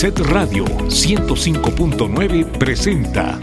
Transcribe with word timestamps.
Set 0.00 0.18
Radio 0.30 0.64
105.9 0.64 2.56
presenta. 2.56 3.38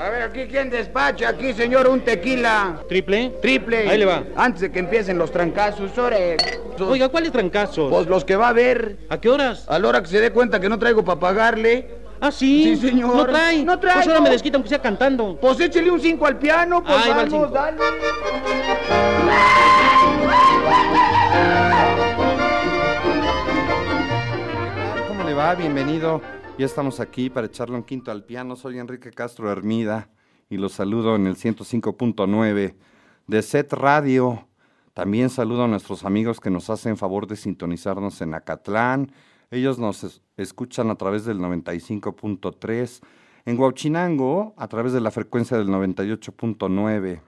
A 0.00 0.08
ver, 0.08 0.22
aquí 0.22 0.46
quién 0.48 0.70
despacha, 0.70 1.28
aquí 1.28 1.52
señor, 1.52 1.86
un 1.86 2.00
tequila. 2.00 2.80
¿Triple? 2.88 3.34
Triple. 3.42 3.90
Ahí 3.90 3.98
le 3.98 4.06
va. 4.06 4.24
Antes 4.36 4.62
de 4.62 4.72
que 4.72 4.78
empiecen 4.78 5.18
los 5.18 5.30
trancazos, 5.30 5.98
ore. 5.98 6.38
Oiga, 6.80 7.10
¿cuáles 7.10 7.30
trancazos? 7.30 7.90
Pues 7.90 8.06
los 8.06 8.24
que 8.24 8.36
va 8.36 8.48
a 8.48 8.54
ver. 8.54 8.96
¿A 9.10 9.20
qué 9.20 9.28
horas? 9.28 9.66
A 9.68 9.78
la 9.78 9.86
hora 9.86 10.00
que 10.00 10.08
se 10.08 10.18
dé 10.18 10.30
cuenta 10.30 10.60
que 10.60 10.70
no 10.70 10.78
traigo 10.78 11.04
para 11.04 11.20
pagarle, 11.20 11.90
Ah, 12.20 12.30
sí. 12.30 12.76
Sí, 12.76 12.88
señor. 12.88 13.14
No 13.16 13.26
trae. 13.26 13.64
No 13.64 13.78
trae, 13.78 13.94
Pues 13.94 14.06
ahora 14.06 14.18
no. 14.18 14.24
me 14.24 14.30
desquita 14.30 14.56
aunque 14.56 14.68
sea 14.68 14.80
cantando. 14.80 15.38
pues 15.40 15.60
échele 15.60 15.90
un 15.90 16.00
5 16.00 16.26
al 16.26 16.38
piano, 16.38 16.82
pues 16.82 16.96
Ahí 16.96 17.10
va 17.10 17.22
el 17.22 17.30
vamos, 17.30 17.48
cinco. 17.48 17.54
dale. 17.54 17.78
¿Cómo 25.08 25.24
le 25.24 25.34
va? 25.34 25.54
Bienvenido. 25.54 26.20
Ya 26.58 26.66
estamos 26.66 27.00
aquí 27.00 27.30
para 27.30 27.46
echarle 27.46 27.76
un 27.76 27.82
quinto 27.82 28.10
al 28.10 28.24
piano. 28.24 28.56
Soy 28.56 28.78
Enrique 28.78 29.10
Castro 29.10 29.50
Hermida 29.50 30.08
y 30.48 30.56
los 30.56 30.72
saludo 30.72 31.14
en 31.16 31.26
el 31.26 31.36
105.9 31.36 32.74
de 33.26 33.42
Set 33.42 33.72
Radio. 33.72 34.46
También 34.94 35.28
saludo 35.30 35.64
a 35.64 35.68
nuestros 35.68 36.04
amigos 36.04 36.40
que 36.40 36.50
nos 36.50 36.70
hacen 36.70 36.96
favor 36.96 37.26
de 37.26 37.36
sintonizarnos 37.36 38.20
en 38.22 38.34
Acatlán. 38.34 39.12
Ellos 39.50 39.78
nos 39.78 40.04
es- 40.04 40.22
escuchan 40.36 40.90
a 40.90 40.96
través 40.96 41.24
del 41.24 41.38
95.3. 41.38 43.00
En 43.44 43.58
Huachinango, 43.58 44.54
a 44.56 44.66
través 44.68 44.92
de 44.92 45.00
la 45.00 45.10
frecuencia 45.10 45.56
del 45.56 45.68
98.9. 45.68 47.20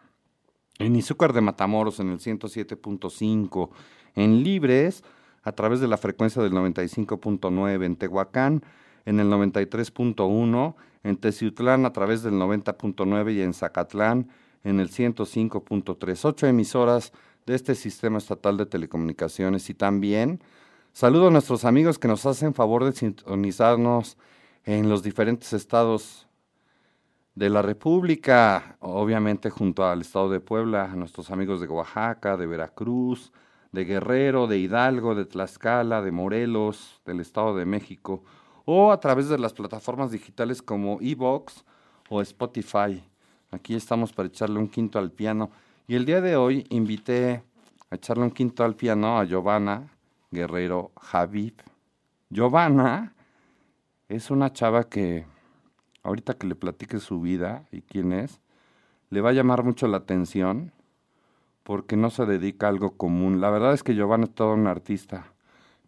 En 0.81 0.97
Izúcar 0.97 1.33
de 1.33 1.41
Matamoros 1.41 2.01
en 2.01 2.11
el 2.11 2.19
107.5, 2.21 3.71
en 4.15 4.43
Libres 4.43 5.05
a 5.43 5.53
través 5.53 5.81
de 5.81 5.89
la 5.89 5.97
frecuencia 5.97 6.43
del 6.43 6.53
95.9, 6.53 7.85
en 7.85 7.97
Tehuacán 7.97 8.63
en 9.05 9.21
el 9.21 9.29
93.1, 9.29 10.75
en 11.05 11.17
Teciutlán 11.17 11.87
a 11.87 11.93
través 11.93 12.23
del 12.23 12.35
90.9 12.35 13.33
y 13.35 13.41
en 13.43 13.55
Zacatlán 13.55 14.29
en 14.65 14.81
el 14.81 14.91
105.3. 14.91 16.25
Ocho 16.25 16.47
emisoras 16.47 17.13
de 17.47 17.55
este 17.55 17.75
sistema 17.75 18.19
estatal 18.19 18.57
de 18.57 18.67
telecomunicaciones 18.67 19.71
y 19.71 19.75
también 19.75 20.41
saludo 20.99 21.29
a 21.29 21.31
nuestros 21.31 21.65
amigos 21.65 21.97
que 21.97 22.09
nos 22.09 22.27
hacen 22.27 22.55
favor 22.55 22.85
de 22.85 22.91
sintonizarnos 22.91 24.19
en 24.65 24.89
los 24.89 25.05
diferentes 25.05 25.53
estados 25.53 26.27
de 27.37 27.49
la 27.51 27.63
República, 27.63 28.77
obviamente 28.81 29.49
junto 29.49 29.87
al 29.87 30.01
Estado 30.01 30.29
de 30.29 30.41
Puebla, 30.41 30.91
a 30.91 30.97
nuestros 30.97 31.31
amigos 31.31 31.61
de 31.61 31.69
Oaxaca, 31.69 32.37
de 32.37 32.49
Veracruz, 32.49 33.31
de 33.71 33.85
Guerrero, 33.85 34.49
de 34.49 34.59
Hidalgo, 34.59 35.15
de 35.15 35.25
Tlaxcala, 35.25 36.03
de 36.03 36.11
Morelos, 36.11 37.01
del 37.07 37.21
Estado 37.21 37.55
de 37.55 37.65
México, 37.65 38.25
o 38.65 38.91
a 38.91 38.99
través 38.99 39.29
de 39.29 39.39
las 39.39 39.53
plataformas 39.53 40.11
digitales 40.11 40.63
como 40.63 40.99
Evox 41.01 41.65
o 42.09 42.21
Spotify. 42.23 43.05
Aquí 43.53 43.77
estamos 43.77 44.13
para 44.13 44.27
echarle 44.27 44.59
un 44.59 44.67
quinto 44.67 44.99
al 44.99 45.13
piano. 45.13 45.53
Y 45.87 45.95
el 45.95 46.05
día 46.05 46.21
de 46.21 46.35
hoy 46.35 46.67
invité 46.71 47.45
a 47.89 47.95
echarle 47.95 48.25
un 48.25 48.33
quinto 48.33 48.65
al 48.65 48.75
piano 48.75 49.17
a 49.17 49.25
Giovanna 49.25 49.93
Guerrero 50.31 50.93
Javib. 50.97 51.55
Giovanna 52.31 53.15
es 54.09 54.31
una 54.31 54.53
chava 54.53 54.89
que 54.89 55.27
ahorita 56.03 56.35
que 56.35 56.47
le 56.47 56.55
platique 56.55 56.99
su 56.99 57.21
vida 57.21 57.67
y 57.71 57.83
quién 57.83 58.13
es, 58.13 58.41
le 59.11 59.21
va 59.21 59.31
a 59.31 59.33
llamar 59.33 59.63
mucho 59.65 59.87
la 59.89 59.99
atención 59.99 60.73
porque 61.63 61.97
no 61.97 62.11
se 62.11 62.25
dedica 62.27 62.67
a 62.67 62.71
algo 62.71 62.97
común. 62.97 63.41
La 63.41 63.51
verdad 63.51 63.75
es 63.75 63.83
que 63.83 63.95
Giovanna 63.95 64.25
es 64.25 64.35
toda 64.35 64.55
una 64.55 64.71
artista. 64.71 65.33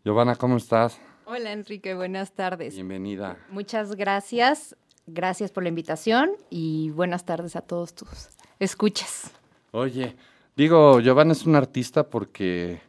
Giovanna, 0.05 0.37
¿cómo 0.37 0.57
estás? 0.57 1.01
Hola 1.25 1.53
Enrique, 1.53 1.95
buenas 1.95 2.33
tardes. 2.33 2.75
Bienvenida. 2.75 3.39
Muchas 3.51 3.95
gracias, 3.95 4.77
gracias 5.07 5.53
por 5.53 5.63
la 5.63 5.69
invitación 5.69 6.31
y 6.51 6.91
buenas 6.91 7.25
tardes 7.25 7.57
a 7.57 7.61
todos 7.61 7.95
tus 7.95 8.31
escuchas. 8.59 9.31
Oye, 9.71 10.17
digo, 10.57 11.01
Giovanna 11.01 11.33
es 11.33 11.47
una 11.47 11.59
artista 11.59 12.09
porque 12.09 12.81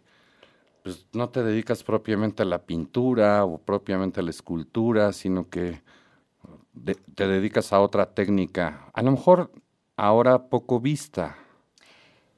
pues, 0.83 1.05
no 1.13 1.29
te 1.29 1.43
dedicas 1.43 1.83
propiamente 1.83 2.43
a 2.43 2.45
la 2.45 2.59
pintura 2.63 3.45
o 3.45 3.57
propiamente 3.57 4.19
a 4.19 4.23
la 4.23 4.29
escultura, 4.31 5.13
sino 5.13 5.49
que 5.49 5.81
de- 6.73 6.95
te 6.95 7.27
dedicas 7.27 7.73
a 7.73 7.79
otra 7.79 8.13
técnica, 8.13 8.89
a 8.93 9.01
lo 9.01 9.11
mejor 9.11 9.51
ahora 9.97 10.47
poco 10.49 10.79
vista. 10.79 11.37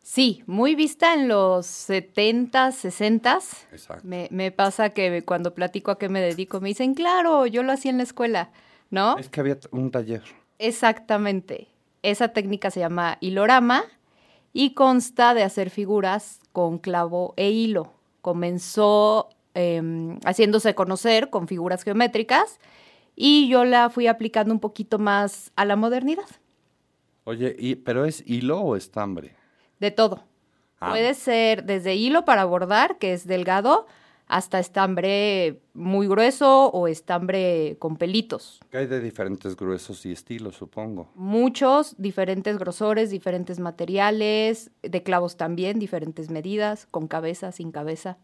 Sí, 0.02 0.44
muy 0.48 0.76
vista 0.76 1.14
en 1.14 1.30
los 1.30 1.66
70s, 1.66 2.76
60s. 2.76 3.68
Exacto. 3.72 4.06
Me, 4.06 4.28
me 4.32 4.52
pasa 4.52 4.90
que 4.90 5.24
cuando 5.24 5.54
platico 5.56 5.92
a 5.92 5.98
qué 5.98 6.10
me 6.10 6.20
dedico 6.20 6.60
me 6.60 6.68
dicen, 6.70 6.94
claro, 6.94 7.46
yo 7.46 7.64
lo 7.64 7.72
hacía 7.72 7.92
en 7.92 7.98
la 7.98 8.04
escuela, 8.04 8.52
¿no? 8.90 9.18
Es 9.18 9.30
que 9.30 9.40
había 9.40 9.58
un 9.72 9.92
taller. 9.92 10.22
Exactamente. 10.60 11.70
Esa 12.02 12.30
técnica 12.30 12.70
se 12.70 12.82
llama 12.82 13.18
hilorama 13.22 13.84
y 14.52 14.74
consta 14.74 15.34
de 15.34 15.44
hacer 15.44 15.70
figuras 15.70 16.42
con 16.52 16.80
clavo 16.80 17.34
e 17.38 17.50
hilo. 17.52 17.94
Comenzó 18.24 19.30
em, 19.54 20.18
haciéndose 20.24 20.74
conocer 20.76 21.30
con 21.30 21.50
figuras 21.50 21.84
geométricas 21.84 22.58
y 23.18 23.50
yo 23.50 23.66
la 23.66 23.90
fui 23.90 24.08
aplicando 24.08 24.54
un 24.54 24.62
poquito 24.62 24.98
más 24.98 25.52
a 25.58 25.66
la 25.66 25.76
modernidad. 25.76 26.26
Oye, 27.26 27.54
y, 27.60 27.76
¿pero 27.76 28.06
es 28.06 28.24
hilo 28.26 28.62
o 28.62 28.78
estambre? 28.78 29.36
De 29.82 29.92
todo. 29.92 30.24
Ah. 30.80 30.92
Puede 30.92 31.14
ser 31.16 31.66
desde 31.66 31.96
hilo 31.96 32.24
para 32.24 32.46
bordar, 32.46 32.98
que 32.98 33.12
es 33.12 33.28
delgado, 33.28 33.88
hasta 34.28 34.60
estambre 34.60 35.62
muy 35.74 36.08
grueso 36.08 36.68
o 36.72 36.88
estambre 36.88 37.76
con 37.80 37.98
pelitos. 37.98 38.60
Que 38.72 38.78
hay 38.80 38.88
de 38.88 39.00
diferentes 39.00 39.56
gruesos 39.56 40.06
y 40.06 40.12
estilos, 40.12 40.56
supongo. 40.56 41.10
Muchos, 41.16 41.96
diferentes 41.98 42.58
grosores, 42.58 43.10
diferentes 43.12 43.60
materiales, 43.60 44.72
de 44.82 45.04
clavos 45.04 45.38
también, 45.38 45.78
diferentes 45.80 46.30
medidas, 46.30 46.88
con 46.90 47.08
cabeza, 47.08 47.52
sin 47.52 47.72
cabeza. 47.72 48.18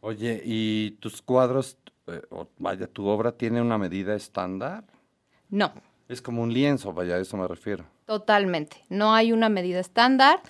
Oye, 0.00 0.42
¿y 0.44 0.92
tus 1.00 1.22
cuadros, 1.22 1.78
eh, 2.06 2.20
o 2.30 2.48
vaya, 2.58 2.86
tu 2.86 3.06
obra 3.06 3.32
tiene 3.32 3.60
una 3.62 3.78
medida 3.78 4.14
estándar? 4.14 4.84
No, 5.48 5.72
Es 6.08 6.20
como 6.22 6.42
un 6.42 6.52
lienzo, 6.52 6.92
vaya, 6.92 7.14
a 7.16 7.18
eso 7.20 7.36
me 7.36 7.48
refiero. 7.48 7.84
totalmente. 8.04 8.76
No 8.88 9.14
hay 9.14 9.32
una 9.32 9.48
medida 9.48 9.80
estándar. 9.80 10.40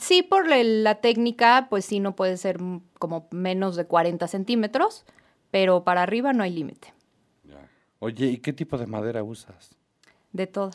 Sí, 0.00 0.22
por 0.22 0.48
la, 0.48 0.94
técnica, 0.96 1.66
pues 1.68 1.84
sí, 1.84 2.00
no 2.00 2.16
puede 2.16 2.36
ser 2.38 2.58
como 2.98 3.28
menos 3.30 3.76
de 3.76 3.84
40 3.84 4.26
centímetros, 4.28 5.04
pero 5.50 5.84
para 5.84 6.02
arriba 6.02 6.32
no 6.32 6.42
hay 6.42 6.52
límite. 6.52 6.92
Oye, 7.98 8.26
¿y 8.26 8.38
qué 8.38 8.52
tipo 8.52 8.76
de 8.76 8.86
madera 8.86 9.22
usas? 9.22 9.70
De 10.32 10.46
toda. 10.46 10.72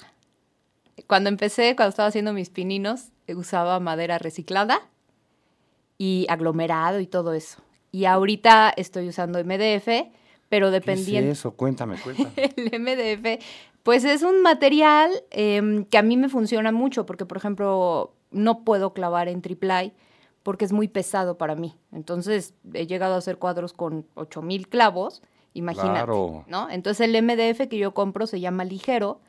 Cuando 1.08 1.30
empecé, 1.30 1.75
cuando 1.75 1.90
estaba 1.90 2.09
haciendo 2.09 2.34
mis 2.34 2.50
pininos, 2.50 3.09
eh, 3.28 3.36
usaba 3.36 3.80
madera 3.80 4.18
reciclada 4.18 4.81
y 5.98 6.25
aglomerado 6.30 7.00
y 7.00 7.08
todo 7.08 7.34
eso. 7.34 7.62
Y 7.92 8.06
ahorita 8.06 8.74
estoy 8.75 9.08
usando 9.08 9.40
MDF, 9.44 10.12
pero 10.50 10.68
¿Qué 10.68 10.72
dependiendo. 10.72 11.31
es 11.31 11.40
eso? 11.40 11.52
Cuéntame, 11.52 11.98
cuéntame. 12.00 12.31
El 12.56 12.80
MDF, 12.80 13.44
pues 13.84 14.03
es 14.03 14.24
un 14.24 14.42
material 14.42 15.12
em, 15.31 15.86
que 15.86 15.98
a 15.98 16.02
mí 16.02 16.18
me 16.18 16.30
funciona 16.30 16.72
mucho, 16.72 17.06
porque 17.06 17.25
por 17.25 17.38
ejemplo, 17.38 18.14
no 18.32 18.64
puedo 18.64 18.94
clavar 18.94 19.28
en 19.28 19.42
triplay 19.42 19.94
porque 20.44 20.66
es 20.66 20.72
muy 20.72 20.88
pesado 20.88 21.38
para 21.38 21.56
mí. 21.56 21.76
Entonces, 21.92 22.54
he 22.74 22.88
llegado 22.88 23.16
a 23.16 23.18
hacer 23.18 23.38
cuadros 23.38 23.74
con 23.74 24.06
8000 24.16 24.68
clavos, 24.70 25.22
imagínate, 25.54 26.06
Claro. 26.06 26.46
¿no? 26.48 26.70
Entonces, 26.70 27.08
el 27.08 27.22
MDF 27.24 27.68
que 27.68 27.78
yo 27.78 27.94
compro 27.94 28.26
se 28.28 28.40
llama 28.40 28.64
ligero 28.64 29.20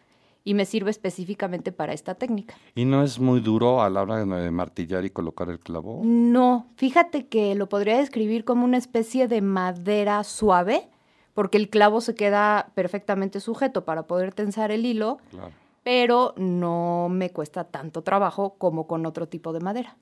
y 0.44 0.55
me 0.55 0.65
sirve 0.65 0.91
específicamente 0.91 1.72
para 1.72 1.93
esta 1.93 2.15
técnica. 2.15 2.55
¿Y 2.75 2.85
no 2.87 3.02
es 3.02 3.19
muy 3.19 3.41
duro 3.41 3.82
a 3.82 3.91
la 3.91 4.02
hora 4.02 4.25
de 4.25 4.50
martillar 4.50 5.05
y 5.05 5.11
colocar 5.11 5.50
el 5.50 5.58
clavo? 5.58 6.00
No, 6.03 6.67
fíjate 6.76 7.26
que 7.26 7.55
lo 7.55 7.69
podría 7.69 7.99
describir 7.99 8.44
como 8.44 8.64
una 8.64 8.79
especie 8.79 9.29
de 9.29 9.43
madera 9.43 10.25
suave, 10.25 10.88
porque 11.35 11.58
el 11.58 11.69
clavo 11.69 12.00
se 12.00 12.14
queda 12.14 12.70
perfectamente 12.75 13.41
sujeto 13.41 13.85
para 13.85 14.05
poder 14.05 14.32
tensar 14.32 14.70
el 14.70 14.87
hilo, 14.87 15.19
Claro. 15.31 15.50
Pero 15.82 16.35
no 16.37 17.09
me 17.11 17.31
cuesta 17.31 17.65
tanto 17.65 18.03
trabajo 18.03 18.55
como 18.59 18.87
con 18.87 19.06
otro 19.06 19.29
tipo 19.29 19.53
de 19.53 19.61
madera. 19.61 19.97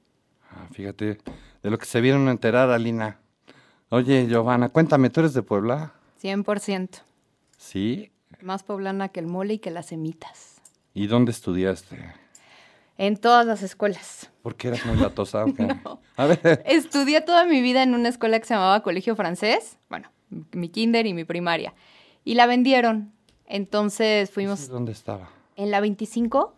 Ah, 0.50 0.68
fíjate, 0.72 1.18
de 1.62 1.70
lo 1.70 1.78
que 1.78 1.86
se 1.86 2.00
vieron 2.00 2.28
a 2.28 2.30
enterar, 2.30 2.70
Alina. 2.70 3.20
Oye, 3.90 4.26
Giovanna, 4.26 4.68
cuéntame, 4.68 5.10
¿tú 5.10 5.20
eres 5.20 5.34
de 5.34 5.42
Puebla? 5.42 5.92
100%. 6.22 7.02
Sí. 7.56 8.12
Más 8.42 8.62
poblana 8.62 9.08
que 9.08 9.20
el 9.20 9.26
mole 9.26 9.54
y 9.54 9.58
que 9.58 9.70
las 9.70 9.86
semitas. 9.86 10.60
¿Y 10.94 11.06
dónde 11.06 11.30
estudiaste? 11.30 12.14
En 12.96 13.16
todas 13.16 13.46
las 13.46 13.62
escuelas. 13.62 14.30
¿Por 14.42 14.56
qué 14.56 14.68
eras 14.68 14.84
muy 14.84 14.96
latosa? 14.96 15.44
o 15.46 15.54
qué? 15.54 15.68
A 16.16 16.26
ver, 16.26 16.62
Estudié 16.66 17.20
toda 17.20 17.44
mi 17.44 17.62
vida 17.62 17.82
en 17.82 17.94
una 17.94 18.08
escuela 18.08 18.38
que 18.38 18.46
se 18.46 18.54
llamaba 18.54 18.82
Colegio 18.82 19.14
Francés, 19.14 19.78
bueno, 19.88 20.10
mi 20.52 20.68
kinder 20.68 21.06
y 21.06 21.14
mi 21.14 21.24
primaria, 21.24 21.74
y 22.24 22.34
la 22.34 22.46
vendieron. 22.46 23.12
Entonces 23.46 24.30
fuimos 24.30 24.68
¿dónde 24.68 24.92
estaba? 24.92 25.30
En 25.58 25.70
la 25.70 25.80
25, 25.80 26.54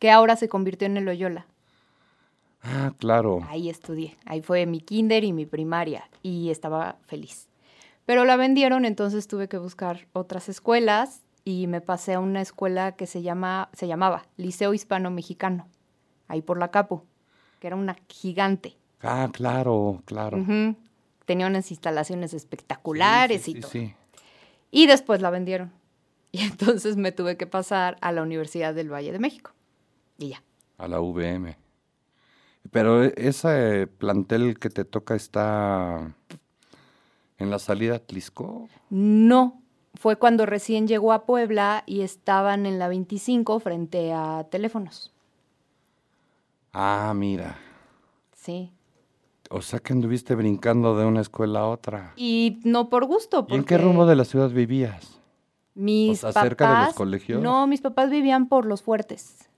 que 0.00 0.10
ahora 0.10 0.34
se 0.34 0.48
convirtió 0.48 0.86
en 0.86 0.96
el 0.96 1.04
Loyola. 1.04 1.46
Ah, 2.62 2.92
claro. 2.98 3.40
Ahí 3.48 3.68
estudié. 3.70 4.16
Ahí 4.24 4.42
fue 4.42 4.66
mi 4.66 4.80
kinder 4.80 5.22
y 5.22 5.32
mi 5.32 5.46
primaria 5.46 6.08
y 6.22 6.50
estaba 6.50 6.96
feliz. 7.06 7.46
Pero 8.04 8.24
la 8.24 8.36
vendieron, 8.36 8.84
entonces 8.84 9.28
tuve 9.28 9.48
que 9.48 9.58
buscar 9.58 10.08
otras 10.12 10.48
escuelas 10.48 11.20
y 11.44 11.66
me 11.66 11.80
pasé 11.80 12.14
a 12.14 12.20
una 12.20 12.40
escuela 12.40 12.92
que 12.92 13.06
se, 13.06 13.22
llama, 13.22 13.68
se 13.74 13.86
llamaba 13.86 14.26
Liceo 14.36 14.72
Hispano 14.74 15.10
Mexicano, 15.10 15.68
ahí 16.26 16.40
por 16.42 16.58
la 16.58 16.70
Capu, 16.70 17.02
que 17.60 17.66
era 17.66 17.76
una 17.76 17.96
gigante. 18.08 18.76
Ah, 19.02 19.28
claro, 19.32 20.02
claro. 20.06 20.38
Tenía 21.26 21.46
unas 21.46 21.70
instalaciones 21.70 22.32
espectaculares 22.32 23.42
Sí, 23.42 23.52
sí, 23.52 23.58
y 23.58 23.60
todo. 23.60 23.70
sí, 23.70 23.86
sí. 23.88 23.94
Y 24.70 24.86
después 24.86 25.20
la 25.20 25.30
vendieron. 25.30 25.70
Y 26.38 26.42
entonces 26.44 26.96
me 26.96 27.12
tuve 27.12 27.36
que 27.36 27.46
pasar 27.46 27.96
a 28.00 28.12
la 28.12 28.22
Universidad 28.22 28.74
del 28.74 28.92
Valle 28.92 29.12
de 29.12 29.18
México. 29.18 29.50
Y 30.18 30.30
ya. 30.30 30.42
A 30.78 30.86
la 30.88 31.00
VM. 31.00 31.56
Pero 32.70 33.04
e- 33.04 33.14
ese 33.16 33.86
plantel 33.86 34.58
que 34.58 34.70
te 34.70 34.84
toca 34.84 35.14
está 35.14 36.14
en 37.38 37.50
la 37.50 37.58
salida 37.58 37.96
a 37.96 37.98
Tlisco. 37.98 38.68
No, 38.90 39.60
fue 39.94 40.16
cuando 40.16 40.46
recién 40.46 40.86
llegó 40.86 41.12
a 41.12 41.24
Puebla 41.24 41.82
y 41.86 42.02
estaban 42.02 42.66
en 42.66 42.78
la 42.78 42.88
25 42.88 43.58
frente 43.60 44.12
a 44.12 44.46
teléfonos. 44.50 45.12
Ah, 46.72 47.12
mira. 47.16 47.58
Sí. 48.36 48.70
O 49.50 49.62
sea 49.62 49.80
que 49.80 49.92
anduviste 49.92 50.34
brincando 50.34 50.96
de 50.96 51.06
una 51.06 51.22
escuela 51.22 51.60
a 51.60 51.66
otra. 51.68 52.12
Y 52.16 52.60
no 52.64 52.90
por 52.90 53.06
gusto. 53.06 53.46
¿Y 53.48 53.54
en 53.54 53.64
qué 53.64 53.74
porque 53.74 53.78
rumbo 53.78 54.06
de 54.06 54.14
la 54.14 54.24
ciudad 54.24 54.50
vivías? 54.50 55.17
Mis 55.80 56.24
O 56.24 56.32
sea, 56.32 56.42
cerca 56.42 56.64
de 56.66 56.70
los 56.74 56.80
papás- 56.80 56.94
colegios? 56.96 57.40
No, 57.40 57.66
mis 57.68 57.80
papás 57.80 58.10
vivían 58.10 58.48
por 58.48 58.66
los 58.66 58.82
fuertes. 58.82 59.48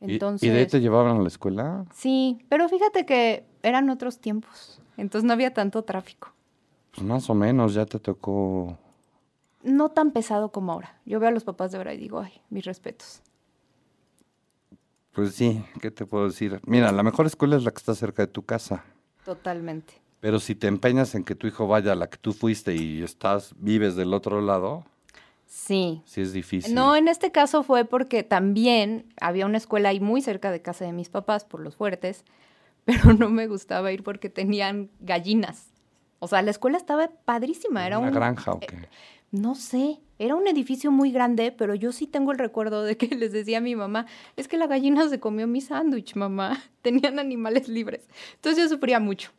¿Y- 0.00 0.14
Entonces. 0.14 0.48
¿Y, 0.48 0.50
de 0.50 0.60
ahí 0.60 0.66
te 0.66 0.80
llevaban 0.80 1.18
a 1.18 1.20
la 1.20 1.28
escuela? 1.28 1.84
Sí, 1.94 2.38
pero 2.48 2.68
fíjate 2.70 3.04
que 3.04 3.44
eran 3.62 3.90
otros 3.90 4.18
tiempos. 4.18 4.80
Entonces 4.96 5.26
no 5.26 5.34
había 5.34 5.52
tanto 5.52 5.82
tráfico. 5.84 6.32
Pues 6.94 7.06
más 7.06 7.28
o 7.28 7.34
menos, 7.34 7.74
ya 7.74 7.84
te 7.84 7.98
tocó. 7.98 8.78
No 9.62 9.90
tan 9.90 10.10
pesado 10.12 10.50
como 10.52 10.72
ahora. 10.72 10.98
Yo 11.04 11.20
veo 11.20 11.28
a 11.28 11.32
los 11.32 11.44
papás 11.44 11.70
de 11.70 11.76
ahora 11.78 11.92
y 11.92 11.98
digo, 11.98 12.18
ay, 12.20 12.32
mis 12.50 12.64
respetos. 12.64 13.20
Pues 15.12 15.34
sí, 15.34 15.62
¿qué 15.82 15.90
te 15.90 16.06
puedo 16.06 16.24
decir? 16.26 16.60
Mira, 16.66 16.90
la 16.92 17.02
mejor 17.02 17.26
escuela 17.26 17.56
es 17.56 17.64
la 17.64 17.70
que 17.70 17.78
está 17.78 17.94
cerca 17.94 18.22
de 18.22 18.32
tu 18.32 18.42
casa. 18.44 18.84
Totalmente. 19.24 20.00
Pero 20.20 20.40
si 20.40 20.54
te 20.54 20.66
empeñas 20.66 21.14
en 21.14 21.24
que 21.24 21.34
tu 21.34 21.46
hijo 21.46 21.66
vaya 21.66 21.92
a 21.92 21.96
la 21.96 22.08
que 22.08 22.16
tú 22.16 22.32
fuiste 22.32 22.74
y 22.74 23.02
estás, 23.02 23.54
vives 23.58 23.94
del 23.96 24.14
otro 24.14 24.40
lado, 24.40 24.84
Sí. 25.52 26.00
sí 26.06 26.22
es 26.22 26.32
difícil. 26.32 26.74
No, 26.74 26.96
en 26.96 27.08
este 27.08 27.30
caso 27.30 27.62
fue 27.62 27.84
porque 27.84 28.22
también 28.22 29.04
había 29.20 29.44
una 29.44 29.58
escuela 29.58 29.90
ahí 29.90 30.00
muy 30.00 30.22
cerca 30.22 30.50
de 30.50 30.62
casa 30.62 30.86
de 30.86 30.94
mis 30.94 31.10
papás, 31.10 31.44
por 31.44 31.60
los 31.60 31.76
fuertes, 31.76 32.24
pero 32.86 33.12
no 33.12 33.28
me 33.28 33.46
gustaba 33.48 33.92
ir 33.92 34.02
porque 34.02 34.30
tenían 34.30 34.88
gallinas. 35.00 35.68
O 36.20 36.26
sea, 36.26 36.40
la 36.40 36.52
escuela 36.52 36.78
estaba 36.78 37.10
padrísima, 37.26 37.86
era 37.86 37.98
¿Una 37.98 38.08
un... 38.08 38.14
granja 38.14 38.52
o 38.52 38.60
eh? 38.62 38.88
No 39.30 39.54
sé, 39.54 40.00
era 40.18 40.36
un 40.36 40.48
edificio 40.48 40.90
muy 40.90 41.12
grande, 41.12 41.52
pero 41.52 41.74
yo 41.74 41.92
sí 41.92 42.06
tengo 42.06 42.32
el 42.32 42.38
recuerdo 42.38 42.82
de 42.82 42.96
que 42.96 43.08
les 43.14 43.30
decía 43.32 43.58
a 43.58 43.60
mi 43.60 43.76
mamá, 43.76 44.06
es 44.36 44.48
que 44.48 44.56
la 44.56 44.66
gallina 44.66 45.06
se 45.10 45.20
comió 45.20 45.46
mi 45.46 45.60
sándwich, 45.60 46.16
mamá. 46.16 46.62
Tenían 46.80 47.18
animales 47.18 47.68
libres. 47.68 48.08
Entonces 48.36 48.62
yo 48.64 48.68
sufría 48.70 49.00
mucho. 49.00 49.32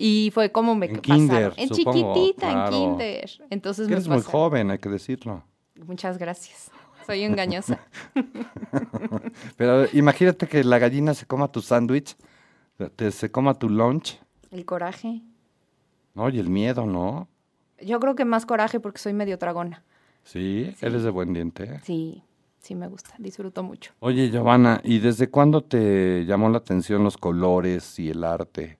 Y 0.00 0.30
fue 0.32 0.52
como 0.52 0.76
me 0.76 0.86
En 0.86 0.96
pasaron. 1.00 1.16
kinder, 1.18 1.52
En 1.56 1.68
supongo, 1.74 2.14
chiquitita, 2.14 2.50
claro. 2.52 2.66
en 2.76 2.82
kinder. 2.82 3.30
Entonces 3.50 3.88
eres 3.90 4.06
muy 4.06 4.22
joven, 4.22 4.70
hay 4.70 4.78
que 4.78 4.88
decirlo. 4.88 5.42
Muchas 5.86 6.18
gracias. 6.18 6.70
Soy 7.04 7.24
engañosa. 7.24 7.80
Pero 9.56 9.86
imagínate 9.92 10.46
que 10.46 10.62
la 10.62 10.78
gallina 10.78 11.14
se 11.14 11.26
coma 11.26 11.50
tu 11.50 11.60
sándwich, 11.62 12.16
se 13.10 13.30
coma 13.32 13.54
tu 13.54 13.68
lunch, 13.68 14.20
El 14.52 14.64
coraje. 14.64 15.22
¿no? 16.14 16.28
Y 16.28 16.38
el 16.38 16.48
miedo, 16.48 16.86
¿no? 16.86 17.28
Yo 17.80 17.98
creo 18.00 18.14
que 18.14 18.24
más 18.24 18.46
coraje 18.46 18.78
porque 18.80 18.98
soy 18.98 19.12
medio 19.14 19.36
tragona. 19.38 19.84
Sí, 20.22 20.74
eres 20.80 21.02
de 21.02 21.10
buen 21.10 21.32
diente. 21.32 21.80
Sí, 21.84 22.22
sí 22.60 22.74
me 22.74 22.86
gusta, 22.88 23.14
disfruto 23.18 23.62
mucho. 23.62 23.92
Oye, 24.00 24.30
Giovanna, 24.30 24.80
¿y 24.84 24.98
desde 24.98 25.28
cuándo 25.28 25.62
te 25.62 26.24
llamó 26.24 26.48
la 26.50 26.58
atención 26.58 27.02
los 27.04 27.16
colores 27.16 27.98
y 27.98 28.10
el 28.10 28.22
arte? 28.24 28.78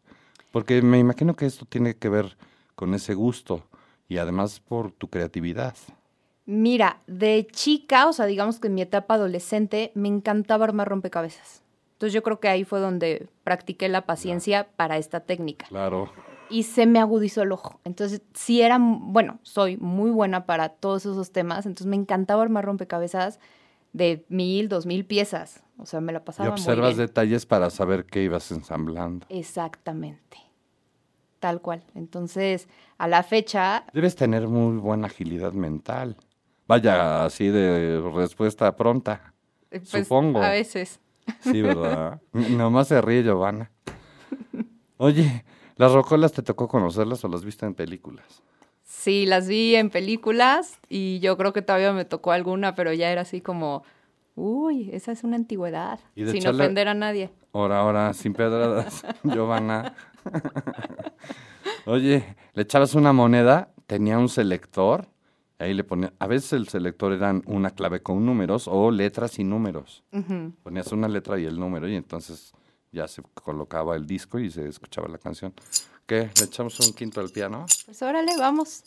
Porque 0.50 0.82
me 0.82 0.98
imagino 0.98 1.34
que 1.34 1.46
esto 1.46 1.66
tiene 1.66 1.96
que 1.96 2.08
ver 2.08 2.36
con 2.74 2.94
ese 2.94 3.14
gusto 3.14 3.64
y 4.08 4.18
además 4.18 4.60
por 4.60 4.92
tu 4.92 5.08
creatividad. 5.08 5.74
Mira, 6.46 7.00
de 7.06 7.46
chica, 7.52 8.08
o 8.08 8.12
sea, 8.12 8.26
digamos 8.26 8.58
que 8.58 8.68
en 8.68 8.74
mi 8.74 8.82
etapa 8.82 9.14
adolescente, 9.14 9.92
me 9.94 10.08
encantaba 10.08 10.64
armar 10.64 10.88
rompecabezas. 10.88 11.62
Entonces 11.92 12.14
yo 12.14 12.22
creo 12.22 12.40
que 12.40 12.48
ahí 12.48 12.64
fue 12.64 12.80
donde 12.80 13.28
practiqué 13.44 13.88
la 13.88 14.06
paciencia 14.06 14.68
para 14.76 14.96
esta 14.96 15.20
técnica. 15.20 15.66
Claro. 15.66 16.10
Y 16.48 16.62
se 16.62 16.86
me 16.86 17.00
agudizó 17.00 17.42
el 17.42 17.52
ojo. 17.52 17.80
Entonces, 17.84 18.22
sí 18.32 18.62
era, 18.62 18.78
bueno, 18.80 19.40
soy 19.42 19.76
muy 19.76 20.10
buena 20.10 20.46
para 20.46 20.70
todos 20.70 21.04
esos 21.04 21.32
temas. 21.32 21.66
Entonces 21.66 21.86
me 21.86 21.96
encantaba 21.96 22.42
armar 22.42 22.64
rompecabezas 22.64 23.40
de 23.92 24.24
mil, 24.28 24.68
dos 24.68 24.86
mil 24.86 25.04
piezas. 25.04 25.62
O 25.78 25.86
sea, 25.86 26.00
me 26.00 26.12
la 26.12 26.18
Y 26.18 26.22
pasaba 26.22 26.50
muy 26.50 26.58
observas 26.60 26.96
bien. 26.96 27.06
detalles 27.06 27.46
para 27.46 27.70
saber 27.70 28.04
qué 28.04 28.22
ibas 28.24 28.50
ensamblando. 28.50 29.26
Exactamente. 29.28 30.38
Tal 31.40 31.60
cual. 31.60 31.84
Entonces, 31.94 32.68
a 32.98 33.06
la 33.06 33.22
fecha, 33.22 33.84
Debes 33.92 34.16
tener 34.16 34.48
muy 34.48 34.76
buena 34.78 35.06
agilidad 35.06 35.52
mental. 35.52 36.16
Vaya, 36.66 37.24
así 37.24 37.48
de 37.48 38.00
respuesta 38.14 38.74
pronta. 38.76 39.34
eh, 39.70 39.80
pues, 39.90 40.06
Supongo. 40.06 40.42
a 40.42 40.50
veces. 40.50 41.00
Sí, 41.40 41.62
¿verdad? 41.62 42.20
Nomás 42.32 42.88
se 42.88 43.00
ríe 43.00 43.22
Giovanna. 43.22 43.70
Oye, 44.96 45.44
¿las 45.76 45.92
rocolas 45.92 46.32
te 46.32 46.42
tocó 46.42 46.66
conocerlas 46.68 47.24
o 47.24 47.28
las 47.28 47.44
viste 47.44 47.64
en 47.66 47.74
películas? 47.74 48.42
Sí, 48.90 49.26
las 49.26 49.46
vi 49.48 49.76
en 49.76 49.90
películas 49.90 50.78
y 50.88 51.18
yo 51.20 51.36
creo 51.36 51.52
que 51.52 51.60
todavía 51.60 51.92
me 51.92 52.06
tocó 52.06 52.32
alguna, 52.32 52.74
pero 52.74 52.90
ya 52.94 53.10
era 53.12 53.20
así 53.20 53.42
como, 53.42 53.82
uy, 54.34 54.88
esa 54.94 55.12
es 55.12 55.24
una 55.24 55.36
antigüedad, 55.36 56.00
Y 56.14 56.24
sin 56.26 56.36
echarle- 56.42 56.62
ofender 56.62 56.88
a 56.88 56.94
nadie. 56.94 57.30
Ahora, 57.52 57.80
ahora, 57.80 58.14
sin 58.14 58.32
pedradas, 58.32 59.04
Giovanna. 59.24 59.94
Oye, 61.86 62.36
le 62.54 62.62
echabas 62.62 62.94
una 62.94 63.12
moneda, 63.12 63.70
tenía 63.86 64.18
un 64.18 64.28
selector, 64.30 65.06
ahí 65.58 65.74
le 65.74 65.84
ponía, 65.84 66.12
a 66.18 66.26
veces 66.26 66.54
el 66.54 66.68
selector 66.68 67.12
eran 67.12 67.42
una 67.46 67.70
clave 67.70 68.00
con 68.02 68.24
números 68.24 68.68
o 68.68 68.90
letras 68.90 69.38
y 69.38 69.44
números. 69.44 70.02
Ponías 70.62 70.92
una 70.92 71.08
letra 71.08 71.38
y 71.38 71.44
el 71.44 71.58
número 71.60 71.88
y 71.88 71.94
entonces 71.96 72.52
ya 72.90 73.06
se 73.06 73.22
colocaba 73.34 73.96
el 73.96 74.06
disco 74.06 74.38
y 74.38 74.50
se 74.50 74.66
escuchaba 74.66 75.08
la 75.08 75.18
canción. 75.18 75.52
¿Qué? 76.08 76.30
¿Le 76.38 76.44
echamos 76.46 76.80
un 76.80 76.94
quinto 76.94 77.20
al 77.20 77.28
piano? 77.28 77.66
Pues 77.84 78.00
órale, 78.00 78.34
vamos. 78.38 78.82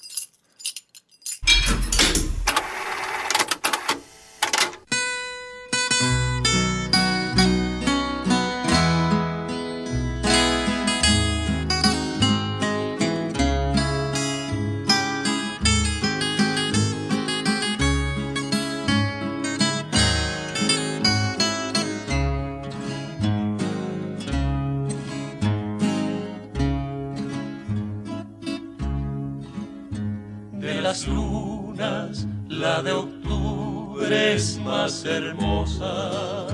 Hermosa, 35.17 36.47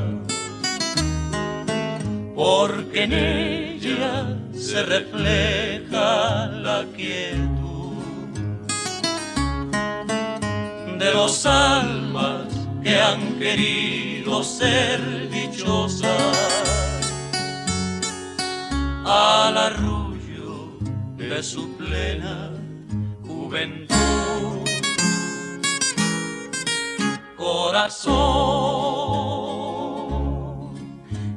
porque 2.36 3.04
en 3.04 3.14
ella 3.14 4.38
se 4.54 4.84
refleja 4.84 6.48
la 6.48 6.86
quietud. 6.96 7.68
De 11.00 11.14
los 11.14 11.46
almas 11.46 12.48
que 12.84 13.00
han 13.00 13.40
querido 13.40 14.44
ser 14.44 15.30
dichosas. 15.30 16.12
Al 19.06 19.58
arrullo 19.58 20.78
de 21.18 21.42
su 21.44 21.78
plena 21.78 22.52
juventud. 23.26 24.17
Corazón 27.48 28.14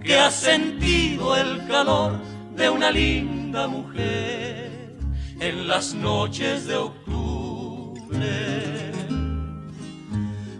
que 0.02 0.18
ha 0.18 0.28
sentido 0.28 1.36
el 1.36 1.68
calor 1.68 2.18
de 2.56 2.68
una 2.68 2.90
linda 2.90 3.68
mujer 3.68 4.96
en 5.38 5.68
las 5.68 5.94
noches 5.94 6.66
de 6.66 6.74
octubre. 6.74 8.26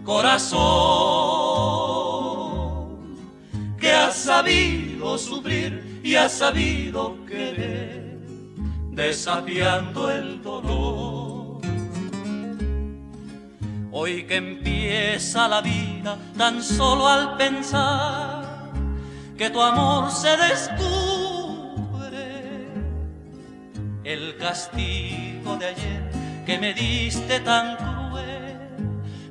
Corazón 0.05 0.61
que 3.77 3.91
ha 3.91 4.09
sabido 4.11 5.17
sufrir 5.17 5.99
y 6.01 6.15
has 6.15 6.31
sabido 6.31 7.17
querer, 7.25 8.21
desafiando 8.91 10.09
el 10.09 10.41
dolor. 10.41 11.20
Hoy 13.93 14.23
que 14.23 14.37
empieza 14.37 15.49
la 15.49 15.59
vida 15.61 16.17
tan 16.37 16.63
solo 16.63 17.05
al 17.09 17.35
pensar 17.35 18.71
que 19.37 19.49
tu 19.49 19.61
amor 19.61 20.09
se 20.09 20.29
descubre, 20.37 20.79
el 24.05 24.37
castigo 24.37 25.57
de 25.57 25.65
ayer 25.65 26.09
que 26.45 26.57
me 26.57 26.73
diste 26.73 27.41
tan 27.41 27.75
cruel 27.75 28.57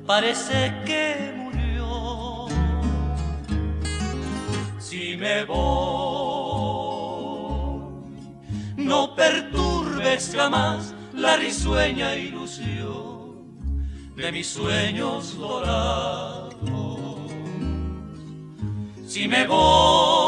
parece 0.05 0.71
que 0.85 1.33
murió. 1.35 2.45
Si 4.77 5.17
me 5.17 5.43
voy, 5.45 6.61
no 8.77 9.15
perturbes 9.15 10.31
jamás 10.35 10.93
la 11.13 11.35
risueña 11.37 12.15
ilusión 12.15 13.10
de 14.21 14.31
mis 14.31 14.47
sueños 14.47 15.37
dorados. 15.37 16.51
Si 19.07 19.27
me 19.27 19.47
voy, 19.47 20.21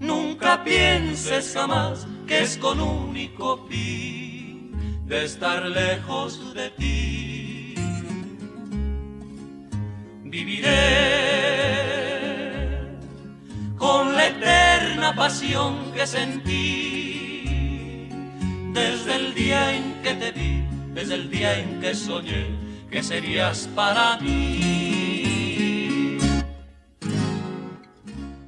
nunca 0.00 0.64
pienses 0.64 1.54
jamás 1.54 2.08
que 2.26 2.42
es 2.42 2.58
con 2.58 2.80
único 2.80 3.64
fin 3.68 4.72
de 5.06 5.24
estar 5.24 5.64
lejos 5.64 6.52
de 6.54 6.70
ti. 6.70 7.74
Viviré 10.24 10.74
con 13.78 14.14
la 14.14 14.26
eterna 14.26 15.14
pasión 15.14 15.92
que 15.92 16.04
sentí 16.04 17.44
desde 18.72 19.14
el 19.14 19.34
día 19.34 19.76
en 19.76 20.02
que 20.02 20.14
te 20.14 20.32
vi 20.32 20.63
desde 20.94 21.14
el 21.14 21.30
día 21.30 21.58
en 21.58 21.80
que 21.80 21.94
soñé 21.94 22.56
que 22.90 23.02
serías 23.02 23.68
para 23.74 24.18
mí. 24.18 24.94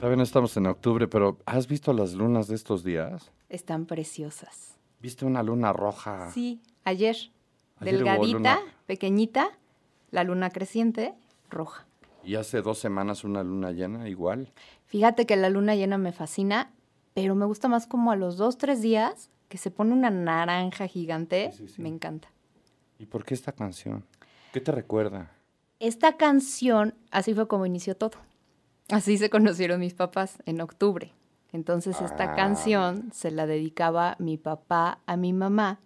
No 0.01 0.23
estamos 0.23 0.57
en 0.57 0.67
octubre, 0.67 1.09
pero 1.09 1.39
¿has 1.45 1.67
visto 1.67 1.93
las 1.93 2.15
lunas 2.15 2.47
de 2.47 2.55
estos 2.55 2.85
días? 2.85 3.33
Están 3.49 3.87
preciosas. 3.87 4.79
¿Viste 5.01 5.27
una 5.27 5.43
luna 5.43 5.73
roja? 5.73 6.31
Sí, 6.31 6.63
ayer. 6.85 7.17
Delgadita, 7.81 8.33
luna. 8.33 8.61
pequeñita, 8.87 9.51
la 10.13 10.23
luna 10.23 10.51
creciente, 10.51 11.15
roja. 11.51 11.87
Y 12.25 12.37
hace 12.37 12.63
dos 12.63 12.79
semanas 12.79 13.25
una 13.25 13.43
luna 13.43 13.73
llena, 13.73 14.09
igual. 14.09 14.53
Fíjate 14.87 15.27
que 15.27 15.37
la 15.37 15.51
luna 15.51 15.75
llena 15.75 15.99
me 15.99 16.13
fascina, 16.13 16.71
pero 17.13 17.35
me 17.35 17.45
gusta 17.45 17.69
más 17.69 17.87
como 17.87 18.13
a 18.13 18.17
los 18.17 18.37
dos, 18.37 18.57
tres 18.57 18.81
días 18.81 19.29
que 19.49 19.59
se 19.59 19.71
pone 19.71 19.93
una 19.93 20.11
naranja 20.11 20.87
gigante. 20.87 21.51
Sí, 21.53 21.67
sí, 21.67 21.75
sí. 21.75 21.83
Me 21.83 21.89
encanta. 21.89 22.29
¿Y 22.99 23.07
por 23.07 23.25
qué 23.25 23.35
esta 23.35 23.53
canción? 23.53 24.05
¿Qué 24.53 24.61
te 24.61 24.73
recuerda? 24.73 25.31
Esta 25.81 26.17
canción, 26.17 26.95
así 27.11 27.35
fue 27.35 27.47
como 27.49 27.67
inició 27.67 27.97
todo. 27.97 28.19
Así 28.89 29.19
se 29.19 29.31
conocieron 29.31 29.81
mis 29.81 29.95
papás 29.95 30.39
en 30.47 30.61
octubre. 30.61 31.13
Entonces 31.53 32.01
esta 32.01 32.33
Ah. 32.33 32.35
canción 32.35 33.11
se 33.13 33.31
la 33.31 33.47
dedicaba 33.47 34.17
mi 34.19 34.37
papá 34.39 35.01
a 35.07 35.17
mi 35.17 35.33
mamá. 35.33 35.81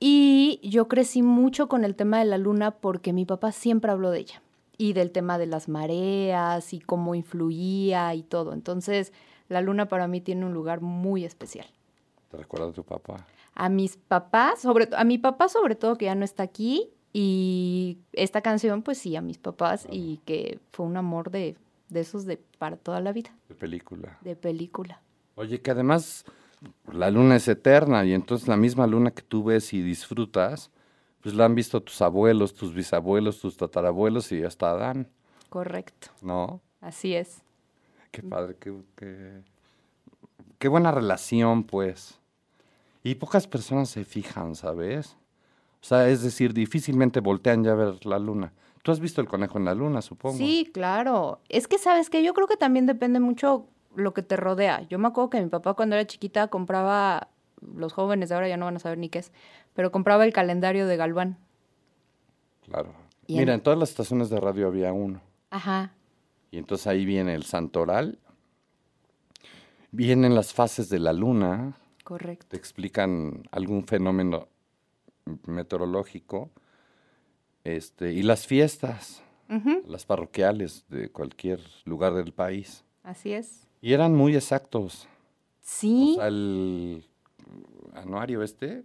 Y 0.00 0.60
yo 0.62 0.88
crecí 0.88 1.22
mucho 1.22 1.68
con 1.68 1.84
el 1.84 1.94
tema 1.96 2.18
de 2.18 2.24
la 2.26 2.38
luna 2.38 2.72
porque 2.72 3.12
mi 3.12 3.24
papá 3.24 3.52
siempre 3.52 3.90
habló 3.90 4.10
de 4.10 4.20
ella. 4.20 4.42
Y 4.76 4.92
del 4.92 5.12
tema 5.12 5.38
de 5.38 5.46
las 5.46 5.68
mareas 5.68 6.72
y 6.72 6.80
cómo 6.80 7.14
influía 7.14 8.12
y 8.14 8.22
todo. 8.22 8.52
Entonces 8.52 9.12
la 9.48 9.60
luna 9.60 9.86
para 9.88 10.08
mí 10.08 10.20
tiene 10.20 10.44
un 10.46 10.52
lugar 10.52 10.80
muy 10.80 11.24
especial. 11.24 11.66
¿Te 12.30 12.36
recuerda 12.36 12.68
a 12.68 12.72
tu 12.72 12.82
papá? 12.82 13.26
A 13.54 13.68
mis 13.68 13.96
papás, 13.96 14.60
sobre 14.60 14.88
a 14.96 15.04
mi 15.04 15.18
papá 15.18 15.48
sobre 15.48 15.74
todo 15.76 15.96
que 15.96 16.06
ya 16.06 16.14
no 16.14 16.24
está 16.24 16.42
aquí. 16.42 16.90
Y 17.12 17.98
esta 18.12 18.40
canción, 18.40 18.82
pues 18.82 18.98
sí, 18.98 19.14
a 19.14 19.20
mis 19.20 19.38
papás. 19.38 19.86
Y 19.90 20.18
que 20.24 20.58
fue 20.72 20.84
un 20.86 20.96
amor 20.96 21.30
de, 21.30 21.56
de 21.88 22.00
esos 22.00 22.24
de 22.26 22.38
para 22.58 22.76
toda 22.76 23.00
la 23.00 23.12
vida, 23.12 23.30
De 23.48 23.54
película. 23.54 24.18
de 24.22 24.34
película. 24.34 25.00
Oye, 25.36 25.60
que 25.60 25.70
además 25.70 26.24
la 26.92 27.10
luna 27.10 27.36
es 27.36 27.46
eterna 27.48 28.04
y 28.04 28.14
entonces 28.14 28.48
la 28.48 28.56
misma 28.56 28.86
luna 28.86 29.10
que 29.12 29.22
tú 29.22 29.44
ves 29.44 29.72
y 29.72 29.82
disfrutas, 29.82 30.70
pues 31.20 31.34
la 31.34 31.44
han 31.44 31.54
visto 31.54 31.80
tus 31.82 32.00
abuelos, 32.02 32.54
tus 32.54 32.74
bisabuelos, 32.74 33.38
tus 33.40 33.56
tatarabuelos 33.56 34.32
y 34.32 34.42
hasta 34.42 34.70
Adán, 34.70 35.08
Correcto, 35.50 36.08
¿no? 36.22 36.60
así 36.80 37.14
es. 37.14 37.42
Qué 38.10 38.22
padre, 38.22 38.56
qué, 38.58 38.74
qué, 38.96 39.42
qué 40.58 40.68
buena 40.68 40.90
relación, 40.90 41.64
pues. 41.64 42.18
Y 43.04 43.14
pocas 43.16 43.46
personas 43.46 43.88
se 43.90 44.04
fijan, 44.04 44.56
¿sabes? 44.56 45.16
O 45.80 45.86
sea, 45.86 46.08
es 46.08 46.22
decir, 46.22 46.52
difícilmente 46.54 47.20
voltean 47.20 47.62
ya 47.62 47.72
a 47.72 47.74
ver 47.76 48.04
la 48.06 48.18
luna. 48.18 48.52
Tú 48.82 48.90
has 48.92 48.98
visto 48.98 49.20
el 49.20 49.28
conejo 49.28 49.58
en 49.58 49.66
la 49.66 49.74
luna, 49.74 50.02
supongo. 50.02 50.36
Sí, 50.36 50.68
claro. 50.74 51.40
Es 51.48 51.68
que, 51.68 51.78
¿sabes 51.78 52.10
que 52.10 52.22
Yo 52.24 52.34
creo 52.34 52.46
que 52.48 52.56
también 52.56 52.86
depende 52.86 53.20
mucho 53.20 53.66
lo 53.94 54.12
que 54.14 54.22
te 54.22 54.36
rodea. 54.36 54.82
Yo 54.88 54.98
me 54.98 55.06
acuerdo 55.08 55.30
que 55.30 55.40
mi 55.40 55.48
papá 55.48 55.74
cuando 55.74 55.94
era 55.96 56.06
chiquita 56.06 56.48
compraba, 56.48 57.28
los 57.76 57.92
jóvenes 57.92 58.28
de 58.30 58.34
ahora 58.34 58.48
ya 58.48 58.56
no 58.56 58.64
van 58.64 58.76
a 58.76 58.80
saber 58.80 58.98
ni 58.98 59.08
qué 59.08 59.20
es, 59.20 59.32
pero 59.74 59.92
compraba 59.92 60.24
el 60.24 60.32
calendario 60.32 60.86
de 60.86 60.96
Galván. 60.96 61.38
Claro. 62.64 62.92
Y 63.26 63.38
Mira, 63.38 63.52
en- 63.52 63.58
en 63.60 63.62
todas 63.62 63.78
las 63.78 63.90
estaciones 63.90 64.30
de 64.30 64.40
radio 64.40 64.66
había 64.66 64.92
uno. 64.92 65.20
Ajá, 65.50 65.92
Y 66.50 66.58
entonces 66.58 66.86
ahí 66.86 67.04
viene 67.04 67.34
el 67.34 67.42
santoral. 67.44 68.18
Vienen 69.90 70.34
las 70.34 70.52
fases 70.52 70.88
de 70.88 70.98
la 70.98 71.12
luna, 71.12 71.74
correcto. 72.04 72.46
te 72.48 72.56
explican 72.56 73.42
algún 73.50 73.84
fenómeno 73.86 74.48
meteorológico. 75.46 76.50
Este, 77.64 78.12
y 78.12 78.22
las 78.22 78.46
fiestas, 78.46 79.22
las 79.86 80.04
parroquiales 80.04 80.84
de 80.88 81.10
cualquier 81.10 81.60
lugar 81.84 82.12
del 82.14 82.32
país. 82.32 82.84
Así 83.02 83.32
es. 83.32 83.66
Y 83.80 83.92
eran 83.94 84.14
muy 84.14 84.36
exactos. 84.36 85.08
Sí, 85.62 86.12
O 86.12 86.14
sea, 86.16 86.28
el 86.28 87.04
anuario 87.94 88.42
este 88.42 88.84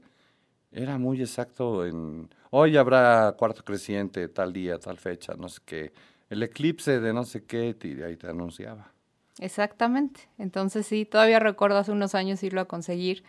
era 0.72 0.98
muy 0.98 1.20
exacto 1.20 1.86
en 1.86 2.30
hoy 2.52 2.78
habrá 2.78 3.36
cuarto 3.38 3.64
creciente, 3.66 4.30
tal 4.30 4.54
día, 4.54 4.80
tal 4.80 4.98
fecha, 4.98 5.34
no 5.34 5.50
sé 5.50 5.62
qué. 5.66 5.92
El 6.30 6.44
eclipse 6.44 7.00
de 7.00 7.12
no 7.12 7.26
sé 7.26 7.44
qué, 7.44 7.76
y 7.84 8.02
ahí 8.02 8.16
te 8.16 8.28
anunciaba. 8.28 8.94
Exactamente. 9.40 10.22
Entonces 10.38 10.86
sí, 10.86 11.06
todavía 11.06 11.40
recuerdo 11.40 11.78
hace 11.78 11.92
unos 11.92 12.16
años 12.16 12.44
irlo 12.44 12.62
a 12.62 12.66
conseguir 12.66 13.24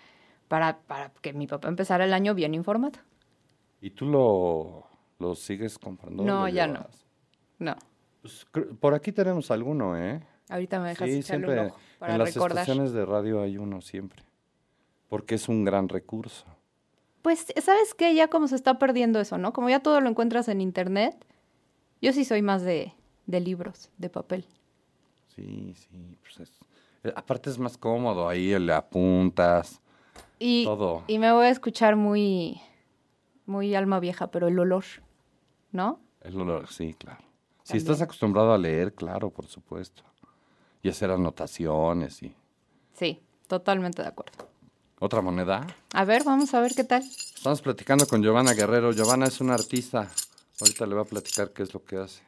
para, 0.48 0.78
para 0.80 1.10
que 1.22 1.32
mi 1.32 1.46
papá 1.46 1.68
empezara 1.68 2.04
el 2.04 2.12
año 2.12 2.34
bien 2.34 2.54
informado. 2.54 2.98
¿Y 3.80 3.90
tú 3.90 4.06
lo, 4.06 4.86
lo 5.18 5.34
sigues 5.34 5.78
comprando? 5.78 6.22
No, 6.22 6.42
¿Lo 6.42 6.48
ya 6.48 6.66
no. 6.66 6.86
No, 7.58 7.76
Pues, 8.22 8.46
por 8.80 8.94
aquí 8.94 9.12
tenemos 9.12 9.50
alguno, 9.50 9.96
¿eh? 9.96 10.20
ahorita 10.48 10.80
me 10.80 10.88
dejas 10.88 11.08
Sí, 11.08 11.18
echarle 11.18 11.46
siempre 11.46 11.60
un 11.60 11.66
ojo 11.68 11.78
para 11.98 12.12
en 12.14 12.18
las 12.18 12.34
recordar. 12.34 12.58
estaciones 12.62 12.92
de 12.92 13.04
radio 13.06 13.42
hay 13.42 13.56
uno 13.58 13.80
siempre. 13.80 14.22
Porque 15.08 15.34
es 15.34 15.48
un 15.48 15.64
gran 15.64 15.88
recurso. 15.88 16.46
Pues, 17.22 17.46
¿sabes 17.62 17.94
qué? 17.94 18.14
Ya 18.14 18.28
como 18.28 18.48
se 18.48 18.56
está 18.56 18.78
perdiendo 18.78 19.20
eso, 19.20 19.36
¿no? 19.38 19.52
Como 19.52 19.68
ya 19.68 19.80
todo 19.80 20.00
lo 20.00 20.08
encuentras 20.08 20.48
en 20.48 20.60
internet, 20.62 21.14
yo 22.00 22.12
sí 22.14 22.24
soy 22.24 22.40
más 22.42 22.62
de, 22.62 22.94
de 23.26 23.40
libros, 23.40 23.90
de 23.98 24.08
papel. 24.08 24.46
Sí, 25.34 25.74
sí. 25.74 26.18
Pues 26.22 26.40
es- 26.48 26.60
eh, 27.04 27.12
aparte 27.16 27.50
es 27.50 27.58
más 27.58 27.76
cómodo, 27.78 28.28
ahí 28.28 28.58
le 28.58 28.72
apuntas, 28.72 29.80
Y, 30.38 30.64
todo. 30.64 31.04
y 31.06 31.18
me 31.18 31.32
voy 31.32 31.46
a 31.46 31.50
escuchar 31.50 31.96
muy, 31.96 32.60
muy 33.46 33.74
alma 33.74 34.00
vieja, 34.00 34.30
pero 34.30 34.48
el 34.48 34.58
olor, 34.58 34.84
¿no? 35.72 36.00
El 36.20 36.38
olor, 36.40 36.68
sí, 36.68 36.94
claro. 36.94 37.22
Si 37.62 37.76
estás 37.76 38.00
acostumbrado 38.02 38.52
a 38.52 38.58
leer, 38.58 38.94
claro, 38.94 39.30
por 39.30 39.46
supuesto. 39.46 40.02
Y 40.82 40.88
hacer 40.88 41.10
anotaciones 41.10 42.22
y... 42.22 42.34
Sí, 42.94 43.20
totalmente 43.46 44.02
de 44.02 44.08
acuerdo. 44.08 44.48
¿Otra 44.98 45.22
moneda? 45.22 45.66
A 45.94 46.04
ver, 46.04 46.24
vamos 46.24 46.52
a 46.52 46.60
ver 46.60 46.74
qué 46.74 46.84
tal. 46.84 47.02
Estamos 47.02 47.62
platicando 47.62 48.06
con 48.06 48.22
Giovanna 48.22 48.52
Guerrero. 48.54 48.92
Giovanna 48.92 49.26
es 49.26 49.40
una 49.40 49.54
artista. 49.54 50.08
Ahorita 50.60 50.84
le 50.86 50.94
va 50.94 51.02
a 51.02 51.06
platicar 51.06 51.52
qué 51.52 51.62
es 51.62 51.72
lo 51.72 51.82
que 51.84 51.96
hace. 51.96 52.22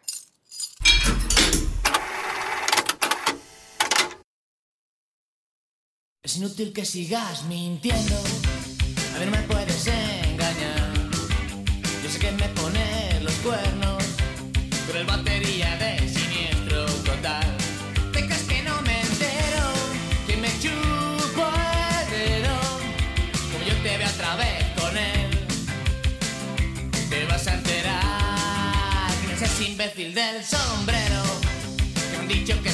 Es 6.25 6.37
inútil 6.37 6.73
que 6.73 6.85
sigas 6.85 7.43
mintiendo, 7.47 8.15
a 8.15 9.19
mí 9.19 9.25
no 9.25 9.33
me 9.33 9.43
puedes 9.43 9.89
engañar. 9.89 10.93
Yo 12.01 12.09
sé 12.09 12.21
que 12.21 12.31
me 12.31 12.49
pone 12.51 13.19
los 13.23 13.33
cuernos, 13.43 14.05
pero 14.87 15.01
el 15.01 15.05
batería 15.05 15.77
de 15.79 15.99
siniestro 16.09 16.87
total. 17.03 17.45
¿Te 18.13 18.25
crees 18.25 18.43
que 18.43 18.63
no 18.63 18.81
me 18.83 19.01
entero? 19.01 19.73
Que 20.29 20.37
me 20.37 20.49
chupo 20.61 21.45
el 21.99 22.11
dedo, 22.13 22.57
como 23.51 23.65
yo 23.65 23.75
te 23.83 23.99
veo 23.99 24.09
otra 24.09 24.37
vez 24.37 24.65
con 24.81 24.97
él. 24.97 25.31
Te 27.11 27.27
vas 27.27 27.49
a 27.49 27.55
enterar, 27.55 29.11
que 29.23 29.27
no 29.27 29.37
seas 29.41 29.61
imbécil 29.61 30.15
del 30.15 30.45
sombrero, 30.45 31.25
que 32.13 32.17
han 32.17 32.29
dicho 32.29 32.63
que 32.63 32.72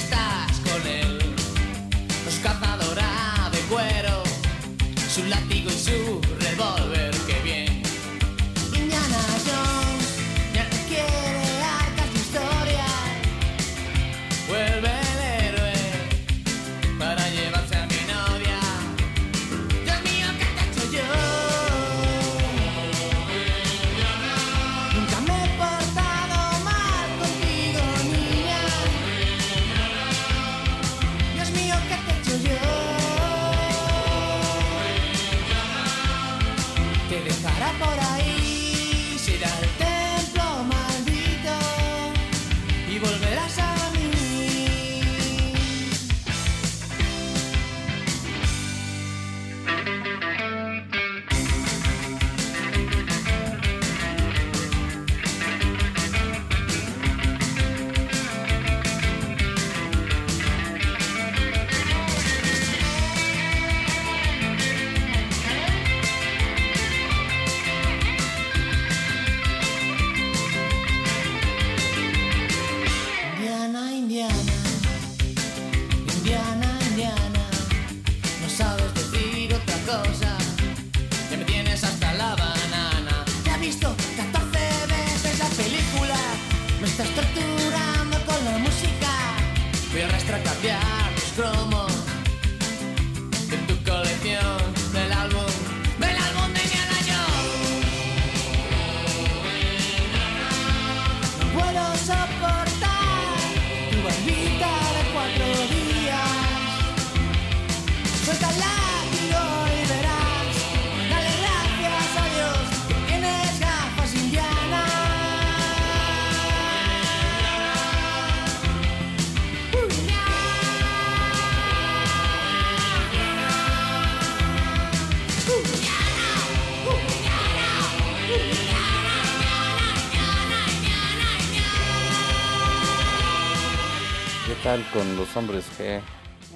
tal 134.68 134.84
con 134.92 135.16
los 135.16 135.34
hombres 135.34 135.64
G? 135.78 136.02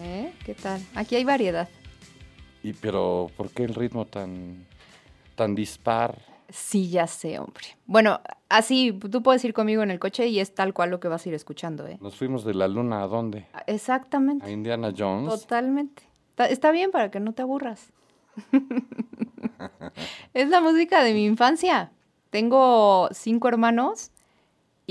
¿Eh? 0.03 0.35
¿Qué 0.45 0.53
tal? 0.53 0.83
Aquí 0.95 1.17
hay 1.17 1.25
variedad. 1.25 1.67
Y 2.63 2.75
pero 2.75 3.31
¿por 3.39 3.49
qué 3.49 3.65
el 3.65 3.75
ritmo 3.75 4.05
tan 4.05 4.67
tan 5.35 5.55
dispar? 5.55 6.19
Sí, 6.51 6.91
ya 6.91 7.07
sé, 7.07 7.39
hombre. 7.39 7.65
Bueno, 7.87 8.21
así 8.51 8.93
tú 8.93 9.23
puedes 9.23 9.43
ir 9.47 9.55
conmigo 9.55 9.83
en 9.83 9.91
el 9.91 9.99
coche 9.99 10.27
y 10.27 10.41
es 10.41 10.55
tal 10.55 10.75
cual 10.75 10.91
lo 10.91 11.01
que 11.01 11.09
vas 11.09 11.25
a 11.25 11.31
ir 11.31 11.35
escuchando, 11.35 11.87
¿eh? 11.87 11.97
Nos 12.03 12.15
fuimos 12.15 12.45
de 12.45 12.53
la 12.53 12.69
luna 12.69 13.03
a 13.03 13.07
dónde? 13.07 13.47
Ah, 13.55 13.65
Exactamente. 13.67 14.45
A 14.45 14.51
Indiana 14.51 14.93
Jones. 14.95 15.31
Totalmente. 15.31 16.03
Está 16.37 16.71
bien 16.71 16.91
para 16.91 17.11
que 17.11 17.19
no 17.19 17.33
te 17.33 17.41
aburras. 17.41 17.95
es 20.35 20.51
la 20.51 20.61
música 20.61 21.03
de 21.03 21.15
mi 21.15 21.25
infancia. 21.25 21.93
Tengo 22.29 23.09
cinco 23.13 23.49
hermanos 23.49 24.11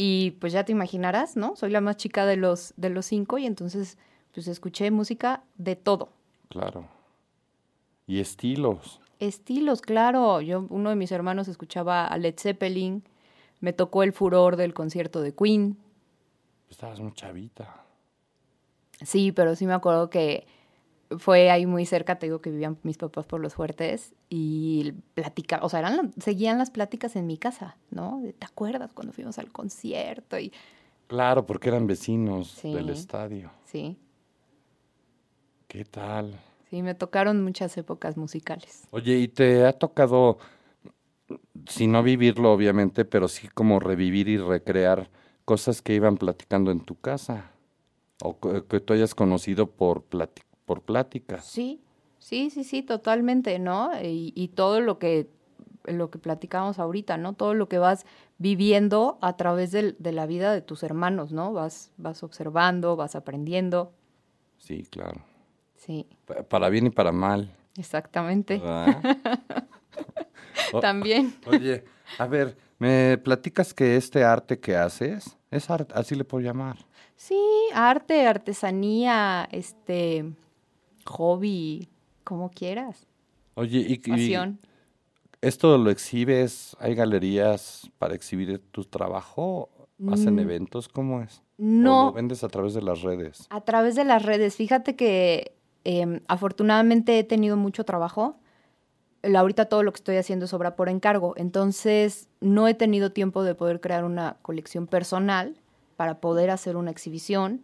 y 0.03 0.31
pues 0.31 0.51
ya 0.51 0.63
te 0.63 0.71
imaginarás, 0.71 1.37
¿no? 1.37 1.55
Soy 1.55 1.69
la 1.69 1.79
más 1.79 1.95
chica 1.95 2.25
de 2.25 2.35
los, 2.35 2.73
de 2.75 2.89
los 2.89 3.05
cinco 3.05 3.37
y 3.37 3.45
entonces 3.45 3.99
pues 4.33 4.47
escuché 4.47 4.89
música 4.89 5.43
de 5.59 5.75
todo. 5.75 6.09
Claro. 6.49 6.87
Y 8.07 8.19
estilos. 8.19 8.99
Estilos, 9.19 9.83
claro. 9.83 10.41
Yo, 10.41 10.65
uno 10.69 10.89
de 10.89 10.95
mis 10.95 11.11
hermanos 11.11 11.47
escuchaba 11.47 12.07
a 12.07 12.17
Led 12.17 12.33
Zeppelin, 12.39 13.03
me 13.59 13.73
tocó 13.73 14.01
el 14.01 14.11
furor 14.11 14.55
del 14.55 14.73
concierto 14.73 15.21
de 15.21 15.35
Queen. 15.35 15.77
Estabas 16.67 16.99
muy 16.99 17.13
chavita. 17.13 17.83
Sí, 19.03 19.31
pero 19.31 19.55
sí 19.55 19.67
me 19.67 19.73
acuerdo 19.73 20.09
que 20.09 20.47
fue 21.17 21.49
ahí 21.51 21.65
muy 21.65 21.85
cerca, 21.85 22.17
te 22.19 22.25
digo 22.27 22.41
que 22.41 22.51
vivían 22.51 22.77
mis 22.83 22.97
papás 22.97 23.25
por 23.25 23.39
los 23.41 23.53
fuertes 23.55 24.13
y 24.29 24.93
platica, 25.13 25.59
o 25.63 25.69
sea, 25.69 25.79
eran, 25.79 26.13
seguían 26.19 26.57
las 26.57 26.71
pláticas 26.71 27.15
en 27.15 27.27
mi 27.27 27.37
casa, 27.37 27.77
¿no? 27.89 28.21
¿Te 28.37 28.45
acuerdas 28.45 28.91
cuando 28.93 29.13
fuimos 29.13 29.37
al 29.39 29.51
concierto? 29.51 30.37
Y 30.39 30.51
Claro, 31.07 31.45
porque 31.45 31.69
eran 31.69 31.87
vecinos 31.87 32.47
Sí. 32.51 32.73
del 32.73 32.89
estadio. 32.89 33.51
sí, 33.65 33.97
¿Qué 35.67 35.85
tal? 35.85 36.39
sí, 36.69 36.81
me 36.81 36.95
tocaron 36.95 37.43
muchas 37.43 37.75
épocas 37.77 38.17
musicales. 38.17 38.83
Oye, 38.91 39.17
¿y 39.17 39.27
te 39.27 39.65
ha 39.65 39.73
tocado, 39.73 40.37
si 41.67 41.87
no 41.87 42.01
vivirlo 42.03 42.51
obviamente, 42.53 43.05
pero 43.05 43.27
sí 43.27 43.47
como 43.49 43.79
revivir 43.79 44.27
y 44.29 44.37
recrear 44.37 45.09
cosas 45.45 45.81
que 45.81 45.93
iban 45.93 46.17
platicando 46.17 46.71
en 46.71 46.81
tu 46.81 46.95
casa? 46.95 47.51
O 48.23 48.39
que, 48.39 48.79
tú 48.79 48.93
hayas 48.93 49.15
conocido 49.15 49.69
por, 49.71 50.03
plati- 50.07 50.43
por 50.65 50.81
pláticas. 50.81 51.45
Sí, 51.45 51.81
sí, 52.19 52.49
sí, 52.49 52.63
sí, 52.63 52.81
totalmente, 52.83 53.57
¿no? 53.59 53.91
Y, 54.01 54.33
y 54.35 54.49
todo 54.49 54.81
lo 54.81 54.99
que, 54.99 55.29
lo 55.85 56.09
que 56.11 56.19
platicamos 56.19 56.79
ahorita, 56.79 57.17
¿no? 57.17 57.33
Todo 57.33 57.53
lo 57.53 57.67
que 57.67 57.79
vas 57.79 58.05
viviendo 58.37 59.17
a 59.21 59.35
través 59.37 59.71
del- 59.71 59.95
de 59.99 60.11
la 60.11 60.25
vida 60.25 60.53
de 60.53 60.61
tus 60.61 60.83
hermanos, 60.83 61.31
¿no? 61.31 61.53
Vas, 61.53 61.91
vas 61.97 62.23
observando, 62.23 62.95
vas 62.95 63.15
aprendiendo. 63.15 63.91
Sí, 64.57 64.83
claro. 64.83 65.21
Sí, 65.75 66.07
Pa- 66.25 66.43
Para 66.43 66.69
bien 66.69 66.87
y 66.87 66.89
para 66.91 67.11
mal. 67.11 67.51
exactamente. 67.75 68.61
También. 70.81 71.35
Oye, 71.47 71.83
a 72.17 72.27
ver, 72.27 72.57
¿me 72.79 73.17
platicas 73.17 73.73
que 73.73 73.95
este 73.95 74.23
arte 74.23 74.59
que 74.59 74.75
haces 74.75 75.37
es 75.49 75.69
arte, 75.69 75.93
así 75.95 76.15
le 76.15 76.23
puedo 76.23 76.43
llamar? 76.43 76.77
Sí, 77.15 77.41
arte, 77.73 78.25
artesanía, 78.27 79.47
este, 79.51 80.31
hobby, 81.05 81.89
como 82.23 82.49
quieras. 82.51 83.07
Oye, 83.55 83.79
y, 83.79 83.93
y 83.93 83.97
Pasión. 83.97 84.59
esto 85.41 85.77
lo 85.77 85.89
exhibes, 85.89 86.75
hay 86.79 86.95
galerías 86.95 87.89
para 87.99 88.15
exhibir 88.15 88.59
tu 88.71 88.83
trabajo, 88.85 89.69
hacen 90.07 90.35
Mm, 90.35 90.39
eventos, 90.39 90.87
¿cómo 90.87 91.21
es? 91.21 91.37
¿O 91.39 91.43
No, 91.63 92.05
lo 92.07 92.13
vendes 92.13 92.43
a 92.43 92.47
través 92.49 92.73
de 92.73 92.81
las 92.81 93.01
redes? 93.01 93.45
a 93.49 93.61
través 93.61 93.95
de 93.95 94.03
las 94.05 94.23
redes. 94.23 94.55
Fíjate 94.55 94.95
que 94.95 95.53
em, 95.83 96.21
afortunadamente 96.27 97.17
he 97.19 97.23
tenido 97.23 97.57
mucho 97.57 97.83
trabajo. 97.85 98.37
Ahorita 99.23 99.65
todo 99.65 99.83
lo 99.83 99.91
que 99.91 99.97
estoy 99.97 100.15
haciendo 100.17 100.45
es 100.45 100.53
obra 100.53 100.75
por 100.75 100.89
encargo. 100.89 101.33
Entonces, 101.37 102.27
no 102.39 102.67
he 102.67 102.73
tenido 102.73 103.11
tiempo 103.11 103.43
de 103.43 103.53
poder 103.53 103.79
crear 103.79 104.03
una 104.03 104.37
colección 104.41 104.87
personal 104.87 105.55
para 105.95 106.19
poder 106.19 106.49
hacer 106.49 106.75
una 106.75 106.89
exhibición. 106.89 107.63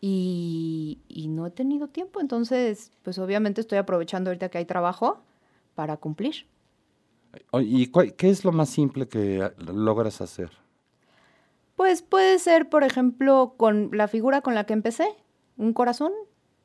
Y, 0.00 0.98
y 1.08 1.28
no 1.28 1.46
he 1.46 1.50
tenido 1.50 1.88
tiempo. 1.88 2.20
Entonces, 2.20 2.92
pues 3.02 3.18
obviamente 3.18 3.60
estoy 3.60 3.78
aprovechando 3.78 4.30
ahorita 4.30 4.48
que 4.50 4.58
hay 4.58 4.64
trabajo 4.64 5.18
para 5.74 5.96
cumplir. 5.96 6.46
¿Y 7.52 7.88
cuál- 7.88 8.14
qué 8.14 8.30
es 8.30 8.44
lo 8.44 8.52
más 8.52 8.68
simple 8.70 9.08
que 9.08 9.50
logras 9.58 10.20
hacer? 10.20 10.50
Pues 11.76 12.00
puede 12.02 12.38
ser, 12.38 12.68
por 12.68 12.84
ejemplo, 12.84 13.54
con 13.56 13.90
la 13.92 14.08
figura 14.08 14.40
con 14.40 14.54
la 14.54 14.64
que 14.64 14.72
empecé, 14.72 15.06
un 15.58 15.74
corazón, 15.74 16.12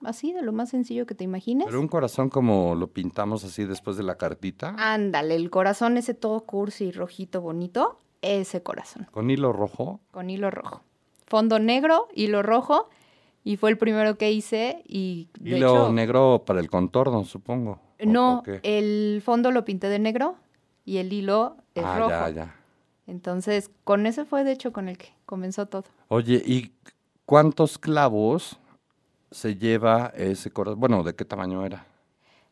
así, 0.06 0.32
de 0.32 0.41
lo 0.41 0.54
más 0.54 0.70
sencillo 0.70 1.06
que 1.06 1.15
te 1.15 1.26
imagines. 1.26 1.65
Pero 1.65 1.82
un 1.82 1.89
corazón 1.89 2.30
como 2.30 2.76
lo 2.76 2.88
pintamos 2.88 3.44
así 3.44 3.65
después 3.65 3.98
de 3.98 4.04
la 4.04 4.17
cartita, 4.17 4.74
Ándale, 4.78 5.36
el 5.36 5.50
corazón 5.50 5.98
ese 5.98 6.13
todo 6.13 6.41
cursi, 6.46 6.91
rojito, 6.91 7.41
bonito, 7.41 8.00
ese 8.22 8.63
corazón, 8.63 9.08
con 9.12 9.30
hilo 9.30 9.52
rojo. 9.52 10.00
con 10.12 10.30
hilo 10.30 10.50
rojo. 10.50 10.82
Fondo 11.28 11.60
negro, 11.60 12.08
hilo 12.15 12.41
rojo, 12.41 12.89
y 13.43 13.58
fue 13.58 13.69
el 13.71 13.77
primero 13.77 14.17
que 14.17 14.32
hice 14.32 14.84
y 14.86 15.30
de 15.39 15.58
Hilo 15.58 15.84
hecho, 15.86 15.93
negro 15.93 16.43
para 16.45 16.60
el 16.60 16.69
contorno, 16.69 17.23
supongo. 17.25 17.71
¿o- 17.71 18.06
no, 18.06 18.43
el 18.63 19.21
fondo 19.23 19.51
lo 19.51 19.63
pinté 19.65 19.88
de 19.89 19.99
negro 19.99 20.36
y 20.86 20.97
el 20.97 21.13
hilo 21.13 21.58
es 21.75 21.86
ah, 21.86 21.97
rojo. 21.97 22.10
ya, 22.10 22.30
ya. 22.30 22.56
Entonces, 23.08 23.69
con 23.84 24.06
ese 24.06 24.25
fue 24.25 24.43
de 24.43 24.51
hecho 24.54 24.71
con 24.71 24.88
el 24.89 24.97
que 24.97 25.13
comenzó 25.25 25.65
todo. 25.67 25.84
Oye, 26.08 26.41
¿y 26.45 26.71
cuántos 27.25 27.77
clavos 27.77 28.60
se 29.32 29.56
lleva 29.56 30.12
ese 30.15 30.51
corazón? 30.51 30.80
Bueno, 30.80 31.04
¿de 31.04 31.15
qué 31.15 31.25
tamaño 31.25 31.65
era? 31.65 31.86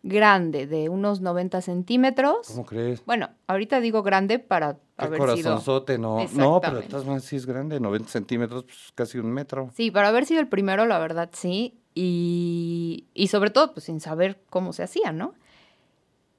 Grande, 0.02 0.65
de 0.65 0.89
unos 0.89 1.21
90 1.21 1.62
centímetros. 1.62 2.47
¿Cómo 2.47 2.65
crees? 2.65 3.04
Bueno, 3.06 3.30
ahorita 3.47 3.80
digo 3.82 4.02
grande 4.02 4.39
para 4.39 4.78
¿Qué 5.08 5.16
sido. 5.16 5.18
corazonzote? 5.18 5.98
No, 5.98 6.26
no, 6.34 6.62
pero 6.62 6.78
de 6.82 6.88
todas 6.88 7.06
maneras 7.06 7.26
sí 7.26 7.36
es 7.36 7.46
grande, 7.46 7.80
90 7.80 8.10
centímetros, 8.10 8.64
pues 8.64 8.78
casi 8.96 9.18
un 9.18 9.32
metro. 9.32 9.70
Sí, 9.76 9.92
para 9.92 10.10
haber 10.10 10.26
sido 10.26 10.40
el 10.40 10.48
primero, 10.48 10.86
la 10.86 11.00
verdad, 11.00 11.30
sí. 11.34 11.80
Y, 11.96 13.06
y 13.14 13.28
sobre 13.28 13.50
todo, 13.50 13.74
pues 13.74 13.86
sin 13.86 14.00
saber 14.00 14.42
cómo 14.50 14.74
se 14.74 14.84
hacía, 14.84 15.12
¿no? 15.12 15.34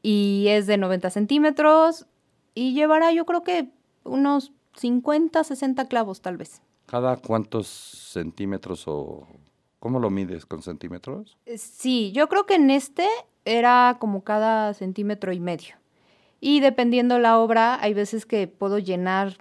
Y 0.03 0.47
es 0.49 0.67
de 0.67 0.79
90 0.79 1.11
centímetros 1.11 2.07
y 2.55 2.73
llevará, 2.73 3.13
yo 3.13 3.27
creo 3.27 3.43
que 3.43 3.71
unos 4.05 4.53
50, 4.77 5.45
60 5.45 5.89
clavos, 5.89 6.21
tal 6.21 6.37
vez. 6.37 6.63
¿Cada 6.87 7.17
cuántos 7.17 7.67
centímetros 7.69 8.85
o 8.87 9.27
cómo 9.79 10.01
lo 10.01 10.11
mides 10.11 10.47
con 10.47 10.63
centímetros? 10.63 11.37
Eh, 11.47 11.59
Sí, 11.59 12.13
yo 12.13 12.29
creo 12.29 12.47
que 12.47 12.55
en 12.55 12.71
este 12.71 13.07
era 13.45 13.97
como 14.01 14.25
cada 14.25 14.75
centímetro 14.75 15.33
y 15.33 15.41
medio. 15.41 15.77
Y 16.41 16.61
dependiendo 16.61 17.19
la 17.19 17.39
obra, 17.39 17.81
hay 17.83 17.93
veces 17.95 18.25
que 18.27 18.47
puedo 18.49 18.79
llenar, 18.79 19.37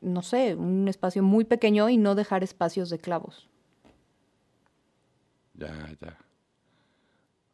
no 0.00 0.22
sé, 0.22 0.54
un 0.56 0.88
espacio 0.88 1.22
muy 1.22 1.44
pequeño 1.44 1.88
y 1.88 1.96
no 1.96 2.14
dejar 2.14 2.42
espacios 2.42 2.90
de 2.90 2.98
clavos. 2.98 3.48
Ya, 5.54 5.72
ya. 6.00 6.16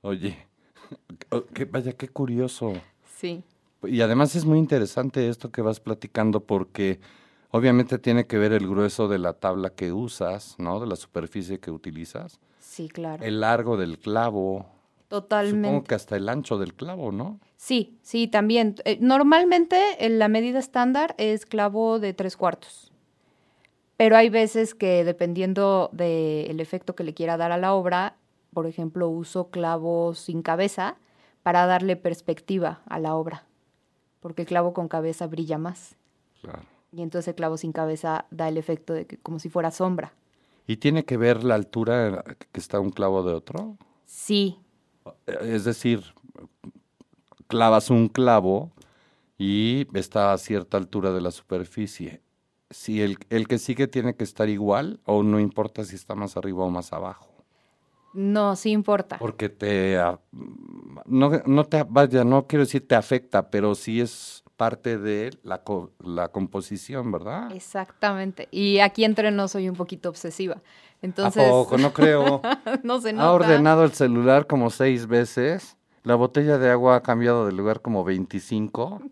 Oye, 0.03 0.37
oh, 1.31 1.45
qué- 1.53 1.65
vaya, 1.65 1.93
qué 1.93 2.09
curioso. 2.09 2.73
Sí. 3.19 3.43
Y 3.83 4.01
además 4.01 4.35
es 4.35 4.45
muy 4.45 4.59
interesante 4.59 5.29
esto 5.29 5.51
que 5.51 5.63
vas 5.63 5.81
platicando 5.81 6.41
porque 6.41 7.01
obviamente 7.51 7.99
tiene 7.99 8.27
que 8.27 8.39
ver 8.39 8.53
el 8.53 8.67
grueso 8.69 9.09
de 9.09 9.19
la 9.19 9.35
tabla 9.35 9.71
que 9.71 9.93
usas, 9.93 10.57
¿no? 10.59 10.81
De 10.81 10.87
la 10.87 10.97
superficie 10.97 11.59
que 11.61 11.71
utilizas, 11.71 12.41
Sí, 12.61 12.89
claro. 12.89 13.25
el 13.25 13.41
largo 13.41 13.77
del 13.77 13.99
clavo, 13.99 14.67
Totalmente. 15.09 15.69
supongo 15.69 15.85
que 15.85 15.95
hasta 15.95 16.17
el 16.17 16.29
ancho 16.29 16.59
del 16.59 16.75
clavo, 16.75 17.13
¿no? 17.13 17.39
Sí, 17.57 17.97
sí, 18.03 18.27
también. 18.27 18.75
Eh, 18.85 18.99
normalmente 19.01 19.77
eh, 20.05 20.09
la 20.11 20.29
medida 20.29 20.59
estándar 20.59 21.15
es 21.19 21.47
clavo 21.47 21.99
de 22.01 22.13
tres 22.13 22.37
cuartos. 22.37 22.93
pero 23.97 24.17
hay 24.17 24.29
veces 24.29 24.75
que 24.75 25.05
dependiendo 25.05 25.89
del 25.93 26.61
efecto 26.61 26.95
que 26.95 27.03
le 27.05 27.15
quiera 27.15 27.37
dar 27.39 27.51
a 27.53 27.57
la 27.57 27.73
obra, 27.73 28.17
por 28.53 28.67
ejemplo, 28.67 29.09
uso 29.09 29.49
clavos 29.49 30.19
sin 30.19 30.43
cabeza 30.43 30.97
para 31.43 31.65
darle 31.67 31.97
perspectiva 31.97 32.83
a 32.87 32.99
la 32.99 33.15
obra, 33.15 33.47
porque 34.21 34.43
el 34.43 34.49
clavo 34.49 34.75
con 34.75 34.89
cabeza 34.89 35.27
brilla 35.27 35.57
más. 35.57 35.97
Claro. 36.43 36.63
Y 36.93 37.01
entonces 37.03 37.29
el 37.29 37.35
clavo 37.37 37.57
sin 37.57 37.73
cabeza 37.73 38.27
da 38.31 38.49
el 38.49 38.59
efecto 38.59 38.93
de 38.93 39.07
que 39.07 39.17
como 39.19 39.39
si 39.39 39.49
fuera 39.49 39.71
sombra. 39.71 40.13
¿Y 40.67 40.77
tiene 40.79 41.05
que 41.05 41.17
ver 41.17 41.43
la 41.45 41.55
altura 41.55 42.23
que 42.53 42.61
está 42.61 42.81
un 42.81 42.91
clavo 42.91 43.23
de 43.23 43.33
otro? 43.33 43.77
Sí, 44.05 44.59
Es 45.43 45.65
decir, 45.65 46.03
clavas 47.49 47.91
un 47.91 48.09
clavo 48.09 48.73
y 49.39 49.87
está 49.97 50.33
a 50.33 50.39
cierta 50.39 50.77
altura 50.77 51.13
de 51.13 51.21
la 51.21 51.31
superficie. 51.31 52.23
Si 52.71 53.01
el, 53.03 53.19
el 53.31 53.47
que 53.47 53.59
sigue 53.59 53.87
tiene 53.87 54.15
que 54.17 54.25
estar 54.25 54.49
igual 54.49 55.01
o 55.05 55.23
no 55.23 55.39
importa 55.39 55.85
si 55.85 55.95
está 55.95 56.15
más 56.15 56.37
arriba 56.37 56.65
o 56.65 56.71
más 56.71 56.93
abajo. 56.93 57.33
no, 58.13 58.57
sí 58.57 58.71
importa. 58.71 59.19
Porque 59.19 59.49
te... 59.49 59.97
No, 61.07 61.31
no 61.47 61.65
te... 61.65 61.85
Vaya, 61.89 62.25
no 62.25 62.47
quiero 62.47 62.65
decir 62.65 62.87
te 62.89 62.95
afecta, 62.97 63.51
pero 63.51 63.75
sí 63.75 64.01
es 64.01 64.43
parte 64.57 64.97
de 64.99 65.37
la, 65.43 65.63
co- 65.63 65.93
la 66.03 66.29
composición, 66.29 67.13
¿verdad? 67.13 67.53
Exactamente. 67.53 68.49
Y 68.51 68.79
aquí 68.79 69.05
entre 69.05 69.31
no 69.31 69.47
soy 69.49 69.69
un 69.69 69.77
poquito 69.77 70.09
obsesiva. 70.09 70.63
Entonces, 71.03 71.43
¿A 71.45 71.49
poco? 71.51 71.79
No 71.79 71.93
creo. 71.93 72.41
no 72.83 73.01
se 73.01 73.13
nota. 73.13 73.27
Ha 73.29 73.33
ordenado 73.33 73.85
el 73.85 73.93
celular 73.93 74.47
como 74.47 74.71
seis 74.71 75.07
veces. 75.07 75.77
La 76.03 76.15
botella 76.15 76.59
de 76.59 76.71
agua 76.71 76.97
ha 76.97 77.03
cambiado 77.03 77.47
de 77.47 77.53
lugar 77.53 77.81
como 77.81 78.05
25. 78.05 79.03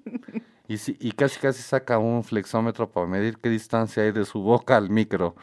Y, 0.66 0.79
si- 0.79 0.97
y 0.99 1.12
casi 1.12 1.38
casi 1.40 1.61
saca 1.62 1.99
un 1.99 2.25
flexómetro 2.25 2.88
para 2.90 3.07
medir 3.07 3.37
qué 3.37 3.51
distancia 3.51 4.03
hay 4.03 4.12
de 4.12 4.25
su 4.25 4.40
boca 4.40 4.79
al 4.79 4.88
micro. 4.88 5.37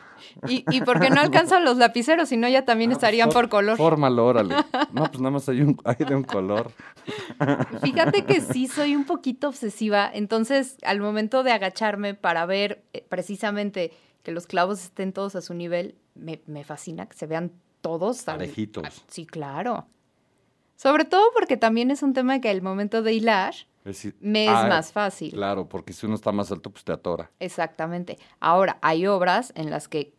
¿Y, 0.48 0.66
y 0.76 0.82
por 0.82 1.00
qué 1.00 1.12
no 1.12 1.22
alcanzan 1.22 1.64
los 1.64 1.78
lapiceros? 1.78 2.30
Si 2.30 2.38
no, 2.38 2.50
ya 2.50 2.66
también 2.66 2.92
estarían 2.92 3.32
For- 3.32 3.44
por 3.44 3.50
color. 3.50 3.78
Fórmalo, 3.78 4.26
órale. 4.26 4.56
No, 4.92 5.04
pues 5.04 5.20
nada 5.20 5.30
más 5.30 5.48
hay, 5.48 5.62
un, 5.62 5.78
hay 5.86 6.04
de 6.04 6.16
un 6.16 6.24
color. 6.24 6.72
Fíjate 7.84 8.26
que 8.26 8.42
sí 8.42 8.68
soy 8.68 8.96
un 8.96 9.06
poquito 9.06 9.48
obsesiva, 9.50 10.10
entonces 10.12 10.78
al 10.84 11.00
momento 11.00 11.44
de 11.44 11.52
agacharme 11.52 12.14
para 12.16 12.48
ver 12.48 12.84
eh, 12.94 13.06
precisamente 13.08 13.92
que 14.24 14.32
los 14.32 14.48
clavos 14.48 14.82
estén 14.84 15.14
todos 15.14 15.36
a 15.36 15.42
su 15.42 15.54
nivel, 15.54 15.96
me, 16.16 16.42
me 16.48 16.64
fascina 16.64 17.08
que 17.08 17.16
se 17.18 17.28
vean 17.28 17.52
todos. 17.82 18.28
al- 18.28 18.38
Parejitos. 18.38 19.04
sí, 19.08 19.26
claro. 19.26 19.88
Sobre 20.76 21.06
todo 21.06 21.24
porque 21.34 21.58
también 21.58 21.92
es 21.92 22.02
un 22.04 22.14
tema 22.14 22.40
que 22.42 22.50
al 22.50 22.62
momento 22.62 23.02
de 23.04 23.14
hilar 23.14 23.54
Es 23.86 24.08
me 24.20 24.46
es 24.46 24.52
ah, 24.58 24.68
más 24.68 24.92
fácil. 24.92 25.32
Claro, 25.32 25.70
porque 25.70 25.94
si 25.94 26.06
uno 26.08 26.16
está 26.16 26.32
más 26.32 26.52
alto, 26.52 26.72
pues 26.72 26.84
te 26.84 26.92
atora. 26.92 27.30
Exactamente. 27.40 28.18
Ahora, 28.40 28.80
hay 28.82 29.06
obras 29.06 29.54
en 29.56 29.70
las 29.70 29.88
que 29.88 30.14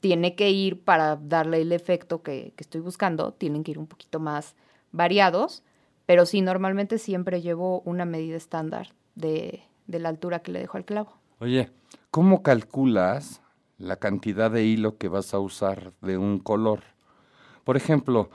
tiene 0.00 0.36
que 0.36 0.50
ir 0.50 0.84
para 0.84 1.16
darle 1.16 1.62
el 1.62 1.72
efecto 1.72 2.22
que, 2.22 2.52
que 2.56 2.62
estoy 2.62 2.80
buscando, 2.80 3.32
tienen 3.32 3.64
que 3.64 3.72
ir 3.72 3.78
un 3.78 3.88
poquito 3.88 4.20
más 4.20 4.54
variados, 4.92 5.64
pero 6.06 6.26
sí, 6.26 6.40
normalmente 6.42 6.98
siempre 6.98 7.42
llevo 7.42 7.80
una 7.80 8.04
medida 8.04 8.36
estándar 8.36 8.94
de, 9.16 9.64
de 9.88 9.98
la 9.98 10.08
altura 10.10 10.40
que 10.42 10.52
le 10.52 10.60
dejo 10.60 10.76
al 10.76 10.84
clavo. 10.84 11.14
Oye, 11.40 11.70
¿cómo 12.12 12.42
calculas 12.44 13.40
la 13.78 13.96
cantidad 13.96 14.50
de 14.50 14.64
hilo 14.64 14.96
que 14.98 15.08
vas 15.08 15.34
a 15.34 15.38
usar 15.38 15.92
de 16.00 16.18
un 16.18 16.38
color? 16.38 16.80
Por 17.64 17.76
ejemplo, 17.76 18.30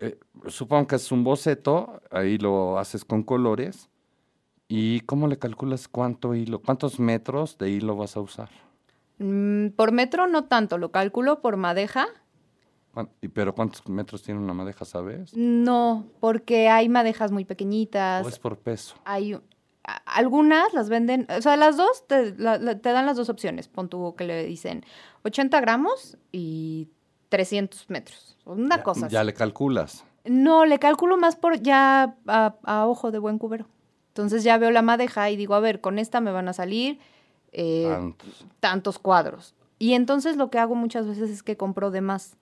eh, 0.00 0.18
supongo 0.48 0.86
que 0.88 0.96
es 0.96 1.12
un 1.12 1.24
boceto, 1.24 2.00
ahí 2.10 2.38
lo 2.38 2.78
haces 2.78 3.04
con 3.04 3.22
colores. 3.22 3.88
¿Y 4.68 5.00
cómo 5.00 5.26
le 5.26 5.38
calculas 5.38 5.88
cuánto 5.88 6.34
hilo, 6.34 6.60
cuántos 6.60 7.00
metros 7.00 7.58
de 7.58 7.70
hilo 7.70 7.96
vas 7.96 8.16
a 8.16 8.20
usar? 8.20 8.50
Mm, 9.18 9.68
por 9.70 9.90
metro 9.92 10.28
no 10.28 10.44
tanto, 10.44 10.78
lo 10.78 10.92
calculo 10.92 11.40
por 11.40 11.56
madeja. 11.56 12.06
¿Cuán- 12.94 13.10
y 13.20 13.28
¿Pero 13.28 13.54
cuántos 13.54 13.86
metros 13.88 14.22
tiene 14.22 14.40
una 14.40 14.54
madeja, 14.54 14.84
sabes? 14.84 15.34
No, 15.36 16.06
porque 16.20 16.68
hay 16.68 16.88
madejas 16.88 17.30
muy 17.32 17.44
pequeñitas. 17.44 18.24
¿O 18.24 18.28
es 18.28 18.38
por 18.38 18.58
peso? 18.58 18.94
Hay 19.04 19.38
algunas 20.04 20.72
las 20.74 20.88
venden, 20.88 21.26
o 21.36 21.40
sea, 21.42 21.56
las 21.56 21.76
dos 21.76 22.06
te, 22.06 22.34
la- 22.36 22.58
la- 22.58 22.78
te 22.78 22.92
dan 22.92 23.06
las 23.06 23.16
dos 23.16 23.28
opciones. 23.28 23.68
Pon 23.68 23.88
tú 23.88 24.14
que 24.16 24.24
le 24.24 24.44
dicen 24.44 24.84
80 25.24 25.60
gramos 25.60 26.16
y 26.32 26.88
300 27.28 27.88
metros. 27.90 28.36
Una 28.44 28.76
Ya- 28.78 28.82
cosa 28.82 29.08
Ya 29.08 29.20
así. 29.20 29.26
le 29.26 29.34
calculas. 29.34 30.04
No, 30.24 30.66
le 30.66 30.78
calculo 30.78 31.16
más 31.16 31.36
por 31.36 31.60
ya 31.62 32.16
a, 32.26 32.54
a 32.64 32.86
ojo 32.86 33.10
de 33.10 33.18
buen 33.18 33.38
cubero. 33.38 33.66
Entonces 34.08 34.44
ya 34.44 34.58
veo 34.58 34.70
la 34.70 34.82
madeja 34.82 35.30
y 35.30 35.36
digo, 35.36 35.54
a 35.54 35.60
ver, 35.60 35.80
con 35.80 35.98
esta 35.98 36.20
me 36.20 36.30
van 36.32 36.48
a 36.48 36.52
salir 36.52 36.98
eh, 37.52 37.86
Tantos, 37.88 38.46
tantos 38.60 38.98
cuadros. 38.98 39.54
Y 39.78 39.94
entonces 39.94 40.36
lo 40.36 40.50
que 40.50 40.58
hago 40.58 40.74
muchas 40.74 41.06
veces 41.06 41.30
es 41.30 41.42
que 41.42 41.56
compro 41.56 41.90
de 41.90 42.00
más, 42.02 42.36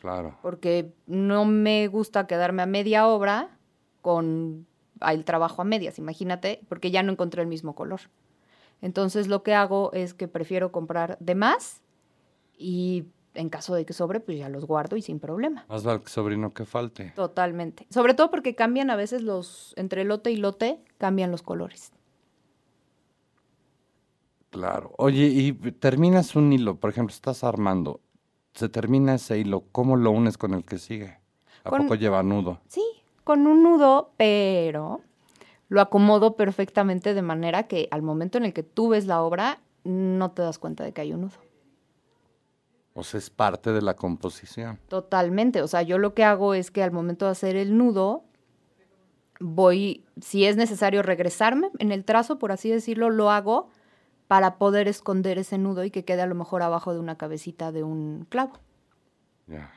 claro. 0.00 0.38
porque 0.40 0.94
no 1.06 1.44
me 1.44 1.86
gusta 1.88 2.26
quedarme 2.26 2.62
a 2.62 2.66
media 2.66 3.06
obra 3.06 3.50
con 4.00 4.66
el 5.10 5.24
trabajo 5.24 5.62
a 5.62 5.64
medias, 5.64 5.98
imagínate, 5.98 6.60
porque 6.68 6.90
ya 6.90 7.02
no 7.02 7.12
encontré 7.12 7.42
el 7.42 7.48
mismo 7.48 7.74
color. 7.74 8.00
Entonces 8.80 9.28
lo 9.28 9.42
que 9.42 9.54
hago 9.54 9.92
es 9.92 10.14
que 10.14 10.28
prefiero 10.28 10.72
comprar 10.72 11.16
de 11.20 11.34
más 11.34 11.82
y 12.56 13.04
en 13.34 13.48
caso 13.48 13.74
de 13.74 13.86
que 13.86 13.92
sobre, 13.92 14.20
pues 14.20 14.38
ya 14.38 14.48
los 14.48 14.66
guardo 14.66 14.96
y 14.96 15.02
sin 15.02 15.18
problema. 15.18 15.64
Más 15.68 15.84
vale 15.84 16.02
que 16.02 16.10
sobrino 16.10 16.52
que 16.52 16.64
falte. 16.66 17.12
Totalmente. 17.16 17.86
Sobre 17.90 18.14
todo 18.14 18.30
porque 18.30 18.54
cambian 18.54 18.90
a 18.90 18.96
veces 18.96 19.22
los, 19.22 19.72
entre 19.76 20.04
lote 20.04 20.30
y 20.30 20.36
lote, 20.36 20.80
cambian 20.98 21.30
los 21.30 21.42
colores. 21.42 21.92
Claro. 24.50 24.92
Oye, 24.98 25.26
y 25.26 25.52
terminas 25.72 26.36
un 26.36 26.52
hilo, 26.52 26.76
por 26.76 26.90
ejemplo, 26.90 27.14
estás 27.14 27.42
armando, 27.42 28.00
se 28.52 28.68
termina 28.68 29.14
ese 29.14 29.38
hilo, 29.38 29.64
¿cómo 29.72 29.96
lo 29.96 30.10
unes 30.10 30.36
con 30.36 30.52
el 30.52 30.64
que 30.64 30.78
sigue? 30.78 31.16
¿A 31.64 31.70
Con- 31.70 31.82
poco 31.82 31.94
lleva 31.94 32.22
nudo? 32.22 32.60
Sí, 32.68 32.84
con 33.24 33.46
un 33.46 33.62
nudo, 33.62 34.12
pero 34.16 35.00
lo 35.68 35.80
acomodo 35.80 36.36
perfectamente 36.36 37.14
de 37.14 37.22
manera 37.22 37.64
que 37.64 37.88
al 37.90 38.02
momento 38.02 38.38
en 38.38 38.44
el 38.44 38.52
que 38.52 38.62
tú 38.62 38.88
ves 38.88 39.06
la 39.06 39.22
obra, 39.22 39.60
no 39.84 40.30
te 40.32 40.42
das 40.42 40.58
cuenta 40.58 40.84
de 40.84 40.92
que 40.92 41.00
hay 41.00 41.12
un 41.12 41.22
nudo. 41.22 41.38
O 42.94 43.04
sea, 43.04 43.18
es 43.18 43.30
parte 43.30 43.72
de 43.72 43.80
la 43.80 43.94
composición. 43.94 44.78
Totalmente. 44.88 45.62
O 45.62 45.66
sea, 45.66 45.82
yo 45.82 45.96
lo 45.98 46.14
que 46.14 46.24
hago 46.24 46.54
es 46.54 46.70
que 46.70 46.82
al 46.82 46.92
momento 46.92 47.24
de 47.24 47.30
hacer 47.30 47.56
el 47.56 47.78
nudo, 47.78 48.24
voy, 49.40 50.04
si 50.20 50.44
es 50.44 50.56
necesario 50.56 51.02
regresarme 51.02 51.70
en 51.78 51.90
el 51.90 52.04
trazo, 52.04 52.38
por 52.38 52.52
así 52.52 52.68
decirlo, 52.68 53.08
lo 53.08 53.30
hago 53.30 53.70
para 54.28 54.56
poder 54.56 54.88
esconder 54.88 55.38
ese 55.38 55.58
nudo 55.58 55.84
y 55.84 55.90
que 55.90 56.04
quede 56.04 56.22
a 56.22 56.26
lo 56.26 56.34
mejor 56.34 56.62
abajo 56.62 56.92
de 56.92 57.00
una 57.00 57.16
cabecita 57.16 57.72
de 57.72 57.82
un 57.82 58.26
clavo. 58.28 58.58
Ya. 59.46 59.70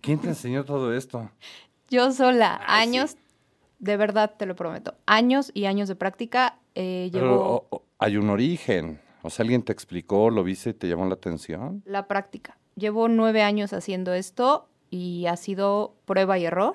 ¿Quién 0.00 0.18
te 0.20 0.28
enseñó 0.28 0.64
todo 0.64 0.92
esto? 0.94 1.30
Yo 1.90 2.10
sola, 2.12 2.60
años, 2.66 3.16
de 3.78 3.96
verdad 3.96 4.34
te 4.38 4.46
lo 4.46 4.54
prometo, 4.56 4.94
años 5.06 5.50
y 5.54 5.64
años 5.66 5.88
de 5.88 5.96
práctica. 5.96 6.58
eh, 6.74 7.10
Pero, 7.12 7.26
llevo 7.26 7.44
o- 7.44 7.66
o- 7.76 7.82
hay 7.98 8.16
un 8.16 8.30
origen. 8.30 9.00
O 9.22 9.30
sea, 9.30 9.42
alguien 9.44 9.62
te 9.62 9.72
explicó, 9.72 10.30
lo 10.30 10.42
viste 10.42 10.70
y 10.70 10.74
te 10.74 10.88
llamó 10.88 11.04
la 11.06 11.14
atención. 11.14 11.82
la 11.84 12.08
práctica. 12.08 12.56
Llevo 12.76 13.08
nueve 13.08 13.42
años 13.42 13.72
haciendo 13.74 14.14
esto 14.14 14.68
y 14.90 15.26
ha 15.26 15.36
sido 15.36 15.94
prueba 16.06 16.38
y 16.38 16.46
error. 16.46 16.74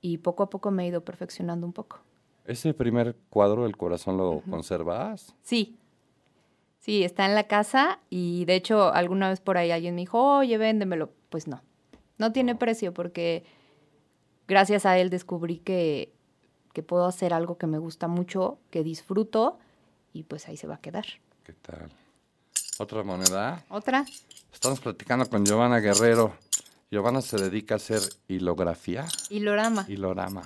Y 0.00 0.18
poco 0.18 0.42
a 0.44 0.50
poco 0.50 0.70
me 0.70 0.84
he 0.84 0.88
ido 0.88 1.04
perfeccionando 1.04 1.66
un 1.66 1.72
poco. 1.72 2.00
¿Ese 2.44 2.72
primer 2.74 3.16
cuadro 3.28 3.64
del 3.64 3.76
corazón 3.76 4.16
lo 4.16 4.40
conservas? 4.48 5.34
Sí. 5.42 5.76
Sí, 6.78 7.02
está 7.02 7.26
en 7.26 7.34
la 7.34 7.44
casa 7.48 7.98
y 8.08 8.44
de 8.44 8.54
hecho 8.54 8.92
alguna 8.94 9.28
vez 9.30 9.40
por 9.40 9.58
ahí 9.58 9.72
alguien 9.72 9.96
me 9.96 10.02
dijo, 10.02 10.38
oye, 10.38 10.56
véndemelo. 10.56 11.10
Pues 11.30 11.46
no, 11.48 11.62
no 12.18 12.32
tiene 12.32 12.54
precio 12.54 12.92
porque 12.94 13.44
gracias 14.48 14.86
a 14.86 14.98
él 14.98 15.10
descubrí 15.10 15.58
que, 15.58 16.12
que 16.72 16.82
puedo 16.82 17.06
hacer 17.06 17.32
algo 17.32 17.58
que 17.58 17.66
me 17.66 17.78
gusta 17.78 18.08
mucho, 18.08 18.58
que 18.70 18.82
disfruto 18.82 19.58
y 20.12 20.22
pues 20.22 20.48
ahí 20.48 20.56
se 20.56 20.66
va 20.66 20.76
a 20.76 20.80
quedar. 20.80 21.06
¿Qué 21.44 21.52
tal? 21.52 21.90
¿Otra 22.78 23.02
moneda? 23.02 23.64
Otra. 23.68 24.04
Estamos 24.52 24.80
platicando 24.80 25.28
con 25.28 25.44
Giovanna 25.44 25.78
Guerrero. 25.80 26.34
Giovanna 26.90 27.20
se 27.20 27.36
dedica 27.36 27.74
a 27.74 27.76
hacer 27.76 28.00
hilografía, 28.28 29.06
Hilorama. 29.30 29.84
hilorama. 29.88 30.42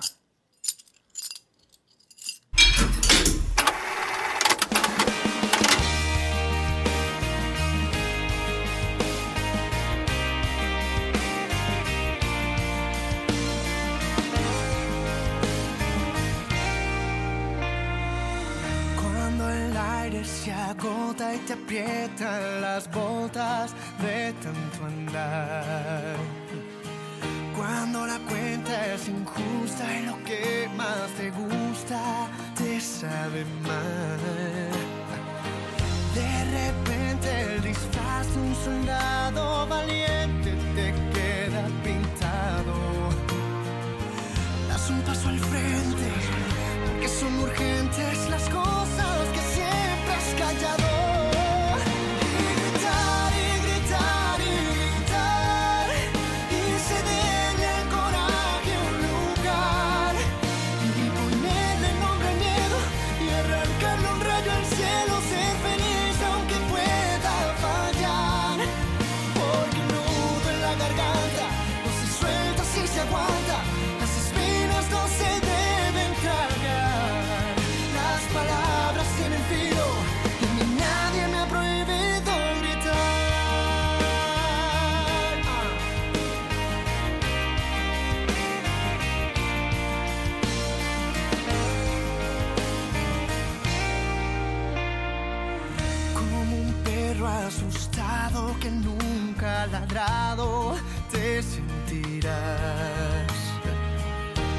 Se 20.43 20.51
agota 20.51 21.35
y 21.35 21.37
te 21.39 21.53
aprietan 21.53 22.61
las 22.61 22.89
botas 22.89 23.75
de 24.01 24.33
tanto 24.41 24.85
andar. 24.85 26.15
Cuando 27.55 28.07
la 28.07 28.17
cuenta 28.27 28.93
es 28.93 29.07
injusta 29.07 29.83
y 29.99 30.05
lo 30.07 30.17
que 30.23 30.67
más 30.75 31.09
te 31.17 31.29
gusta 31.29 32.27
te 32.55 32.79
sabe 32.81 33.45
mal. 33.61 34.91
repente 36.59 37.27
el 37.43 37.61
disfraz 37.61 38.27
de 38.33 38.41
un 38.41 38.55
soldado 38.55 39.67
valiente 39.67 40.55
te 40.75 40.87
queda 41.13 41.63
pintado. 41.83 42.73
Das 44.67 44.89
un 44.89 45.01
paso 45.01 45.29
al 45.29 45.39
frente, 45.39 46.07
porque 46.85 47.07
son 47.07 47.33
urgentes 47.39 48.29
las 48.29 48.49
cosas 48.49 49.27
que 49.33 49.50
callado. 50.41 50.90
Nunca 99.61 99.63
ha 99.63 99.67
ladrado, 99.67 100.75
te 101.11 101.41
sentirás. 101.41 102.31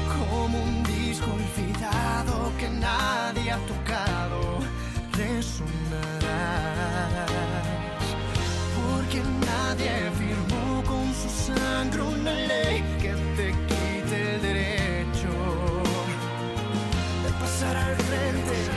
Como 0.07 0.63
un 0.63 0.83
disco 0.83 1.25
olvidado 1.31 2.51
que 2.57 2.69
nadie 2.69 3.51
ha 3.51 3.57
tocado, 3.65 4.59
resonarás. 5.13 6.23
Porque 8.75 9.21
nadie 9.45 10.11
firmó 10.17 10.83
con 10.83 11.13
su 11.13 11.29
sangre 11.51 12.01
una 12.01 12.33
ley 12.33 12.83
que 13.01 13.13
te 13.35 13.51
quite 13.67 14.35
el 14.35 14.41
derecho 14.41 15.31
de 17.23 17.31
pasar 17.39 17.75
al 17.77 17.95
frente 17.95 18.72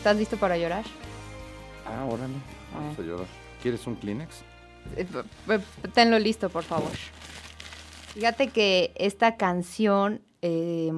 ¿estás 0.00 0.16
listo 0.16 0.38
para 0.38 0.56
llorar? 0.56 0.82
Ah, 1.84 2.06
órale. 2.06 2.32
Vamos 2.72 2.98
a 2.98 3.02
llorar. 3.02 3.26
¿Quieres 3.60 3.86
un 3.86 3.96
Kleenex? 3.96 4.40
Eh, 4.96 5.06
Tenlo 5.92 6.18
listo, 6.18 6.48
por 6.48 6.62
favor. 6.62 6.90
Fíjate 8.14 8.48
que 8.48 8.92
esta 8.94 9.36
canción 9.36 10.22
eh, 10.40 10.90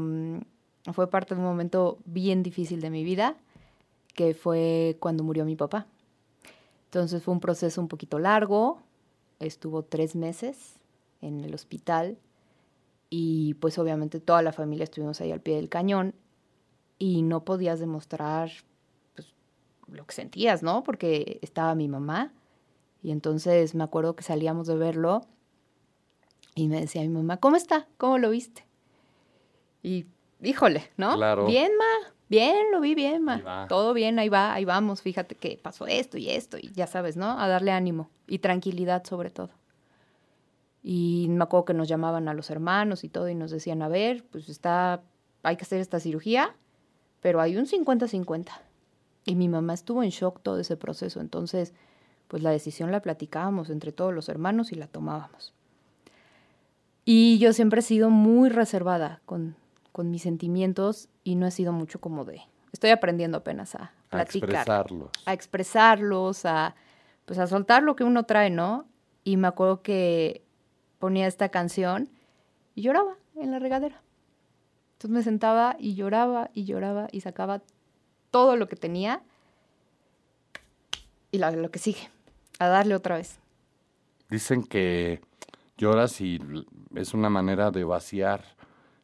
fue 0.92 1.10
parte 1.10 1.34
de 1.34 1.40
un 1.40 1.46
momento 1.48 1.98
bien 2.04 2.44
difícil 2.44 2.80
de 2.80 2.90
mi 2.90 3.02
vida, 3.02 3.34
que 4.14 4.34
fue 4.34 4.96
cuando 5.00 5.24
murió 5.24 5.44
mi 5.44 5.56
papá. 5.56 5.88
Entonces 6.84 7.24
fue 7.24 7.34
un 7.34 7.40
proceso 7.40 7.80
un 7.80 7.88
poquito 7.88 8.20
largo, 8.20 8.82
estuvo 9.40 9.82
tres 9.82 10.14
meses 10.14 10.74
en 11.22 11.40
el 11.40 11.52
hospital 11.54 12.18
y 13.10 13.54
pues 13.54 13.80
obviamente 13.80 14.20
toda 14.20 14.42
la 14.42 14.52
familia 14.52 14.84
estuvimos 14.84 15.20
ahí 15.20 15.32
al 15.32 15.40
pie 15.40 15.56
del 15.56 15.68
cañón 15.68 16.14
y 17.00 17.22
no 17.22 17.44
podías 17.44 17.80
demostrar 17.80 18.52
lo 19.88 20.06
que 20.06 20.14
sentías, 20.14 20.62
¿no? 20.62 20.82
Porque 20.82 21.38
estaba 21.42 21.74
mi 21.74 21.88
mamá 21.88 22.32
y 23.02 23.10
entonces 23.10 23.74
me 23.74 23.84
acuerdo 23.84 24.14
que 24.14 24.22
salíamos 24.22 24.66
de 24.66 24.76
verlo 24.76 25.22
y 26.54 26.68
me 26.68 26.80
decía 26.80 27.02
mi 27.02 27.08
mamá, 27.08 27.38
¿cómo 27.38 27.56
está? 27.56 27.88
¿Cómo 27.98 28.18
lo 28.18 28.30
viste? 28.30 28.64
Y 29.82 30.06
híjole, 30.40 30.90
¿no? 30.96 31.16
Claro. 31.16 31.46
Bien, 31.46 31.72
ma, 31.76 32.12
bien, 32.28 32.70
lo 32.70 32.80
vi 32.80 32.94
bien, 32.94 33.22
ma. 33.22 33.66
Todo 33.68 33.94
bien, 33.94 34.18
ahí 34.18 34.28
va, 34.28 34.54
ahí 34.54 34.64
vamos, 34.64 35.02
fíjate 35.02 35.34
que 35.34 35.58
pasó 35.60 35.86
esto 35.86 36.18
y 36.18 36.30
esto 36.30 36.58
y 36.58 36.70
ya 36.72 36.86
sabes, 36.86 37.16
¿no? 37.16 37.38
A 37.38 37.48
darle 37.48 37.72
ánimo 37.72 38.10
y 38.26 38.38
tranquilidad 38.38 39.04
sobre 39.04 39.30
todo. 39.30 39.50
Y 40.82 41.26
me 41.30 41.44
acuerdo 41.44 41.64
que 41.66 41.74
nos 41.74 41.88
llamaban 41.88 42.28
a 42.28 42.34
los 42.34 42.50
hermanos 42.50 43.04
y 43.04 43.08
todo 43.08 43.28
y 43.28 43.34
nos 43.34 43.50
decían, 43.50 43.82
a 43.82 43.88
ver, 43.88 44.24
pues 44.30 44.48
está, 44.48 45.02
hay 45.42 45.56
que 45.56 45.62
hacer 45.62 45.80
esta 45.80 46.00
cirugía, 46.00 46.56
pero 47.20 47.40
hay 47.40 47.56
un 47.56 47.66
50-50. 47.66 48.48
Y 49.24 49.34
mi 49.36 49.48
mamá 49.48 49.74
estuvo 49.74 50.02
en 50.02 50.10
shock 50.10 50.40
todo 50.42 50.58
ese 50.58 50.76
proceso, 50.76 51.20
entonces 51.20 51.74
pues 52.28 52.42
la 52.42 52.50
decisión 52.50 52.90
la 52.90 53.02
platicábamos 53.02 53.68
entre 53.68 53.92
todos 53.92 54.14
los 54.14 54.28
hermanos 54.28 54.72
y 54.72 54.76
la 54.76 54.86
tomábamos. 54.86 55.52
Y 57.04 57.38
yo 57.38 57.52
siempre 57.52 57.80
he 57.80 57.82
sido 57.82 58.10
muy 58.10 58.48
reservada 58.48 59.20
con, 59.26 59.54
con 59.92 60.10
mis 60.10 60.22
sentimientos 60.22 61.08
y 61.24 61.34
no 61.34 61.46
he 61.46 61.50
sido 61.50 61.72
mucho 61.72 62.00
como 62.00 62.24
de... 62.24 62.42
Estoy 62.72 62.90
aprendiendo 62.90 63.38
apenas 63.38 63.74
a 63.74 63.92
A 64.08 64.10
platicar 64.10 64.48
expresarlos. 64.50 65.10
a 65.26 65.32
expresarlos, 65.34 66.46
a 66.46 66.74
pues 67.26 67.38
a 67.38 67.46
soltar 67.46 67.82
lo 67.82 67.96
que 67.96 68.04
uno 68.04 68.24
trae, 68.24 68.50
¿no? 68.50 68.86
Y 69.24 69.36
me 69.36 69.48
acuerdo 69.48 69.82
que 69.82 70.42
ponía 70.98 71.26
esta 71.26 71.50
canción 71.50 72.08
y 72.74 72.82
lloraba 72.82 73.16
en 73.36 73.50
la 73.50 73.58
regadera. 73.58 74.00
Entonces 74.94 75.10
me 75.10 75.22
sentaba 75.22 75.76
y 75.78 75.94
lloraba 75.94 76.50
y 76.54 76.64
lloraba 76.64 77.08
y 77.12 77.20
sacaba 77.20 77.60
todo 78.32 78.56
lo 78.56 78.66
que 78.66 78.74
tenía 78.74 79.22
y 81.30 81.38
la- 81.38 81.50
lo 81.52 81.70
que 81.70 81.78
sigue, 81.78 82.10
a 82.58 82.66
darle 82.66 82.94
otra 82.96 83.16
vez. 83.16 83.38
Dicen 84.28 84.64
que 84.64 85.20
lloras 85.78 86.20
y 86.20 86.40
es 86.94 87.14
una 87.14 87.30
manera 87.30 87.70
de 87.70 87.84
vaciar 87.84 88.42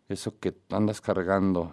eso 0.09 0.39
que 0.39 0.55
andas 0.71 1.01
cargando, 1.01 1.71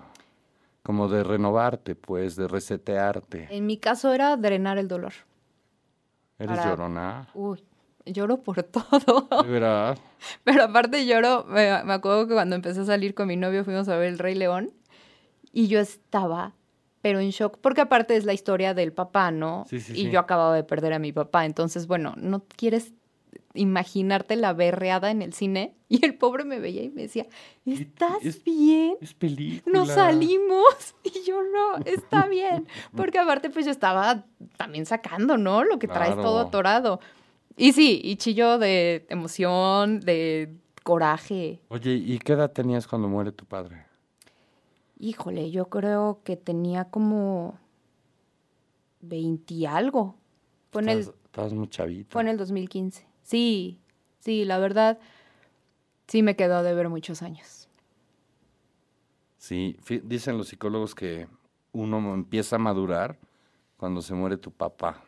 como 0.84 1.08
de 1.08 1.24
renovarte, 1.24 1.96
pues, 1.96 2.36
de 2.36 2.48
resetearte. 2.48 3.48
En 3.50 3.66
mi 3.66 3.78
caso 3.78 4.14
era 4.14 4.36
drenar 4.38 4.78
el 4.78 4.88
dolor. 4.88 5.14
¿Eres 6.38 6.58
Para- 6.58 6.70
llorona? 6.70 7.28
Uy, 7.34 7.64
lloro 8.06 8.38
por 8.44 8.62
todo. 8.64 9.28
De 9.44 9.50
verdad. 9.50 9.98
Pero 10.44 10.64
aparte 10.64 11.06
lloro, 11.06 11.46
me, 11.46 11.82
me 11.84 11.94
acuerdo 11.94 12.28
que 12.28 12.34
cuando 12.34 12.56
empecé 12.56 12.82
a 12.82 12.86
salir 12.86 13.16
con 13.16 13.28
mi 13.28 13.38
novio 13.38 13.64
fuimos 13.64 13.88
a 13.88 13.96
ver 13.98 14.10
El 14.10 14.20
Rey 14.20 14.36
León 14.36 14.72
y 15.54 15.68
yo 15.68 15.80
estaba, 15.80 16.54
pero 17.06 17.20
en 17.20 17.30
shock, 17.30 17.60
porque 17.62 17.82
aparte 17.82 18.16
es 18.16 18.26
la 18.26 18.34
historia 18.34 18.74
del 18.74 18.92
papá, 18.92 19.30
¿no? 19.30 19.68
Sí, 19.70 19.80
sí, 19.80 19.94
y 19.94 20.06
sí. 20.06 20.10
yo 20.10 20.20
acababa 20.20 20.56
de 20.56 20.64
perder 20.64 20.92
a 20.92 20.98
mi 20.98 21.14
papá, 21.14 21.46
entonces, 21.46 21.86
bueno, 21.86 22.16
no 22.18 22.46
quieres 22.58 22.94
imaginarte 23.54 24.36
la 24.36 24.54
berreada 24.54 25.12
en 25.12 25.22
el 25.22 25.32
cine 25.32 25.76
y 25.88 26.04
el 26.04 26.16
pobre 26.16 26.46
me 26.46 26.60
veía 26.60 26.82
y 26.82 26.90
me 26.90 27.04
decía, 27.04 27.28
¿estás 27.64 28.26
es- 28.26 28.44
bien? 28.44 28.96
Es 29.02 29.14
película. 29.14 29.72
Nos 29.78 29.90
salimos 29.90 30.96
y 31.04 31.24
yo 31.28 31.44
no, 31.44 31.78
está 31.86 32.26
bien, 32.28 32.68
porque 32.96 33.20
aparte 33.20 33.52
pues 33.52 33.66
yo 33.66 33.72
estaba 33.72 34.26
también 34.58 34.88
sacando, 34.88 35.38
¿no? 35.38 35.64
Lo 35.64 35.78
que 35.78 35.88
traes 35.88 36.16
todo 36.16 36.40
atorado. 36.40 37.00
Y 37.56 37.74
sí, 37.74 38.02
y 38.04 38.16
chillo 38.16 38.58
de 38.58 39.06
emoción, 39.10 40.00
de 40.00 40.56
coraje. 40.82 41.62
Oye, 41.68 41.92
¿y 41.94 42.18
qué 42.18 42.34
edad 42.34 42.52
tenías 42.52 42.88
cuando 42.88 43.08
muere 43.08 43.32
tu 43.32 43.46
padre? 43.46 43.85
Híjole, 45.06 45.52
yo 45.52 45.70
creo 45.70 46.22
que 46.24 46.36
tenía 46.36 46.86
como 46.86 47.60
20 49.02 49.54
y 49.54 49.68
algo. 49.68 50.16
Fue 50.72 50.82
en, 50.82 50.90
el, 50.90 51.00
Estabas, 51.02 51.54
muy 51.54 51.68
chavita. 51.68 52.12
fue 52.12 52.24
en 52.24 52.30
el 52.30 52.38
2015. 52.38 53.06
Sí, 53.22 53.78
sí, 54.20 54.46
la 54.46 54.58
verdad, 54.58 54.98
sí 56.08 56.24
me 56.24 56.36
quedó 56.36 56.64
de 56.64 56.74
ver 56.74 56.90
muchos 56.90 57.22
años. 57.22 57.70
Sí, 59.38 59.78
dicen 60.06 60.40
los 60.40 60.48
psicólogos 60.48 60.96
que 60.96 61.28
uno 61.72 62.16
empieza 62.16 62.56
a 62.56 62.60
madurar 62.60 63.20
cuando 63.78 64.02
se 64.02 64.16
muere 64.16 64.38
tu 64.38 64.50
papá. 64.50 65.04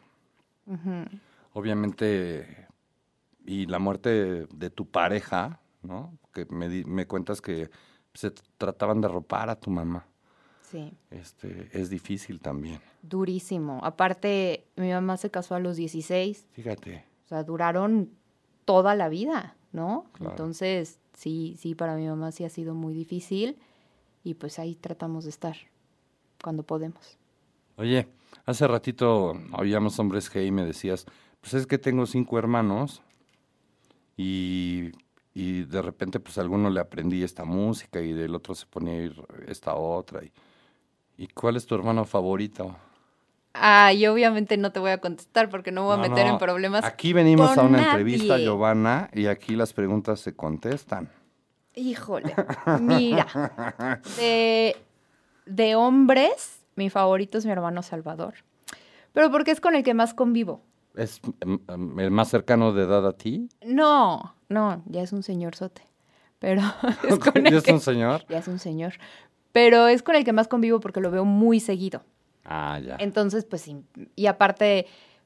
Obviamente, 1.54 2.68
y 3.48 3.66
la 3.66 3.80
muerte 3.80 4.10
de, 4.10 4.48
de 4.54 4.70
tu 4.70 4.86
pareja, 4.86 5.60
¿no? 5.82 6.16
Que 6.36 6.46
me 6.46 7.08
cuentas 7.08 7.42
que 7.42 7.72
se 8.18 8.32
trataban 8.58 9.00
de 9.00 9.08
ropar 9.08 9.48
a 9.52 9.56
tu 9.60 9.70
mamá. 9.70 10.08
Sí, 10.64 10.92
Este, 11.12 11.70
es 11.72 11.90
difícil 11.90 12.42
también. 12.42 12.82
durísimo. 13.04 13.80
Aparte, 13.84 14.66
mi 14.76 14.90
mamá 14.90 15.16
se 15.18 15.30
casó 15.30 15.54
a 15.56 15.60
los 15.60 15.78
16. 15.78 16.48
Fíjate. 16.52 17.06
O 17.26 17.28
sea, 17.28 17.44
duraron 17.44 18.10
toda 18.66 18.96
la 18.96 19.08
vida, 19.08 19.56
¿no? 19.72 20.08
Claro. 20.14 20.32
Entonces, 20.32 21.00
sí, 21.14 21.56
sí, 21.60 21.76
para 21.76 21.96
mi 21.96 22.08
mamá 22.08 22.32
sí 22.32 22.44
ha 22.44 22.50
sido 22.50 22.74
muy 22.74 22.94
difícil 22.94 23.58
y 24.24 24.34
pues 24.34 24.58
ahí 24.60 24.76
tratamos 24.76 25.24
de 25.24 25.30
estar 25.30 25.56
cuando 26.44 26.64
podemos. 26.64 27.18
Oye, 27.78 28.08
hace 28.46 28.68
ratito 28.68 29.36
oíamos 29.54 30.00
hombres 30.00 30.30
G 30.34 30.48
y 30.48 30.52
me 30.52 30.66
decías, 30.66 31.06
pues 31.40 31.54
es 31.54 31.68
que 31.68 31.78
tengo 31.78 32.06
cinco 32.08 32.38
hermanos 32.40 33.02
y, 34.18 34.92
y 35.40 35.66
de 35.66 35.84
repente 35.84 36.20
pues 36.20 36.40
a 36.40 36.42
alguno 36.42 36.72
le 36.72 36.80
aprendí 36.80 37.22
esta 37.22 37.46
música 37.46 38.02
y 38.02 38.12
del 38.12 38.34
otro 38.34 38.56
se 38.56 38.66
ponía 38.66 38.94
a 38.94 39.04
ir 39.04 39.22
esta 39.48 39.76
otra. 39.76 40.24
¿Y, 40.24 40.32
¿y 41.16 41.28
cuál 41.28 41.58
es 41.58 41.68
tu 41.68 41.76
hermano 41.76 42.06
favorito? 42.06 42.76
Ah, 43.54 43.94
y 43.94 44.08
obviamente 44.08 44.58
no 44.58 44.72
te 44.72 44.80
voy 44.80 44.90
a 44.90 45.00
contestar 45.00 45.50
porque 45.50 45.72
no 45.72 45.82
me 45.82 45.88
voy 45.90 45.94
a 45.94 45.98
No, 45.98 46.10
meter 46.10 46.26
no, 46.26 46.34
en 46.34 46.38
problemas. 46.40 46.84
Aquí 46.84 47.14
venimos 47.14 47.52
con 47.52 47.60
a 47.60 47.64
una 47.64 47.78
nadie. 47.78 47.90
entrevista, 47.92 48.40
Giovanna, 48.40 49.12
y 49.14 49.28
aquí 49.28 49.56
las 49.56 49.74
preguntas 49.74 50.20
se 50.22 50.36
contestan. 50.36 51.08
Híjole, 51.76 52.34
mira, 52.82 53.28
de, 54.18 54.76
de 55.46 55.76
hombres, 55.76 56.62
mi 56.76 56.90
favorito 56.90 57.38
es 57.38 57.46
mi 57.46 57.52
hermano 57.52 57.84
Salvador, 57.84 58.34
pero 59.14 59.30
porque 59.30 59.52
es 59.52 59.62
con 59.62 59.76
el 59.76 59.84
que 59.84 59.94
más 59.94 60.16
convivo. 60.16 60.64
¿Es 60.98 61.22
em, 61.42 61.60
em, 61.68 62.00
el 62.00 62.12
más 62.12 62.30
cercano 62.30 62.74
de 62.74 62.84
edad 62.84 63.06
a 63.08 63.14
ti? 63.16 63.48
No, 63.66 64.36
no, 64.50 64.84
ya 64.88 65.02
es 65.04 65.14
un 65.14 65.24
señor 65.24 65.56
sote, 65.56 65.84
pero 66.40 66.62
es 67.08 67.20
con 67.20 67.38
el 67.46 67.54
¿Y 67.54 67.56
es 67.58 67.64
que- 67.64 67.74
un 67.74 67.80
señor? 67.80 68.26
Ya 68.30 68.40
es 68.40 68.48
un 68.48 68.60
señor. 68.60 68.94
Pero 69.54 69.88
es 69.88 70.04
con 70.04 70.16
el 70.16 70.24
que 70.24 70.34
más 70.34 70.48
convivo 70.48 70.80
porque 70.80 71.00
lo 71.00 71.10
veo 71.12 71.26
muy 71.26 71.60
seguido. 71.60 72.04
Ah, 72.46 72.80
ya. 72.80 72.98
Entonces, 73.00 73.46
pues 73.46 73.62
sí. 73.64 73.78
Y 74.16 74.28
aparte, 74.28 74.86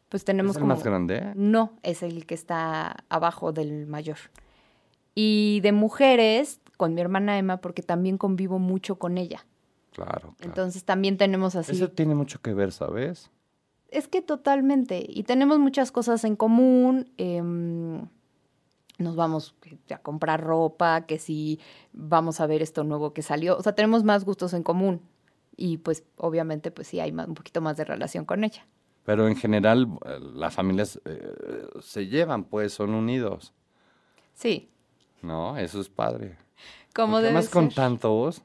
pues 0.10 0.23
tenemos 0.23 0.51
¿Es 0.51 0.57
el 0.57 0.62
como. 0.62 0.73
más 0.75 0.84
grande? 0.84 1.31
No, 1.36 1.73
es 1.84 2.01
el 2.03 2.25
que 2.25 2.34
está 2.36 3.03
abajo 3.10 3.51
del 3.51 3.88
mayor. 3.88 4.17
Y 5.15 5.60
de 5.62 5.71
mujeres, 5.73 6.62
con 6.77 6.93
mi 6.93 7.01
hermana 7.01 7.38
Emma, 7.38 7.57
porque 7.57 7.81
también 7.84 8.17
convivo 8.17 8.57
mucho 8.60 8.95
con 8.95 9.17
ella. 9.17 9.45
Claro, 9.91 10.12
claro. 10.19 10.36
Entonces 10.39 10.86
también 10.86 11.17
tenemos 11.17 11.55
así. 11.55 11.73
Eso 11.73 11.89
tiene 11.89 12.15
mucho 12.15 12.41
que 12.41 12.53
ver, 12.53 12.71
¿sabes? 12.71 13.29
Es 13.91 14.08
que 14.08 14.21
totalmente. 14.21 15.06
Y 15.08 15.23
tenemos 15.23 15.60
muchas 15.60 15.91
cosas 15.91 16.23
en 16.23 16.36
común. 16.36 17.12
em, 17.17 18.08
nos 18.97 19.15
vamos 19.15 19.56
a 19.89 19.97
comprar 19.97 20.43
ropa, 20.43 21.08
que 21.08 21.17
si 21.17 21.60
vamos 21.91 22.39
a 22.39 22.45
ver 22.45 22.62
esto 22.62 22.84
nuevo 22.84 23.13
que 23.13 23.21
salió. 23.23 23.58
O 23.58 23.62
sea, 23.63 23.73
tenemos 23.73 24.04
más 24.04 24.25
gustos 24.25 24.54
en 24.54 24.62
común. 24.63 25.01
Y 25.58 25.77
pues 25.77 26.04
obviamente 26.17 26.69
pues 26.71 26.87
sí 26.87 27.00
hay 27.00 27.12
más- 27.12 27.27
un 27.27 27.33
poquito 27.33 27.62
más 27.62 27.77
de 27.77 27.83
relación 27.85 28.25
con 28.25 28.44
ella. 28.44 28.65
Pero 29.04 29.27
en 29.27 29.35
general, 29.35 29.87
eh, 30.06 30.19
las 30.35 30.54
familias 30.54 31.02
eh, 31.06 31.33
se 31.81 32.06
llevan, 32.08 32.44
pues, 32.44 32.73
son 32.73 32.94
unidos. 32.94 33.54
Sí, 34.33 34.69
¿No? 35.23 35.58
Eso 35.58 35.81
es 35.81 35.89
padre. 35.89 36.37
como 36.96 37.17
además 37.17 37.50
con 37.50 37.69
tantos, 37.69 38.44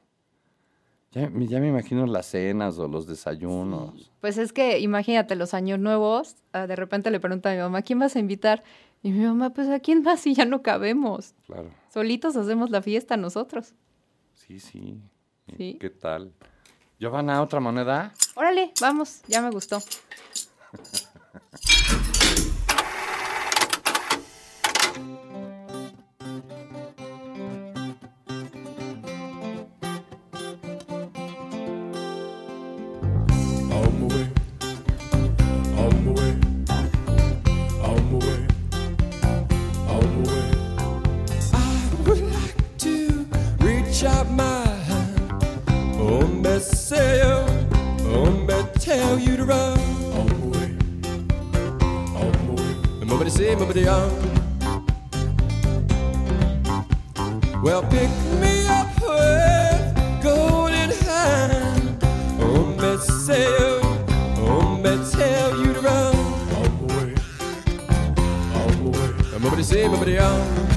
ya, 1.17 1.29
me- 1.29 1.47
ya 1.47 1.59
me 1.59 1.67
imagino 1.69 2.05
las 2.05 2.27
cenas 2.27 2.77
o 2.79 2.87
los 2.87 3.07
desayunos. 3.07 4.11
Pues 4.21 4.37
es 4.37 4.53
que 4.53 4.79
imagínate 4.79 5.35
los 5.35 5.53
años 5.53 5.79
nuevos, 5.79 6.35
ah, 6.53 6.67
de 6.67 6.75
repente 6.75 7.11
le 7.11 7.19
pregunta 7.19 7.49
a 7.49 7.53
mi 7.53 7.59
mamá, 7.59 7.81
¿quién 7.81 7.99
vas 7.99 8.15
a 8.15 8.19
invitar? 8.19 8.63
Y 9.03 9.11
mi 9.11 9.25
mamá, 9.25 9.51
pues 9.53 9.69
¿a 9.69 9.79
quién 9.79 10.01
más 10.03 10.19
si 10.21 10.33
ya 10.35 10.45
no 10.45 10.61
cabemos? 10.61 11.33
Claro. 11.45 11.69
Solitos 11.93 12.35
hacemos 12.35 12.69
la 12.69 12.81
fiesta 12.81 13.17
nosotros. 13.17 13.73
Sí, 14.33 14.59
sí. 14.59 14.99
Sí. 15.57 15.77
¿Qué 15.79 15.89
tal? 15.89 16.33
Giovanna, 16.99 17.41
¿otra 17.41 17.59
moneda? 17.59 18.13
Órale, 18.35 18.71
vamos, 18.81 19.21
ya 19.27 19.41
me 19.41 19.49
gustó. 19.51 19.79
say. 53.85 54.09
Well, 57.63 57.83
pick 57.83 58.09
me 58.41 58.67
up 58.67 58.87
with 59.01 60.23
golden 60.23 60.89
hand. 60.89 62.03
Oh, 62.39 62.65
me 62.79 62.97
say, 62.97 63.45
oh, 64.39 64.77
me 64.81 64.97
tell 65.11 65.57
you 65.57 65.73
to 65.73 65.81
run. 65.81 66.15
On 66.55 66.87
my 66.87 66.95
way, 66.95 67.15
on 68.55 68.83
my 68.83 68.89
way. 68.97 69.39
Nobody 69.39 69.63
say, 69.63 69.87
nobody 69.87 70.17
on. 70.17 70.76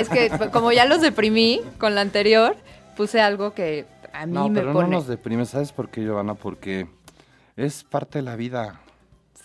Es 0.00 0.08
que 0.08 0.30
pues, 0.36 0.50
como 0.50 0.72
ya 0.72 0.84
los 0.86 1.00
deprimí 1.00 1.60
con 1.78 1.94
la 1.94 2.00
anterior, 2.00 2.56
puse 2.96 3.20
algo 3.20 3.52
que 3.54 3.86
a 4.12 4.26
mí 4.26 4.32
No, 4.32 4.48
me 4.48 4.60
pero 4.60 4.72
pone. 4.72 4.88
no 4.88 4.96
nos 4.96 5.06
deprime. 5.06 5.44
¿Sabes 5.46 5.72
por 5.72 5.88
qué, 5.90 6.02
Giovanna? 6.02 6.34
Porque 6.34 6.86
es 7.56 7.84
parte 7.84 8.18
de 8.18 8.22
la 8.22 8.36
vida. 8.36 8.80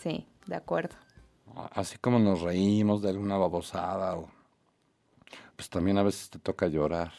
Sí, 0.01 0.27
de 0.45 0.55
acuerdo. 0.55 0.95
Así 1.71 1.97
como 1.97 2.19
nos 2.19 2.41
reímos 2.41 3.01
de 3.01 3.09
alguna 3.09 3.37
babosada 3.37 4.15
o... 4.17 4.29
Pues 5.55 5.69
también 5.69 5.97
a 5.97 6.03
veces 6.03 6.29
te 6.29 6.37
toca 6.39 6.67
llorar. 6.67 7.11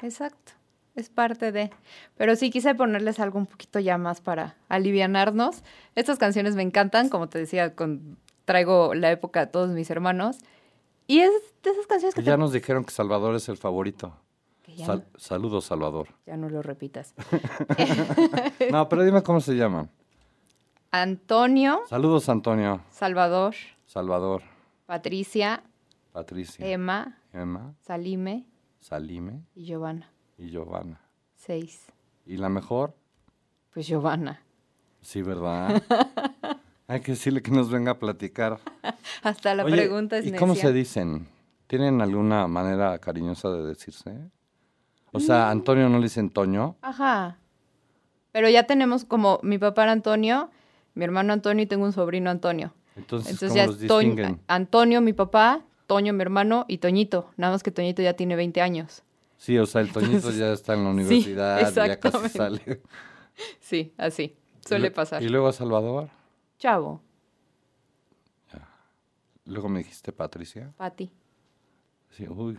Exacto. 0.00 0.52
Es 0.94 1.08
parte 1.10 1.52
de. 1.52 1.70
Pero 2.16 2.36
sí 2.36 2.50
quise 2.50 2.74
ponerles 2.74 3.20
algo 3.20 3.38
un 3.38 3.46
poquito 3.46 3.78
ya 3.80 3.98
más 3.98 4.20
para 4.22 4.56
alivianarnos. 4.70 5.62
Estas 5.94 6.18
canciones 6.18 6.54
me 6.54 6.62
encantan, 6.62 7.08
como 7.10 7.28
te 7.28 7.38
decía, 7.38 7.74
con, 7.74 8.16
traigo 8.46 8.94
la 8.94 9.10
época 9.10 9.40
de 9.40 9.46
todos 9.46 9.70
mis 9.70 9.90
hermanos. 9.90 10.38
Y 11.06 11.20
es 11.20 11.32
de 11.62 11.70
esas 11.70 11.86
canciones 11.86 12.14
que 12.14 12.22
Ya 12.22 12.32
te- 12.32 12.38
nos 12.38 12.52
dijeron 12.52 12.84
que 12.84 12.90
Salvador 12.92 13.34
es 13.34 13.48
el 13.48 13.56
favorito. 13.56 14.16
Sal- 14.78 15.06
no, 15.12 15.18
Saludos, 15.18 15.64
Salvador. 15.66 16.08
ya 16.26 16.36
no 16.36 16.48
lo 16.48 16.62
repitas. 16.62 17.14
No, 18.70 18.88
pero 18.88 19.02
dime 19.04 19.22
cómo 19.22 19.40
se 19.40 19.54
llaman. 19.54 19.90
Antonio, 20.90 21.82
Saludos, 21.88 22.28
Antonio. 22.28 22.82
Salvador, 22.90 23.54
Salvador. 23.86 24.42
Patricia, 24.86 25.62
Patricia. 26.12 26.66
Emma, 26.66 27.18
Emma. 27.32 27.74
Salime 27.80 28.46
Salime 28.80 29.42
y 29.54 29.64
Giovanna. 29.64 30.10
y 30.38 30.50
Giovanna. 30.50 31.00
Seis. 31.34 31.86
¿Y 32.26 32.36
la 32.36 32.48
mejor? 32.48 32.94
Pues 33.72 33.86
Giovanna. 33.86 34.42
Sí, 35.00 35.22
¿verdad? 35.22 35.82
Hay 36.92 37.00
que 37.00 37.12
decirle 37.12 37.40
que 37.42 37.50
nos 37.50 37.70
venga 37.70 37.92
a 37.92 37.98
platicar. 37.98 38.58
Hasta 39.22 39.54
la 39.54 39.64
Oye, 39.64 39.76
pregunta 39.76 40.18
es 40.18 40.26
¿Y 40.26 40.32
cómo 40.32 40.54
se 40.54 40.72
dicen? 40.72 41.26
¿Tienen 41.66 42.02
alguna 42.02 42.46
manera 42.48 42.98
cariñosa 42.98 43.48
de 43.50 43.62
decirse? 43.64 44.12
O 45.10 45.20
sea, 45.20 45.46
Mm. 45.46 45.50
Antonio 45.52 45.88
no 45.88 45.96
le 45.98 46.04
dice 46.04 46.20
Antonio. 46.20 46.76
Ajá. 46.82 47.38
Pero 48.32 48.48
ya 48.50 48.64
tenemos 48.64 49.04
como 49.06 49.40
mi 49.42 49.56
papá 49.58 49.84
era 49.84 49.92
Antonio, 49.92 50.50
mi 50.94 51.04
hermano 51.04 51.32
Antonio 51.32 51.62
y 51.62 51.66
tengo 51.66 51.84
un 51.84 51.92
sobrino 51.92 52.28
Antonio. 52.30 52.74
Entonces, 52.96 53.32
Entonces 53.32 53.48
¿cómo 53.48 53.56
ya 53.56 53.66
los 53.66 53.78
Toño- 53.80 54.00
distinguen? 54.10 54.40
Antonio, 54.46 55.00
mi 55.00 55.14
papá, 55.14 55.62
Toño, 55.86 56.12
mi 56.12 56.20
hermano 56.20 56.66
y 56.68 56.76
Toñito. 56.78 57.30
Nada 57.38 57.52
más 57.54 57.62
que 57.62 57.70
Toñito 57.70 58.02
ya 58.02 58.12
tiene 58.14 58.36
20 58.36 58.60
años. 58.60 59.02
Sí, 59.38 59.56
o 59.58 59.64
sea, 59.64 59.80
el 59.80 59.90
Toñito 59.92 60.16
Entonces, 60.16 60.38
ya 60.40 60.52
está 60.52 60.74
en 60.74 60.84
la 60.84 60.90
sí, 60.90 60.94
universidad, 60.94 61.58
ya 61.74 61.98
casi 61.98 62.16
exactamente. 62.26 62.38
sale. 62.38 62.80
Sí, 63.60 63.94
así. 63.96 64.36
Suele 64.66 64.88
Y 64.88 64.90
pasar. 64.90 65.22
Y 65.22 65.28
luego 65.30 65.48
a 65.48 65.52
Salvador. 65.54 66.08
Chavo, 66.66 67.00
Luego 69.46 69.68
me 69.68 69.80
dijiste 69.80 70.12
Patricia. 70.12 70.72
Pati. 70.76 71.10
Sí, 72.10 72.28
uy. 72.28 72.56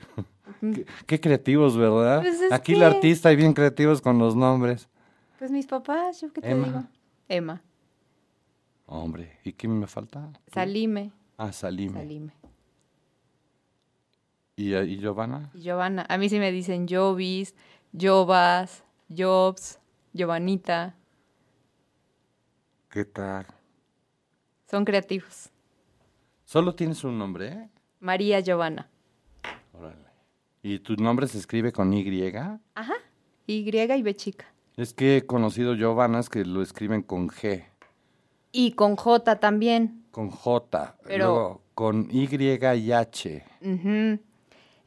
qué, 0.59 0.85
qué 1.07 1.21
creativos, 1.21 1.77
¿verdad? 1.77 2.19
Pues 2.21 2.41
es 2.41 2.51
Aquí 2.51 2.73
que- 2.75 2.83
artista 2.83 3.31
y 3.31 3.37
bien 3.37 3.53
creativos 3.53 4.01
con 4.01 4.19
los 4.19 4.35
nombres. 4.35 4.89
Pues 5.39 5.49
mis 5.51 5.65
papás, 5.65 6.19
yo 6.19 6.33
qué 6.33 6.41
te 6.41 6.51
Emma. 6.51 6.65
digo. 6.67 6.83
Emma, 7.29 7.61
Hombre, 8.87 9.39
¿y 9.45 9.53
quién 9.53 9.79
me 9.79 9.87
falta? 9.87 10.29
Salime, 10.53 11.13
Ah, 11.37 11.53
Salime. 11.53 11.93
Salime. 12.01 12.33
¿Y, 14.57 14.75
y 14.75 14.97
Giovanna? 14.99 15.49
Y 15.53 15.61
Giovanna. 15.61 16.05
A 16.09 16.17
mí 16.17 16.27
sí 16.27 16.39
me 16.39 16.51
dicen 16.51 16.85
Jovis, 16.89 17.55
Jovas, 17.97 18.83
Jobs, 19.09 19.79
Giovanita. 20.11 20.97
¿Qué 22.89 23.05
tal? 23.05 23.45
Son 24.73 24.85
creativos. 24.85 25.51
¿Solo 26.45 26.73
tienes 26.73 27.03
un 27.03 27.19
nombre? 27.19 27.47
eh? 27.49 27.69
María 27.99 28.39
Giovanna. 28.39 28.89
Órale. 29.71 30.07
¿Y 30.63 30.79
tu 30.79 30.95
nombre 30.95 31.27
se 31.27 31.37
escribe 31.37 31.71
con 31.71 31.93
Y? 31.93 32.33
Ajá. 32.73 32.93
Y 33.45 33.69
y 33.69 34.01
B 34.01 34.15
chica. 34.15 34.51
Es 34.75 34.95
que 34.95 35.17
he 35.17 35.25
conocido 35.27 35.75
Giovannas 35.75 36.27
que 36.27 36.43
lo 36.43 36.63
escriben 36.63 37.03
con 37.03 37.27
G, 37.29 37.65
Y 38.51 38.71
con 38.71 38.95
J 38.95 39.39
también. 39.39 40.05
con 40.09 40.31
J, 40.31 40.95
Pero- 41.03 41.25
luego 41.27 41.61
con 41.75 42.07
Y 42.09 42.27
y 42.33 42.91
H. 42.93 43.43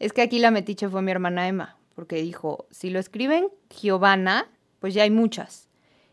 Es 0.01 0.12
que 0.12 0.22
aquí 0.22 0.41
la 0.41 0.51
metiche 0.51 0.89
fue 0.89 1.01
mi 1.01 1.12
hermana 1.12 1.47
Emma, 1.47 1.76
porque 1.95 2.16
dijo, 2.16 2.66
si 2.72 2.91
lo 2.91 2.99
escriben 2.99 3.51
Giovanna, 3.70 4.49
pues 4.80 4.95
ya 4.95 5.05
hay 5.05 5.11
muchas. 5.12 5.68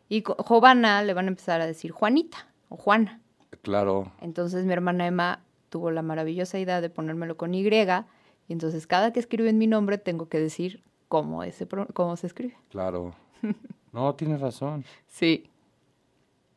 Y 0.10 0.22
Giovanna 0.48 1.02
le 1.02 1.16
van 1.16 1.26
a 1.26 1.30
empezar 1.30 1.60
a 1.60 1.66
decir 1.66 1.90
Juanita 1.90 2.46
o 2.70 2.78
Juana. 2.78 3.20
Claro, 3.64 4.12
Entonces 4.22 4.66
mi 4.66 4.74
hermana 4.74 5.08
Emma 5.08 5.42
tuvo 5.70 5.90
la 5.90 6.02
maravillosa 6.04 6.60
idea 6.60 6.82
de 6.82 6.90
ponérmelo 6.90 7.38
con 7.38 7.56
Y, 7.56 7.66
y 7.68 8.54
entonces 8.54 8.86
cada 8.88 9.12
que 9.14 9.20
escriben 9.20 9.58
mi 9.58 9.68
nombre 9.68 9.98
tengo 9.98 10.28
que 10.28 10.40
decir 10.40 10.84
cómo, 11.08 11.44
ese 11.44 11.68
cómo 11.94 12.16
se 12.16 12.28
escribe. 12.28 12.56
claro. 12.70 13.14
No, 13.94 14.16
tienes 14.16 14.42
razón. 14.42 14.84
Sí. 15.08 15.52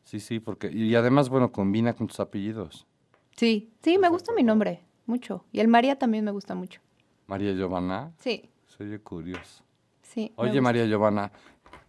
Sí, 0.03 0.19
sí, 0.19 0.39
porque... 0.39 0.71
Y 0.71 0.95
además, 0.95 1.29
bueno, 1.29 1.51
combina 1.51 1.93
con 1.93 2.07
tus 2.07 2.19
apellidos. 2.19 2.87
Sí, 3.35 3.71
sí, 3.83 3.99
me 3.99 4.09
gusta 4.09 4.33
mi 4.33 4.41
nombre, 4.41 4.81
mucho. 5.05 5.45
Y 5.51 5.59
el 5.59 5.67
María 5.67 5.99
también 5.99 6.25
me 6.25 6.31
gusta 6.31 6.55
mucho. 6.55 6.81
María 7.27 7.53
Giovanna. 7.53 8.11
Sí, 8.17 8.49
Se 8.65 8.83
oye 8.83 8.99
curioso. 8.99 9.63
sí. 10.01 10.31
Oye. 10.35 10.59
María 10.61 10.85
Giovanna, 10.87 11.31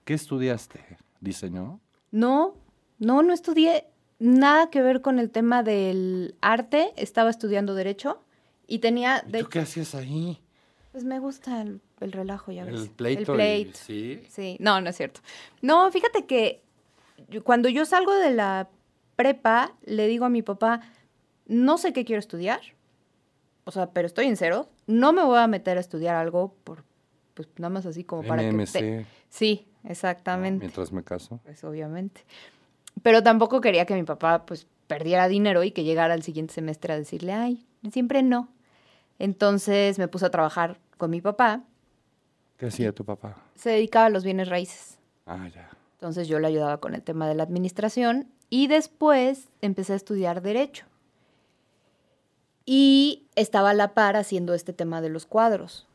¿qué 0.05 0.13
estudiaste? 0.13 0.99
¿Diseño? 1.19 1.81
No, 2.11 2.55
no, 2.99 3.23
no 3.23 3.33
estudié 3.33 3.87
nada 4.19 4.71
que 4.71 4.83
ver 4.83 5.01
con 5.01 5.19
el 5.19 5.31
tema 5.31 5.63
del 5.63 6.35
arte. 6.41 6.93
Estaba 6.97 7.31
estudiando 7.31 7.75
Derecho 7.75 8.23
y 8.67 8.79
tenía, 8.81 9.23
¿Y 9.27 9.33
de 9.33 9.43
tú 9.43 9.49
qué 9.49 9.61
hacías 9.61 9.95
ahí? 9.95 10.41
Pues 10.93 11.05
me 11.05 11.19
gusta 11.21 11.63
el, 11.63 11.81
el 12.01 12.13
relajo, 12.13 12.51
ya 12.53 12.65
ves. 12.65 12.83
El 12.83 12.91
pleito. 12.91 13.33
y- 13.33 13.37
pleito. 13.37 13.79
sí. 13.79 14.23
Sí, 14.29 14.57
no, 14.61 14.81
no 14.81 14.91
es 14.91 14.97
cierto. 14.97 15.21
No, 15.63 15.91
fíjate 15.93 16.27
que 16.27 16.63
yo- 17.29 17.45
cuando 17.45 17.69
yo 17.69 17.85
salgo 17.85 18.15
de 18.15 18.31
la 18.33 18.69
prepa, 19.17 19.75
le 19.85 20.07
digo 20.07 20.25
a 20.25 20.29
mi 20.29 20.43
papá, 20.43 20.81
no 21.47 21.79
sé 21.79 21.93
qué 21.93 22.05
quiero 22.05 22.21
estudiar, 22.21 22.61
o 23.65 23.71
sea, 23.71 23.91
pero 23.91 24.07
estoy 24.07 24.27
en 24.27 24.37
cero, 24.37 24.69
no 24.87 25.13
me 25.13 25.23
voy 25.25 25.39
a 25.39 25.47
meter 25.47 25.77
a 25.77 25.81
estudiar 25.81 26.15
algo 26.17 26.55
por, 26.65 26.85
pues 27.35 27.49
nada 27.59 27.71
más 27.71 27.87
así 27.87 28.05
como 28.05 28.23
para 28.27 28.43
que... 28.49 28.57
Te- 28.67 29.07
Sí, 29.29 29.67
¿no? 29.83 29.91
exactamente. 29.91 30.61
Mientras 30.65 30.91
me 30.93 31.03
caso. 31.05 31.41
Pues 31.45 31.63
obviamente. 31.65 32.23
Pero 33.03 33.23
tampoco 33.23 33.61
quería 33.61 33.87
que 33.87 33.95
mi 33.95 34.03
papá 34.05 34.45
pues 34.47 34.67
perdiera 34.87 35.29
dinero 35.29 35.63
y 35.65 35.71
que 35.71 35.85
llegara 35.85 36.15
al 36.15 36.23
siguiente 36.23 36.55
semestre 36.55 36.93
a 36.93 36.97
decirle, 36.97 37.33
ay, 37.33 37.67
siempre 37.93 38.23
no. 38.23 38.49
Entonces 39.19 39.99
me 39.99 40.09
puse 40.09 40.27
a 40.27 40.31
trabajar 40.31 40.79
con 40.97 41.11
mi 41.11 41.21
papá, 41.21 41.63
¿Qué 42.57 42.67
hacía 42.67 42.93
tu 42.93 43.05
papá? 43.05 43.37
se 43.55 43.71
dedicaba 43.71 44.07
a 44.07 44.11
los 44.11 44.25
bienes 44.25 44.49
raíces. 44.49 44.99
Ah, 45.27 45.47
ya. 45.49 45.71
Entonces 45.93 46.27
yo 46.27 46.39
le 46.41 46.49
ayudaba 46.49 46.79
con 46.79 46.95
el 46.95 47.03
tema 47.03 47.29
de 47.29 47.35
la 47.35 47.43
administración 47.45 48.29
y 48.51 48.67
después 48.67 49.49
empecé 49.61 49.93
a 49.93 49.97
estudiar 49.97 50.43
derecho. 50.43 50.85
Y 52.65 53.27
estaba 53.35 53.71
a 53.71 53.75
la 53.75 53.95
par 53.95 54.17
haciendo 54.17 54.55
este 54.55 54.73
tema 54.73 55.01
de 55.01 55.09
los 55.09 55.25
cuadros. 55.27 55.87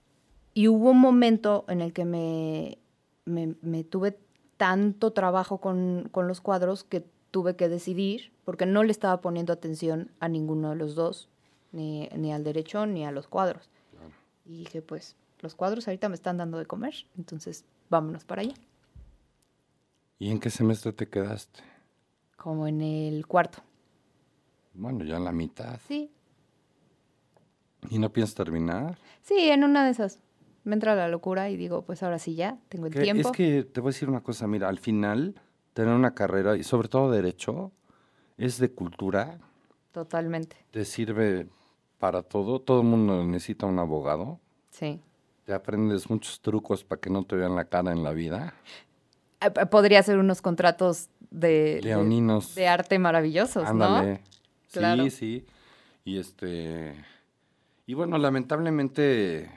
Y 0.53 0.67
hubo 0.67 0.91
un 0.91 0.99
momento 0.99 1.65
en 1.67 1.81
el 1.81 1.93
que 1.93 2.05
me, 2.05 2.77
me, 3.25 3.55
me 3.61 3.83
tuve 3.83 4.17
tanto 4.63 5.11
trabajo 5.11 5.57
con, 5.57 6.07
con 6.09 6.29
los 6.29 6.39
cuadros 6.39 6.85
que 6.85 7.05
tuve 7.31 7.57
que 7.57 7.67
decidir, 7.67 8.31
porque 8.45 8.65
no 8.65 8.85
le 8.85 8.91
estaba 8.91 9.19
poniendo 9.19 9.51
atención 9.51 10.09
a 10.21 10.29
ninguno 10.29 10.69
de 10.69 10.77
los 10.77 10.95
dos, 10.95 11.27
ni, 11.73 12.07
ni 12.15 12.31
al 12.31 12.45
derecho 12.45 12.85
ni 12.85 13.05
a 13.05 13.11
los 13.11 13.27
cuadros. 13.27 13.69
Y 14.45 14.59
dije, 14.59 14.81
pues 14.81 15.17
los 15.41 15.53
cuadros 15.53 15.85
ahorita 15.85 16.07
me 16.07 16.15
están 16.15 16.37
dando 16.37 16.59
de 16.59 16.65
comer, 16.65 16.93
entonces 17.17 17.65
vámonos 17.89 18.23
para 18.23 18.43
allá. 18.43 18.53
¿Y 20.17 20.31
en 20.31 20.39
qué 20.39 20.49
semestre 20.49 20.93
te 20.93 21.09
quedaste? 21.09 21.59
Como 22.37 22.65
en 22.65 22.79
el 22.79 23.27
cuarto. 23.27 23.57
Bueno, 24.73 25.03
ya 25.03 25.17
en 25.17 25.25
la 25.25 25.33
mitad. 25.33 25.77
Sí. 25.89 26.09
¿Y 27.89 27.99
no 27.99 28.13
piensas 28.13 28.35
terminar? 28.35 28.97
Sí, 29.23 29.49
en 29.49 29.65
una 29.65 29.83
de 29.83 29.91
esas. 29.91 30.19
Me 30.63 30.75
entra 30.75 30.95
la 30.95 31.07
locura 31.09 31.49
y 31.49 31.57
digo, 31.57 31.81
pues 31.83 32.03
ahora 32.03 32.19
sí 32.19 32.35
ya, 32.35 32.57
tengo 32.69 32.87
el 32.87 32.93
Que- 32.93 33.01
tiempo. 33.01 33.29
Es 33.29 33.35
que 33.35 33.63
te 33.63 33.81
voy 33.81 33.89
a 33.89 33.93
decir 33.93 34.09
una 34.09 34.21
cosa, 34.21 34.47
mira, 34.47 34.69
al 34.69 34.79
final, 34.79 35.35
tener 35.73 35.93
una 35.93 36.13
carrera, 36.13 36.55
y 36.55 36.63
sobre 36.63 36.87
todo 36.87 37.11
derecho, 37.11 37.71
es 38.37 38.59
de 38.59 38.71
cultura, 38.71 39.39
Totalmente. 39.91 40.55
te 40.71 40.85
sirve 40.85 41.47
para 41.99 42.21
todo, 42.23 42.59
todo 42.61 42.81
el 42.81 42.87
mundo 42.87 43.23
necesita 43.25 43.65
un 43.65 43.79
abogado, 43.79 44.39
Sí. 44.71 44.99
te 45.45 45.53
aprendes 45.53 46.09
muchos 46.09 46.39
trucos 46.41 46.83
para 46.83 47.01
que 47.01 47.09
no 47.09 47.23
te 47.25 47.35
vean 47.35 47.55
la 47.55 47.65
cara 47.65 47.91
en 47.91 48.03
la 48.03 48.11
vida, 48.11 48.53
Eh, 49.41 49.51
eh, 49.59 49.65
Podría 49.65 50.01
ser 50.03 50.17
unos 50.19 50.41
contratos 50.41 51.09
de, 51.29 51.81
leoninos, 51.83 52.55
de 52.55 52.67
arte 52.69 52.97
maravillosos, 52.99 53.63
¿no? 53.63 53.69
ándale, 53.85 54.21
Claro. 54.71 55.03
sí, 55.03 55.09
sí, 55.11 55.45
y 56.05 56.17
este, 56.17 56.95
y 57.85 57.93
bueno, 57.93 58.17
lamentablemente, 58.17 59.51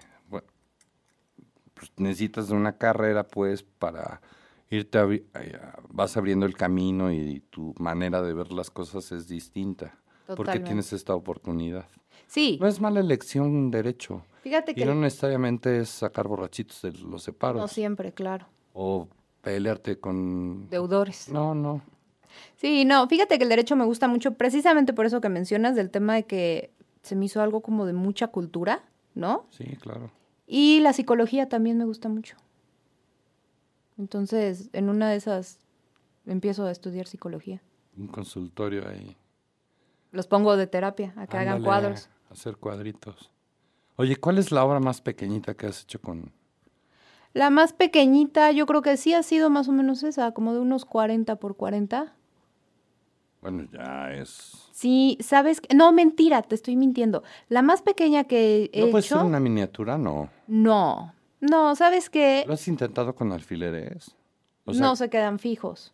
pues 1.77 1.93
necesitas 1.99 2.51
una 2.51 2.79
carrera, 2.79 3.27
pues, 3.29 3.63
para 3.63 4.21
irte, 4.71 4.99
eh, 4.99 5.59
vas 5.91 6.17
abriendo 6.17 6.47
el 6.47 6.57
camino 6.57 7.13
y 7.13 7.41
tu 7.51 7.75
manera 7.79 8.23
de 8.23 8.33
ver 8.35 8.51
las 8.53 8.71
cosas 8.71 9.13
es 9.13 9.29
distinta, 9.29 9.99
porque 10.27 10.37
Totalmente. 10.37 10.67
tienes 10.67 10.93
esta 10.93 11.15
oportunidad. 11.15 11.87
Sí, 12.27 12.59
No 12.61 12.67
es 12.67 12.81
mala 12.81 13.01
elección 13.01 13.71
derecho, 13.71 14.25
fíjate 14.43 14.73
y 14.73 14.75
que 14.75 14.87
no 14.87 14.95
no, 14.95 15.03
necesariamente 15.03 15.79
es 15.79 15.91
sacar 15.91 16.27
borrachitos 16.27 16.83
de 16.83 16.93
los 16.93 17.23
separos, 17.23 17.71
siempre, 17.71 18.13
claro. 18.13 18.47
o 18.73 19.07
pelearte 19.43 20.01
con... 20.01 20.69
Deudores. 20.71 21.29
No, 21.29 21.55
no, 21.55 21.83
Sí, 22.57 22.85
no, 22.85 23.07
fíjate 23.09 23.39
que 23.39 23.45
el 23.45 23.51
derecho 23.51 23.77
me 23.77 23.85
gusta 23.85 24.09
mucho 24.09 24.35
precisamente 24.35 24.93
por 24.93 25.07
eso 25.07 25.21
que 25.21 25.29
mencionas 25.29 25.77
del 25.77 25.91
tema 25.91 26.15
de 26.15 26.25
que 26.25 26.71
se 27.03 27.17
me 27.17 27.27
hizo 27.27 27.41
algo 27.41 27.61
como 27.61 27.87
de 27.87 27.93
mucha 27.93 28.29
cultura, 28.29 28.83
¿no? 29.15 29.47
sí, 29.51 29.65
claro. 29.81 30.11
Y 30.47 30.81
la 30.81 30.93
psicología 30.93 31.49
también 31.49 31.79
me 31.79 31.85
gusta 31.85 32.09
mucho. 32.09 32.37
Entonces, 33.99 34.69
en 34.73 34.89
una 34.89 35.11
de 35.11 35.17
esas 35.17 35.59
empiezo 36.27 36.67
a 36.67 36.71
estudiar 36.71 37.07
psicología. 37.07 37.63
Un 37.97 38.09
consultorio 38.09 38.89
ahí. 38.89 39.17
Los 40.13 40.27
pongo 40.27 40.57
de 40.57 40.67
terapia 40.67 41.13
a 41.17 41.27
que 41.27 41.37
hagan 41.37 41.63
cuadros. 41.63 42.09
Hacer 42.31 42.57
cuadritos. 42.57 43.31
Oye, 43.97 44.17
¿cuál 44.17 44.39
es 44.39 44.53
la 44.53 44.65
obra 44.65 44.81
más 44.81 45.01
pequeñita 45.01 45.55
que 45.55 45.67
has 45.67 45.83
hecho 45.83 46.01
con... 46.01 46.33
La 47.33 47.51
más 47.51 47.73
pequeñita, 47.73 48.51
yo 48.53 48.67
creo 48.67 48.83
que 48.83 48.97
sí 48.97 49.13
ha 49.15 49.23
sido 49.23 49.51
más 49.51 49.69
o 49.69 49.73
menos 49.73 50.03
esa, 50.03 50.33
como 50.33 50.55
de 50.55 50.61
unos 50.61 50.85
40 50.85 51.37
por 51.37 51.57
40. 51.57 52.15
Bueno, 53.51 53.69
ya 53.73 54.13
es... 54.13 54.69
Sí, 54.73 55.17
¿sabes? 55.21 55.61
qué? 55.61 55.73
No, 55.77 55.93
mentira, 55.93 56.43
te 56.43 56.57
estoy 56.57 56.75
mintiendo. 56.75 57.23
La 57.49 57.63
más 57.63 57.81
pequeña 57.81 58.25
que 58.25 58.71
he 58.73 58.81
¿No 58.87 58.91
puede 58.91 59.05
hecho... 59.05 59.17
ser 59.19 59.25
una 59.25 59.39
miniatura? 59.39 59.97
No. 59.99 60.29
No, 60.49 61.15
no, 61.41 61.77
¿sabes 61.77 62.11
qué? 62.11 62.43
¿Lo 62.49 62.55
has 62.55 62.67
intentado 62.67 63.15
con 63.15 63.31
alfileres? 63.33 64.17
O 64.65 64.73
sea, 64.75 64.83
no 64.85 64.97
se 64.97 65.09
quedan 65.11 65.39
fijos, 65.39 65.93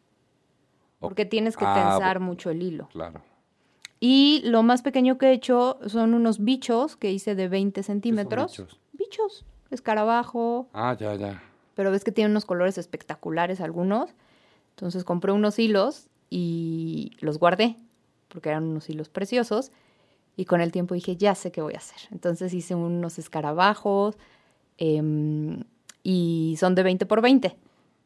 porque 0.98 1.26
tienes 1.26 1.59
que 1.59 1.66
Ah, 1.66 1.74
tensar 1.74 2.20
mucho 2.20 2.48
el 2.48 2.62
hilo. 2.62 2.88
Claro. 2.90 3.20
Y 4.00 4.40
lo 4.46 4.62
más 4.62 4.80
pequeño 4.80 5.18
que 5.18 5.26
he 5.26 5.32
hecho 5.32 5.78
son 5.86 6.14
unos 6.14 6.42
bichos 6.42 6.96
que 6.96 7.12
hice 7.12 7.34
de 7.34 7.48
20 7.48 7.74
¿Qué 7.80 7.82
son 7.84 7.94
centímetros. 7.96 8.53
bichos? 8.53 8.80
Bichos, 8.94 9.44
escarabajo, 9.70 10.68
Ah, 10.72 10.96
ya, 10.98 11.14
ya. 11.16 11.42
pero 11.74 11.90
ves 11.90 12.03
que 12.03 12.12
tienen 12.12 12.30
unos 12.30 12.46
colores 12.46 12.78
espectaculares 12.78 13.61
algunos. 13.61 14.14
Entonces 14.70 15.05
compré 15.05 15.32
unos 15.32 15.59
hilos 15.59 16.09
y 16.34 17.12
los 17.20 17.38
guardé, 17.38 17.76
porque 18.28 18.48
eran 18.48 18.64
unos 18.64 18.88
hilos 18.88 19.10
preciosos. 19.10 19.70
Y 20.34 20.46
con 20.46 20.62
el 20.62 20.72
tiempo 20.72 20.94
dije, 20.94 21.14
ya 21.14 21.34
sé 21.34 21.52
qué 21.52 21.60
voy 21.60 21.74
a 21.74 21.76
hacer. 21.76 22.08
Entonces 22.10 22.54
hice 22.54 22.74
unos 22.74 23.18
escarabajos 23.18 24.16
em, 24.78 25.64
y 26.02 26.56
son 26.58 26.74
de 26.74 26.84
20 26.84 27.04
por 27.04 27.20
20, 27.20 27.54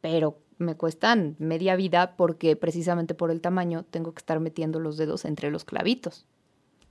pero 0.00 0.38
me 0.58 0.74
cuestan 0.74 1.36
media 1.38 1.76
vida 1.76 2.16
porque 2.16 2.56
precisamente 2.56 3.14
por 3.14 3.30
el 3.30 3.40
tamaño 3.40 3.84
tengo 3.84 4.12
que 4.12 4.18
estar 4.18 4.40
metiendo 4.40 4.80
los 4.80 4.96
dedos 4.96 5.24
entre 5.24 5.52
los 5.52 5.64
clavitos. 5.64 6.26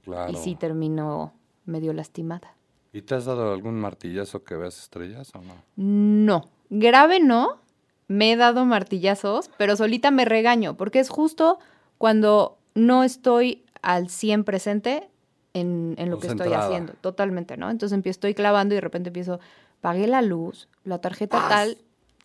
Claro. 0.06 0.32
Y 0.32 0.38
sí 0.38 0.56
termino 0.56 1.34
medio 1.66 1.92
lastimada. 1.92 2.56
¿Y 2.94 3.02
te 3.02 3.14
has 3.14 3.26
dado 3.26 3.52
algún 3.52 3.76
martillazo 3.76 4.46
que 4.46 4.56
veas 4.56 4.80
estrellas 4.80 5.34
o 5.36 5.42
no? 5.42 5.56
No, 5.76 6.50
grave 6.70 7.20
no. 7.20 7.60
Me 8.08 8.32
he 8.32 8.36
dado 8.36 8.66
martillazos, 8.66 9.50
pero 9.58 9.76
solita 9.76 10.12
me 10.12 10.26
regaño, 10.26 10.78
porque 10.78 11.00
es 11.00 11.10
justo 11.10 11.60
cuando 11.98 12.58
no 12.76 13.04
estoy 13.04 13.64
al 13.82 14.10
100 14.10 14.44
presente 14.44 15.10
en, 15.54 15.96
en 15.98 16.10
lo 16.10 16.20
que 16.20 16.28
estoy 16.28 16.54
haciendo. 16.54 16.94
Totalmente, 17.02 17.58
¿no? 17.58 17.70
Entonces 17.70 17.96
empiezo, 17.96 18.18
estoy 18.18 18.34
clavando 18.34 18.74
y 18.74 18.78
de 18.78 18.82
repente 18.82 19.10
empiezo, 19.10 19.40
pagué 19.82 20.08
la 20.08 20.22
luz, 20.22 20.68
la 20.84 21.00
tarjeta 21.00 21.48
tal, 21.48 21.78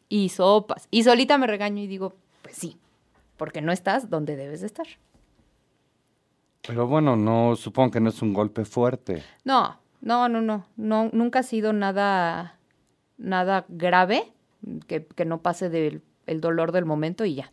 y 0.08 0.28
sopas. 0.30 0.88
Y 0.90 1.04
solita 1.04 1.38
me 1.38 1.46
regaño 1.46 1.82
y 1.82 1.86
digo, 1.86 2.14
pues 2.42 2.56
sí, 2.56 2.76
porque 3.36 3.62
no 3.62 3.72
estás 3.72 4.10
donde 4.10 4.36
debes 4.36 4.60
de 4.60 4.66
estar. 4.66 4.86
Pero 6.66 6.86
bueno, 6.86 7.16
no, 7.16 7.56
supongo 7.56 7.92
que 7.92 8.00
no 8.00 8.10
es 8.10 8.20
un 8.20 8.34
golpe 8.34 8.64
fuerte. 8.64 9.22
No, 9.44 9.78
no, 10.02 10.28
no, 10.28 10.42
no, 10.42 10.66
no 10.76 11.10
nunca 11.12 11.38
ha 11.38 11.42
sido 11.42 11.72
nada, 11.72 12.58
nada 13.16 13.64
grave 13.68 14.32
que, 14.86 15.06
que 15.06 15.24
no 15.24 15.40
pase 15.42 15.68
del 15.70 16.02
el 16.26 16.40
dolor 16.40 16.70
del 16.72 16.84
momento 16.84 17.24
y 17.24 17.34
ya. 17.36 17.52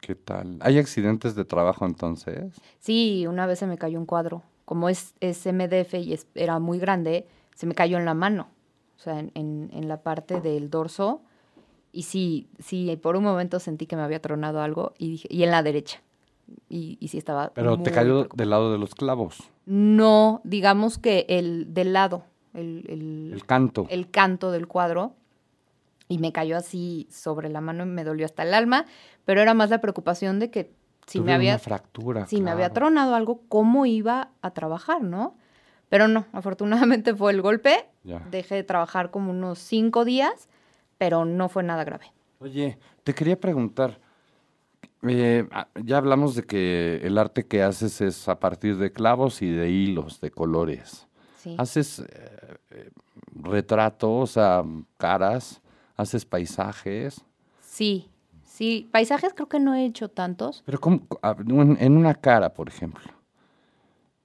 ¿Qué 0.00 0.14
tal? 0.14 0.58
¿Hay 0.60 0.78
accidentes 0.78 1.34
de 1.34 1.44
trabajo 1.44 1.86
entonces? 1.86 2.54
Sí, 2.78 3.26
una 3.26 3.46
vez 3.46 3.58
se 3.58 3.66
me 3.66 3.78
cayó 3.78 3.98
un 3.98 4.06
cuadro. 4.06 4.42
Como 4.64 4.88
es, 4.88 5.14
es 5.20 5.44
MDF 5.46 5.98
y 5.98 6.12
es- 6.12 6.26
era 6.34 6.58
muy 6.58 6.78
grande, 6.78 7.26
se 7.54 7.66
me 7.66 7.74
cayó 7.74 7.96
en 7.98 8.04
la 8.04 8.14
mano, 8.14 8.48
o 8.96 9.00
sea, 9.00 9.18
en, 9.18 9.30
en- 9.34 9.70
en 9.72 9.88
la 9.88 10.02
parte 10.02 10.40
del 10.40 10.70
dorso. 10.70 11.22
Y 11.92 12.02
sí, 12.02 12.48
sí, 12.58 12.94
por 13.02 13.16
un 13.16 13.24
momento 13.24 13.60
sentí 13.60 13.86
que 13.86 13.96
me 13.96 14.02
había 14.02 14.20
tronado 14.20 14.60
algo 14.60 14.92
y 14.98 15.10
dije, 15.10 15.28
y 15.30 15.42
en 15.42 15.50
la 15.50 15.62
derecha. 15.62 16.02
Y, 16.68 16.98
y 17.00 17.08
sí 17.08 17.16
estaba. 17.18 17.52
Pero 17.54 17.76
muy 17.76 17.84
te 17.84 17.90
cayó 17.92 18.24
del 18.34 18.50
lado 18.50 18.72
de 18.72 18.78
los 18.78 18.94
clavos, 18.94 19.38
No, 19.64 20.42
digamos 20.44 20.98
que 20.98 21.24
el 21.28 21.72
del 21.72 21.94
lado, 21.94 22.24
el, 22.54 22.84
el- 22.88 23.30
el 23.34 23.44
canto. 23.46 23.86
el 23.90 24.10
canto 24.10 24.50
del 24.50 24.66
cuadro 24.66 25.14
y 26.08 26.18
me 26.18 26.32
cayó 26.32 26.56
así 26.56 27.06
sobre 27.10 27.48
la 27.48 27.60
mano 27.60 27.84
y 27.84 27.86
me 27.86 28.04
dolió 28.04 28.26
hasta 28.26 28.42
el 28.42 28.54
alma, 28.54 28.84
pero 29.24 29.40
era 29.40 29.54
más 29.54 29.70
la 29.70 29.80
preocupación 29.80 30.38
de 30.38 30.50
que 30.50 30.72
si 31.06 31.20
me 31.20 31.32
había 31.32 31.52
una 31.52 31.58
fractura. 31.58 32.26
si 32.26 32.40
me 32.40 32.50
había 32.50 32.70
tronado 32.70 33.14
algo, 33.14 33.42
¿cómo 33.48 33.84
iba 33.86 34.30
a 34.42 34.50
trabajar, 34.52 35.02
no? 35.02 35.36
Pero 35.88 36.08
no, 36.08 36.26
afortunadamente 36.32 37.14
fue 37.14 37.32
el 37.32 37.42
golpe. 37.42 37.86
Ya. 38.04 38.20
Dejé 38.30 38.54
de 38.56 38.64
trabajar 38.64 39.10
como 39.10 39.30
unos 39.30 39.58
cinco 39.58 40.04
días, 40.04 40.48
pero 40.98 41.24
no 41.24 41.48
fue 41.48 41.62
nada 41.62 41.84
grave. 41.84 42.12
Oye, 42.38 42.78
te 43.02 43.14
quería 43.14 43.38
preguntar, 43.38 44.00
eh, 45.02 45.46
ah, 45.52 45.68
ya 45.82 45.98
hablamos 45.98 46.34
de 46.34 46.42
que 46.44 47.00
el 47.02 47.18
arte 47.18 47.46
que 47.46 47.62
haces 47.62 48.00
es 48.00 48.28
a 48.28 48.40
partir 48.40 48.76
de 48.78 48.92
clavos 48.92 49.42
y 49.42 49.50
de 49.50 49.70
hilos, 49.70 50.20
de 50.20 50.30
colores. 50.30 51.06
Sí. 51.44 51.54
Haces 51.58 51.98
eh, 52.00 52.90
retratos, 53.34 54.30
sea, 54.32 54.64
caras, 54.96 55.60
haces 55.96 56.24
paisajes. 56.24 57.20
Sí, 57.60 58.08
sí. 58.44 58.88
Paisajes 58.90 59.34
creo 59.34 59.48
que 59.48 59.60
no 59.60 59.74
he 59.74 59.84
hecho 59.84 60.08
tantos. 60.08 60.62
Pero 60.64 60.80
¿cómo- 60.80 61.02
a- 61.22 61.36
en 61.38 61.96
una 61.96 62.14
cara, 62.14 62.54
por 62.54 62.68
ejemplo, 62.68 63.04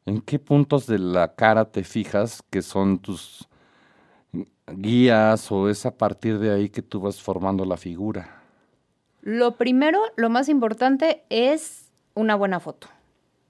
¿en 0.05 0.22
qué 0.22 0.39
puntos 0.39 0.88
de 0.88 0.97
la 0.97 1.36
cara 1.36 1.65
te 1.65 1.84
fijas 1.84 2.41
que 2.49 2.61
son 2.61 2.99
tus 2.99 3.47
guías 4.67 5.51
o 5.51 5.67
es 5.70 5.86
a 5.86 5.91
partir 5.97 6.39
de 6.39 6.51
ahí 6.53 6.70
que 6.70 6.82
tú 6.82 7.01
vas 7.01 7.22
formando 7.22 7.65
la 7.65 7.76
figura? 7.78 8.41
Lo 9.22 9.55
primero, 9.57 9.99
lo 10.15 10.30
más 10.30 10.47
importante 10.47 11.24
es 11.30 11.89
una 12.13 12.36
buena 12.36 12.59
foto, 12.61 12.88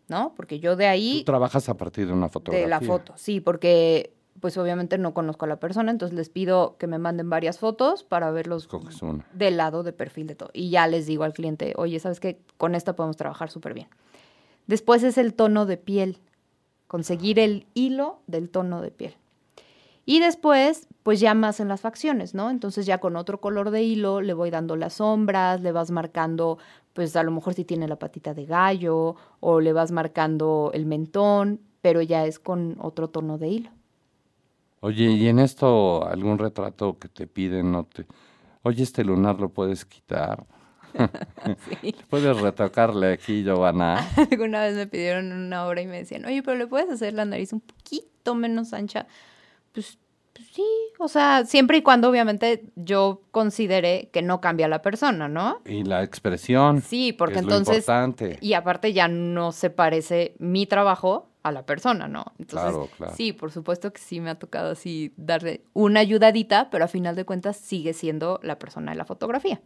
¿no? 0.10 0.34
Porque 0.36 0.60
yo 0.60 0.76
de 0.76 0.88
ahí... 0.88 1.20
Tú 1.20 1.32
trabajas 1.32 1.70
a 1.70 1.76
partir 1.76 2.08
de 2.08 2.14
una 2.14 2.30
fotografía. 2.30 2.66
De 2.66 2.70
la 2.70 2.82
foto, 2.82 3.14
sí, 3.16 3.40
porque 3.40 4.14
pues 4.40 4.58
obviamente 4.58 4.98
no 4.98 5.14
conozco 5.14 5.46
a 5.46 5.48
la 5.48 5.60
persona, 5.60 5.92
entonces 5.92 6.18
les 6.18 6.30
pido 6.30 6.78
que 6.78 6.88
me 6.88 6.98
manden 6.98 7.30
varias 7.30 7.60
fotos 7.60 8.04
para 8.04 8.32
verlos 8.32 8.70
del 9.34 9.58
lado 9.58 9.84
de 9.84 9.94
perfil 9.94 10.28
de 10.28 10.36
todo. 10.36 10.50
Y 10.54 10.70
ya 10.70 10.88
les 10.88 11.06
digo 11.06 11.24
al 11.24 11.34
cliente, 11.34 11.74
oye, 11.76 12.00
¿sabes 12.00 12.20
qué? 12.20 12.40
Con 12.58 12.76
esta 12.76 12.96
podemos 12.96 13.18
trabajar 13.18 13.50
súper 13.50 13.74
bien. 13.74 13.88
Después 14.68 15.04
es 15.04 15.18
el 15.18 15.34
tono 15.34 15.66
de 15.66 15.78
piel, 15.78 16.20
conseguir 16.88 17.40
el 17.40 17.66
hilo 17.74 18.20
del 18.28 18.50
tono 18.50 18.82
de 18.82 18.92
piel. 18.92 19.16
Y 20.06 20.20
después, 20.20 20.88
pues 21.04 21.20
ya 21.20 21.36
más 21.36 21.60
en 21.60 21.68
las 21.68 21.82
facciones, 21.82 22.34
¿no? 22.34 22.50
Entonces 22.50 22.88
ya 22.88 22.98
con 22.98 23.16
otro 23.16 23.40
color 23.40 23.70
de 23.70 23.84
hilo 23.84 24.22
le 24.22 24.34
voy 24.34 24.50
dando 24.50 24.76
las 24.76 24.94
sombras, 24.94 25.62
le 25.62 25.72
vas 25.72 25.92
marcando, 25.92 26.58
pues 26.94 27.16
a 27.16 27.24
lo 27.24 27.32
mejor 27.32 27.54
si 27.54 27.66
tiene 27.66 27.88
la 27.88 27.98
patita 27.98 28.34
de 28.34 28.46
gallo, 28.46 29.16
o 29.40 29.60
le 29.60 29.74
vas 29.74 29.92
marcando 29.92 30.72
el 30.74 30.86
mentón, 30.86 31.62
pero 31.82 32.02
ya 32.02 32.26
es 32.26 32.40
con 32.40 32.78
otro 32.80 33.10
tono 33.10 33.38
de 33.38 33.48
hilo. 33.50 33.70
Oye, 34.82 35.12
¿y 35.12 35.28
en 35.28 35.40
esto 35.40 36.08
algún 36.08 36.38
retrato 36.38 36.98
que 36.98 37.10
te 37.10 37.28
piden 37.28 37.72
no 37.72 37.84
te... 37.84 38.06
Oye, 38.64 38.84
este 38.84 39.04
lunar 39.04 39.40
lo 39.40 39.50
puedes 39.50 39.86
quitar. 39.86 40.46
Puedes 42.10 42.42
retocarle 42.42 43.14
aquí, 43.14 43.44
Giovanna. 43.44 44.08
Alguna 44.32 44.62
vez 44.62 44.76
me 44.76 44.88
pidieron 44.88 45.32
una 45.32 45.68
obra 45.68 45.82
y 45.82 45.88
me 45.88 45.98
decían, 45.98 46.26
oye, 46.26 46.42
pero 46.44 46.58
le 46.58 46.68
puedes 46.68 46.90
hacer 46.90 47.14
la 47.14 47.26
nariz 47.26 47.54
un 47.54 47.62
poquito 47.62 48.36
menos 48.36 48.74
ancha. 48.74 49.08
Pues 49.72 50.00
sí, 50.54 50.66
o 50.98 51.08
sea, 51.08 51.46
siempre 51.46 51.78
y 51.78 51.82
cuando 51.82 52.10
obviamente 52.10 52.64
yo 52.76 53.22
considere 53.32 54.10
que 54.12 54.22
no 54.22 54.42
cambia 54.42 54.68
la 54.68 54.82
persona, 54.82 55.28
¿no? 55.28 55.62
Y 55.66 55.84
la 55.84 56.04
expresión. 56.04 56.82
Sí, 56.82 57.14
porque 57.14 57.36
que 57.36 57.40
es 57.40 57.46
lo 57.46 57.52
entonces... 57.52 57.78
importante. 57.78 58.38
Y 58.42 58.54
aparte 58.54 58.94
ya 58.94 59.08
no 59.08 59.52
se 59.52 59.70
parece 59.70 60.36
mi 60.40 60.66
trabajo 60.66 61.30
a 61.44 61.52
la 61.52 61.66
persona, 61.66 62.08
¿no? 62.08 62.26
Entonces, 62.38 62.70
Claro, 62.70 62.90
claro. 62.98 63.14
sí, 63.16 63.32
por 63.34 63.52
supuesto 63.52 63.94
que 63.94 64.02
sí 64.02 64.20
me 64.20 64.30
ha 64.30 64.36
tocado 64.36 64.72
así 64.72 65.14
darle 65.16 65.64
una 65.74 66.02
ayudadita, 66.02 66.70
pero 66.70 66.84
a 66.84 66.88
final 66.88 67.16
de 67.16 67.26
cuentas 67.26 67.58
sigue 67.58 67.94
siendo 67.94 68.40
la 68.44 68.60
persona 68.60 68.92
de 68.92 68.98
la 68.98 69.06
fotografía. 69.06 69.62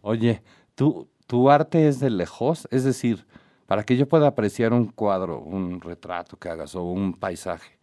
Oye, 0.00 0.42
¿tú, 0.74 1.08
¿tu 1.26 1.50
arte 1.50 1.86
es 1.88 2.00
de 2.00 2.08
lejos? 2.10 2.66
Es 2.70 2.84
decir, 2.84 3.26
para 3.66 3.82
que 3.84 3.96
yo 3.98 4.08
pueda 4.08 4.28
apreciar 4.28 4.72
un 4.72 4.86
cuadro, 4.86 5.40
un 5.40 5.80
retrato 5.82 6.38
que 6.38 6.48
hagas 6.48 6.74
o 6.74 6.82
un 6.84 7.12
paisaje, 7.12 7.77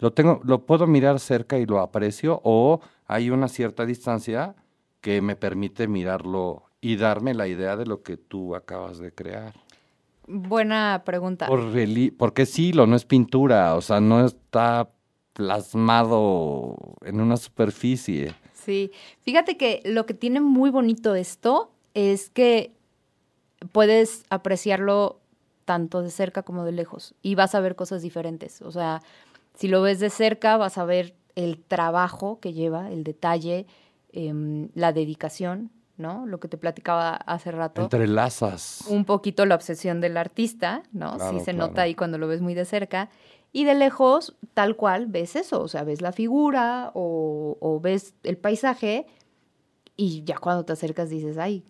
¿lo, 0.00 0.12
tengo, 0.12 0.40
¿lo 0.44 0.66
puedo 0.66 0.86
mirar 0.86 1.20
cerca 1.20 1.58
y 1.58 1.66
lo 1.66 1.80
aprecio 1.80 2.40
o 2.44 2.80
hay 3.06 3.30
una 3.30 3.48
cierta 3.48 3.86
distancia 3.86 4.54
que 5.00 5.22
me 5.22 5.36
permite 5.36 5.88
mirarlo 5.88 6.64
y 6.80 6.96
darme 6.96 7.34
la 7.34 7.48
idea 7.48 7.76
de 7.76 7.86
lo 7.86 8.02
que 8.02 8.16
tú 8.16 8.54
acabas 8.54 8.98
de 8.98 9.12
crear? 9.12 9.54
Buena 10.26 11.02
pregunta. 11.04 11.46
Por 11.46 11.72
porque 12.16 12.46
sí, 12.46 12.72
lo 12.72 12.86
no 12.86 12.96
es 12.96 13.04
pintura, 13.04 13.74
o 13.74 13.80
sea, 13.80 14.00
no 14.00 14.24
está 14.24 14.88
plasmado 15.32 16.76
en 17.04 17.20
una 17.20 17.36
superficie. 17.36 18.34
Sí, 18.54 18.92
fíjate 19.22 19.56
que 19.56 19.80
lo 19.84 20.06
que 20.06 20.14
tiene 20.14 20.40
muy 20.40 20.70
bonito 20.70 21.14
esto 21.14 21.72
es 21.94 22.30
que 22.30 22.72
puedes 23.72 24.24
apreciarlo 24.30 25.18
tanto 25.64 26.02
de 26.02 26.10
cerca 26.10 26.42
como 26.42 26.64
de 26.64 26.72
lejos 26.72 27.14
y 27.22 27.34
vas 27.34 27.54
a 27.54 27.60
ver 27.60 27.74
cosas 27.74 28.02
diferentes. 28.02 28.62
O 28.62 28.70
sea, 28.70 29.02
si 29.60 29.68
lo 29.68 29.82
ves 29.82 30.00
de 30.00 30.08
cerca 30.08 30.56
vas 30.56 30.78
a 30.78 30.86
ver 30.86 31.14
el 31.34 31.62
trabajo 31.62 32.40
que 32.40 32.54
lleva, 32.54 32.90
el 32.90 33.04
detalle, 33.04 33.66
em, 34.10 34.70
la 34.74 34.94
dedicación, 34.94 35.70
¿no? 35.98 36.24
Lo 36.24 36.40
que 36.40 36.48
te 36.48 36.56
platicaba 36.56 37.14
hace 37.14 37.52
rato. 37.52 37.82
Entrelazas. 37.82 38.86
Un 38.88 39.04
poquito 39.04 39.44
la 39.44 39.54
obsesión 39.56 40.00
del 40.00 40.16
artista, 40.16 40.82
¿no? 40.92 41.14
Claro, 41.16 41.38
sí 41.38 41.44
se 41.44 41.52
claro. 41.52 41.68
nota 41.68 41.82
ahí 41.82 41.94
cuando 41.94 42.16
lo 42.16 42.26
ves 42.26 42.40
muy 42.40 42.54
de 42.54 42.64
cerca. 42.64 43.10
Y 43.52 43.64
de 43.64 43.74
lejos, 43.74 44.34
tal 44.54 44.76
cual, 44.76 45.08
ves 45.08 45.36
eso, 45.36 45.60
o 45.60 45.68
sea, 45.68 45.84
ves 45.84 46.00
la 46.00 46.12
figura 46.12 46.90
o, 46.94 47.58
o 47.60 47.80
ves 47.80 48.14
el 48.22 48.38
paisaje 48.38 49.06
y 49.94 50.24
ya 50.24 50.38
cuando 50.38 50.64
te 50.64 50.72
acercas 50.72 51.10
dices, 51.10 51.36
ay, 51.36 51.64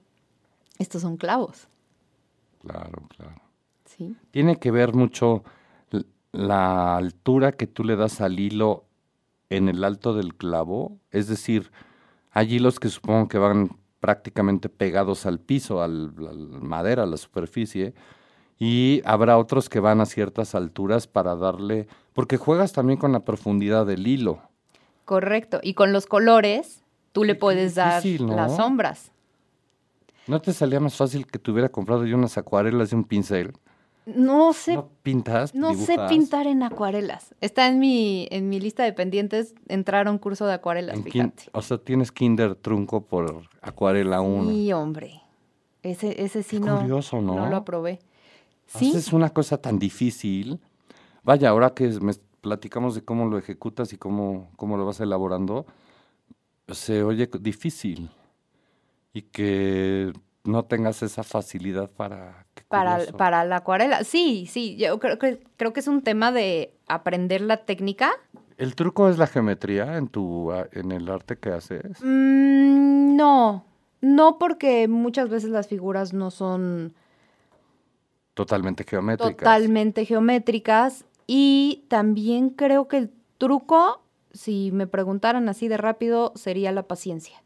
estos 0.79 1.03
son 1.03 1.17
clavos, 1.17 1.67
Claro, 2.61 3.03
claro. 3.17 3.41
¿sí? 3.85 4.15
Tiene 4.31 4.61
que 4.61 4.71
ver 4.71 4.95
mucho 4.95 5.43
la 6.33 6.97
altura 6.97 7.53
que 7.53 7.67
tú 7.67 7.85
le 7.85 7.97
das 7.97 8.21
al 8.21 8.39
hilo 8.39 8.85
en 9.49 9.69
el 9.69 9.85
alto 9.85 10.15
del 10.15 10.35
clavo. 10.35 10.99
Es 11.11 11.29
decir, 11.29 11.71
hay 12.31 12.55
hilos 12.55 12.79
que 12.79 12.89
supongo 12.89 13.29
que 13.29 13.39
van 13.39 13.77
prácticamente 13.99 14.69
pegados 14.69 15.27
al 15.27 15.41
piso, 15.41 15.83
al, 15.83 16.15
a 16.19 16.33
la 16.33 16.59
madera, 16.61 17.03
a 17.03 17.07
la 17.07 17.17
superficie. 17.17 17.95
Y 18.59 19.03
habrá 19.05 19.39
otros 19.39 19.69
que 19.69 19.81
van 19.81 20.01
a 20.01 20.07
ciertas 20.07 20.55
alturas 20.55 21.07
para 21.07 21.35
darle, 21.35 21.89
porque 22.13 22.37
juegas 22.37 22.73
también 22.73 22.99
con 22.99 23.13
la 23.13 23.25
profundidad 23.25 23.87
del 23.87 24.07
hilo. 24.07 24.43
Correcto. 25.05 25.61
Y 25.63 25.75
con 25.75 25.93
los 25.93 26.07
colores, 26.07 26.85
tú 27.13 27.25
le 27.25 27.35
puedes 27.35 27.75
dar 27.75 28.03
difícil, 28.03 28.27
¿no? 28.27 28.37
las 28.37 28.57
sombras. 28.57 29.13
¿No 30.27 30.41
te 30.41 30.53
salía 30.53 30.79
más 30.79 30.95
fácil 30.95 31.27
que 31.27 31.39
te 31.39 31.51
hubiera 31.51 31.71
comprado 31.71 32.05
yo 32.05 32.17
unas 32.17 32.39
acuarelas 32.39 32.93
y 32.93 32.95
un 32.95 33.05
pincel? 33.05 33.53
No 34.17 34.53
sé, 34.53 34.75
¿No 34.75 34.89
pintas? 35.03 35.55
no 35.55 35.75
sé 35.75 35.97
pintar 36.09 36.47
en 36.47 36.63
acuarelas. 36.63 37.35
Está 37.41 37.69
en 37.69 37.79
mi, 37.79 38.27
en 38.31 38.49
mi 38.49 38.61
lista 38.61 38.85
de 38.85 38.93
pendientes 38.93 39.55
entrar 39.69 40.09
a 40.09 40.11
un 40.11 40.19
curso 40.19 40.47
de 40.47 40.55
acuarelas, 40.55 40.97
¿En 40.97 41.05
fíjate. 41.05 41.45
o 41.53 41.63
sea, 41.63 41.79
tienes 41.79 42.13
kinder 42.13 42.55
trunco 42.55 43.03
por 43.07 43.49
acuarela 43.63 44.21
1. 44.21 44.51
Sí, 44.51 44.73
hombre. 44.73 45.23
Ese, 45.83 46.23
ese 46.23 46.43
sí 46.43 46.59
Qué 46.59 46.67
no, 46.67 46.81
curioso, 46.81 47.21
¿no? 47.21 47.37
no 47.37 47.49
lo 47.49 47.57
aprobé. 47.57 48.01
Sí, 48.67 48.91
Haces 48.91 49.13
una 49.13 49.31
cosa 49.31 49.59
tan 49.59 49.79
difícil. 49.79 50.61
Vaya, 51.23 51.49
ahora 51.49 51.75
que 51.75 51.89
me 52.01 52.13
platicamos 52.41 52.95
de 52.95 53.03
cómo 53.03 53.27
lo 53.27 53.39
ejecutas 53.39 53.93
y 53.93 53.97
cómo, 53.99 54.51
cómo 54.57 54.77
lo 54.77 54.87
vas 54.87 55.01
elaborando, 55.01 55.67
se 56.69 57.03
oye 57.03 57.29
difícil. 57.41 58.11
Y 59.13 59.23
que 59.23 60.13
no 60.45 60.65
tengas 60.65 61.03
esa 61.03 61.23
facilidad 61.25 61.91
para... 61.91 62.47
para, 62.71 63.05
para 63.17 63.45
la 63.45 63.57
acuarela. 63.57 64.05
Sí, 64.05 64.47
sí, 64.49 64.77
yo 64.77 65.01
creo 65.01 65.19
que, 65.19 65.43
creo 65.57 65.73
que 65.73 65.81
es 65.81 65.89
un 65.89 66.03
tema 66.03 66.31
de 66.31 66.73
aprender 66.87 67.41
la 67.41 67.57
técnica. 67.57 68.13
¿El 68.59 68.77
truco 68.77 69.09
es 69.09 69.19
la 69.19 69.27
geometría 69.27 69.97
en, 69.97 70.07
tu, 70.07 70.53
en 70.53 70.93
el 70.93 71.11
arte 71.11 71.37
que 71.37 71.51
haces? 71.51 72.01
Mm, 72.01 73.17
no, 73.17 73.65
no 74.01 74.39
porque 74.39 74.87
muchas 74.87 75.29
veces 75.29 75.51
las 75.51 75.67
figuras 75.67 76.13
no 76.13 76.31
son 76.31 76.95
Totalmente 78.35 78.85
geométricas. 78.85 79.37
totalmente 79.39 80.05
geométricas 80.05 81.05
y 81.27 81.87
también 81.89 82.51
creo 82.51 82.87
que 82.87 82.99
el 82.99 83.11
truco, 83.39 84.01
si 84.31 84.71
me 84.71 84.87
preguntaran 84.87 85.49
así 85.49 85.67
de 85.67 85.77
rápido, 85.77 86.33
sería 86.37 86.71
la 86.71 86.85
paciencia. 86.85 87.43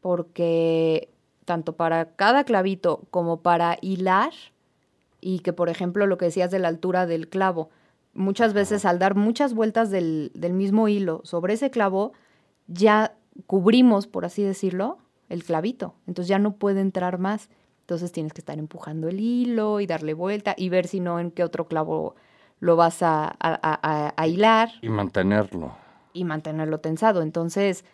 Porque 0.00 1.08
tanto 1.48 1.72
para 1.76 2.14
cada 2.14 2.44
clavito 2.44 3.04
como 3.10 3.40
para 3.40 3.78
hilar, 3.80 4.32
y 5.20 5.40
que 5.40 5.52
por 5.54 5.70
ejemplo 5.70 6.06
lo 6.06 6.18
que 6.18 6.26
decías 6.26 6.50
de 6.50 6.58
la 6.58 6.68
altura 6.68 7.06
del 7.06 7.28
clavo, 7.28 7.70
muchas 8.12 8.52
veces 8.52 8.84
al 8.84 8.98
dar 8.98 9.14
muchas 9.16 9.54
vueltas 9.54 9.90
del, 9.90 10.30
del 10.34 10.52
mismo 10.52 10.88
hilo 10.88 11.22
sobre 11.24 11.54
ese 11.54 11.70
clavo, 11.70 12.12
ya 12.66 13.14
cubrimos, 13.46 14.06
por 14.06 14.24
así 14.26 14.42
decirlo, 14.42 14.98
el 15.30 15.42
clavito. 15.42 15.94
Entonces 16.06 16.28
ya 16.28 16.38
no 16.38 16.52
puede 16.56 16.80
entrar 16.82 17.18
más. 17.18 17.48
Entonces 17.80 18.12
tienes 18.12 18.32
que 18.34 18.40
estar 18.42 18.58
empujando 18.58 19.08
el 19.08 19.18
hilo 19.20 19.80
y 19.80 19.86
darle 19.86 20.12
vuelta 20.12 20.54
y 20.56 20.68
ver 20.68 20.86
si 20.86 21.00
no 21.00 21.18
en 21.18 21.30
qué 21.30 21.42
otro 21.44 21.66
clavo 21.66 22.14
lo 22.60 22.76
vas 22.76 23.02
a, 23.02 23.24
a- 23.24 23.58
a- 23.62 24.12
a 24.14 24.26
hilar 24.26 24.68
Y 24.82 24.88
mantenerlo. 24.90 25.72
y 26.12 26.24
mantenerlo 26.24 26.80
tensado. 26.80 27.22
Entonces 27.22 27.84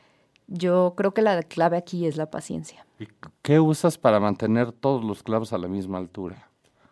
yo 0.46 0.94
creo 0.96 1.14
que 1.14 1.22
la 1.22 1.42
clave 1.42 1.76
aquí 1.76 2.06
es 2.06 2.16
la 2.16 2.30
paciencia. 2.30 2.86
¿Y 2.98 3.06
qué 3.42 3.60
usas 3.60 3.98
para 3.98 4.20
mantener 4.20 4.72
todos 4.72 5.04
los 5.04 5.22
clavos 5.22 5.52
a 5.52 5.58
la 5.58 5.68
misma 5.68 5.98
altura? 5.98 6.48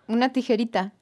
Una 0.09 0.33
tijerita. 0.33 0.93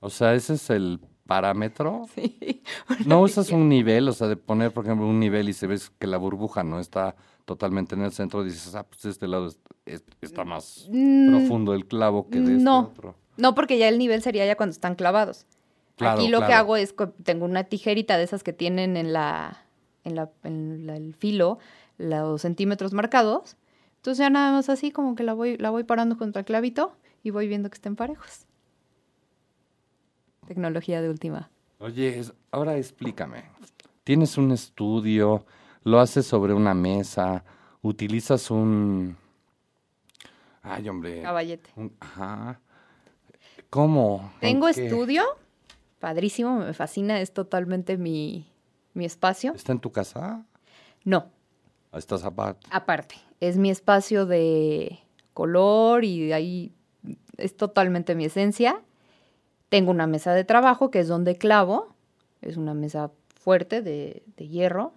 O 0.00 0.10
sea, 0.10 0.34
ese 0.34 0.54
es 0.54 0.70
el 0.70 1.00
parámetro. 1.26 2.06
Sí. 2.14 2.62
No 3.06 3.20
usas 3.22 3.50
un 3.50 3.68
nivel, 3.68 4.08
o 4.08 4.12
sea, 4.12 4.28
de 4.28 4.36
poner, 4.36 4.72
por 4.72 4.84
ejemplo, 4.84 5.06
un 5.06 5.18
nivel 5.18 5.48
y 5.48 5.52
se 5.52 5.66
ves 5.66 5.90
que 5.98 6.06
la 6.06 6.16
burbuja 6.18 6.62
no 6.62 6.78
está 6.78 7.16
totalmente 7.44 7.94
en 7.94 8.02
el 8.02 8.12
centro, 8.12 8.44
dices, 8.44 8.74
ah, 8.74 8.84
pues 8.84 9.02
de 9.02 9.10
este 9.10 9.26
lado 9.26 9.46
es- 9.48 9.58
es- 9.86 10.04
está 10.20 10.44
más 10.44 10.86
Mm, 10.90 11.28
profundo 11.30 11.74
el 11.74 11.86
clavo 11.86 12.28
que 12.28 12.38
de 12.40 12.52
este 12.52 12.64
no. 12.64 12.80
otro. 12.80 13.16
No, 13.36 13.54
porque 13.54 13.78
ya 13.78 13.88
el 13.88 13.98
nivel 13.98 14.22
sería 14.22 14.46
ya 14.46 14.56
cuando 14.56 14.72
están 14.72 14.94
clavados. 14.94 15.46
Claro, 15.96 16.20
Aquí 16.20 16.28
lo 16.30 16.40
que 16.46 16.52
hago 16.52 16.76
es, 16.76 16.92
co- 16.92 17.10
tengo 17.10 17.44
una 17.46 17.64
tijerita 17.64 18.16
de 18.16 18.24
esas 18.24 18.42
que 18.44 18.52
tienen 18.52 18.96
en 18.96 19.12
la, 19.12 19.61
en 20.04 20.14
la, 20.16 20.30
en 20.44 20.86
la- 20.86 20.96
el 20.96 21.14
filo 21.14 21.58
los 21.98 22.42
centímetros 22.42 22.92
marcados. 22.92 23.56
Entonces 23.96 24.18
ya 24.18 24.30
nada 24.30 24.52
más 24.52 24.68
así 24.68 24.90
como 24.90 25.14
que 25.14 25.22
la 25.22 25.32
voy, 25.34 25.56
la 25.58 25.70
voy 25.70 25.84
parando 25.84 26.18
contra 26.18 26.40
el 26.40 26.46
clavito 26.46 26.96
y 27.22 27.30
voy 27.30 27.46
viendo 27.48 27.70
que 27.70 27.74
estén 27.74 27.94
parejos. 27.96 28.46
Tecnología 30.46 31.00
de 31.00 31.08
última. 31.08 31.50
Oye, 31.78 32.22
ahora 32.50 32.76
explícame. 32.76 33.44
Tienes 34.04 34.36
un 34.38 34.50
estudio, 34.50 35.46
lo 35.84 36.00
haces 36.00 36.26
sobre 36.26 36.52
una 36.52 36.74
mesa, 36.74 37.44
utilizas 37.82 38.50
un... 38.50 39.16
Ay, 40.62 40.88
hombre. 40.88 41.22
Caballete. 41.22 41.70
un- 41.76 41.92
Ajá. 42.00 42.60
¿Cómo? 43.70 44.32
¿En 44.40 44.52
Tengo 44.52 44.68
estudio, 44.68 45.22
padrísimo, 45.98 46.58
me 46.58 46.72
fascina, 46.74 47.20
es 47.20 47.32
totalmente 47.32 47.96
mi, 47.96 48.46
mi 48.94 49.04
espacio. 49.04 49.52
¿Está 49.54 49.72
en 49.72 49.80
tu 49.80 49.90
casa? 49.92 50.44
No, 51.04 51.26
¿Estás 51.92 52.24
aparte? 52.24 52.66
aparte, 52.70 53.16
es 53.40 53.56
mi 53.56 53.70
espacio 53.70 54.24
de 54.26 54.98
color 55.34 56.04
y 56.04 56.26
de 56.26 56.34
ahí 56.34 56.72
es 57.36 57.56
totalmente 57.56 58.14
mi 58.14 58.24
esencia. 58.26 58.80
Tengo 59.68 59.90
una 59.90 60.06
mesa 60.06 60.32
de 60.34 60.44
trabajo 60.44 60.90
que 60.90 61.00
es 61.00 61.08
donde 61.08 61.36
clavo, 61.36 61.94
es 62.40 62.56
una 62.56 62.74
mesa 62.74 63.10
fuerte 63.34 63.82
de, 63.82 64.22
de 64.36 64.48
hierro. 64.48 64.92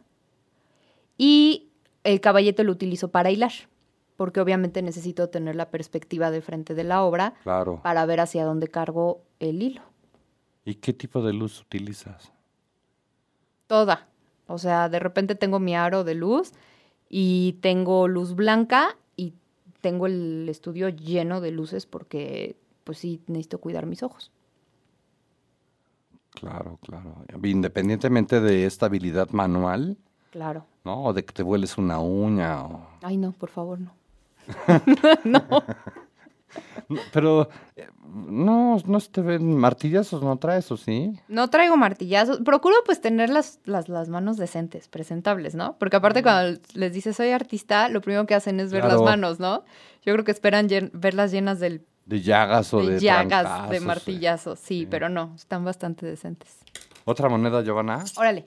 Y 1.18 1.70
el 2.04 2.20
caballete 2.22 2.64
lo 2.64 2.72
utilizo 2.74 3.10
para 3.10 3.32
hilar, 3.32 3.54
porque 4.18 4.42
obviamente 4.42 4.82
necesito 4.82 5.30
tener 5.30 5.56
la 5.56 5.70
perspectiva 5.72 6.30
de 6.30 6.42
frente 6.42 6.76
de 6.76 6.84
la 6.84 7.04
obra 7.04 7.34
Claro. 7.44 7.80
para 7.84 8.06
ver 8.06 8.20
hacia 8.20 8.44
dónde 8.46 8.68
cargo 8.68 9.22
el 9.40 9.62
hilo. 9.64 9.82
¿Y 10.66 10.76
qué 10.76 10.94
tipo 10.94 11.22
de 11.22 11.34
luz 11.34 11.62
utilizas? 11.62 12.32
Toda. 13.68 14.08
O 14.48 14.58
sea, 14.58 14.90
de 14.90 15.00
repente 15.00 15.36
tengo 15.36 15.60
mi 15.60 15.76
aro 15.76 16.04
de 16.04 16.14
luz 16.16 16.54
y 17.10 17.54
tengo 17.62 18.08
luz 18.08 18.36
blanca 18.36 18.96
y 19.16 19.34
tengo 19.82 20.06
el 20.08 20.48
estudio 20.50 20.90
lleno 20.90 21.42
de 21.42 21.52
luces 21.52 21.86
porque 21.86 22.56
pues 22.84 23.00
sí 23.00 23.22
necesito 23.28 23.60
cuidar 23.60 23.86
mis 23.88 24.04
ojos. 24.04 24.32
Claro, 26.32 26.78
claro. 26.82 27.16
Independientemente 27.44 28.42
de 28.42 28.66
esta 28.66 28.88
habilidad 28.88 29.30
manual, 29.32 29.98
Claro. 30.32 30.66
¿no? 30.84 31.06
O 31.06 31.14
de 31.14 31.24
que 31.24 31.34
te 31.34 31.44
vueles 31.44 31.78
una 31.78 32.00
uña. 32.00 32.66
o- 32.66 32.86
Ay, 33.02 33.16
no, 33.18 33.32
por 33.32 33.50
favor, 33.50 33.80
no. 33.80 33.92
No, 35.24 35.42
Pero, 37.12 37.50
eh, 37.76 37.88
no, 38.14 38.78
no 38.86 39.00
se 39.00 39.10
te 39.10 39.22
ven 39.22 39.56
martillazos, 39.58 40.22
¿no 40.22 40.38
traes 40.38 40.72
o 40.72 40.78
sí? 40.78 41.14
No 41.28 41.50
traigo 41.50 41.78
martillazos. 41.78 42.40
Procuro 42.46 42.76
pues 42.86 43.02
tener 43.02 43.30
las, 43.30 43.60
las, 43.66 43.90
las 43.90 44.08
manos 44.10 44.38
decentes, 44.38 44.88
presentables, 44.88 45.56
¿no? 45.56 45.78
Porque 45.80 45.96
aparte 45.98 46.22
cuando 46.22 46.60
les 46.74 46.94
dices 46.94 47.16
soy 47.16 47.30
artista, 47.32 47.90
lo 47.90 48.02
primero 48.02 48.26
que 48.26 48.36
hacen 48.36 48.60
es 48.60 48.72
ver 48.72 48.82
Claro. 48.84 48.96
las 48.98 49.04
manos, 49.04 49.40
¿no? 49.40 49.64
Yo 50.04 50.14
creo 50.14 50.24
que 50.24 50.32
esperan 50.32 50.70
llen- 50.70 50.92
verlas 50.94 51.32
llenas 51.32 51.60
del, 51.60 51.86
De 52.06 52.22
llagas 52.22 52.72
o 52.74 52.80
de, 52.86 52.94
de 52.96 53.00
llagas, 53.00 53.70
de 53.70 53.80
martillazos. 53.80 54.60
Sí, 54.60 54.86
pero 54.90 55.10
no, 55.10 55.34
están 55.36 55.66
bastante 55.66 56.06
decentes. 56.06 56.60
¿Otra 57.06 57.30
moneda, 57.30 57.64
Giovanna? 57.64 58.04
Órale. 58.18 58.46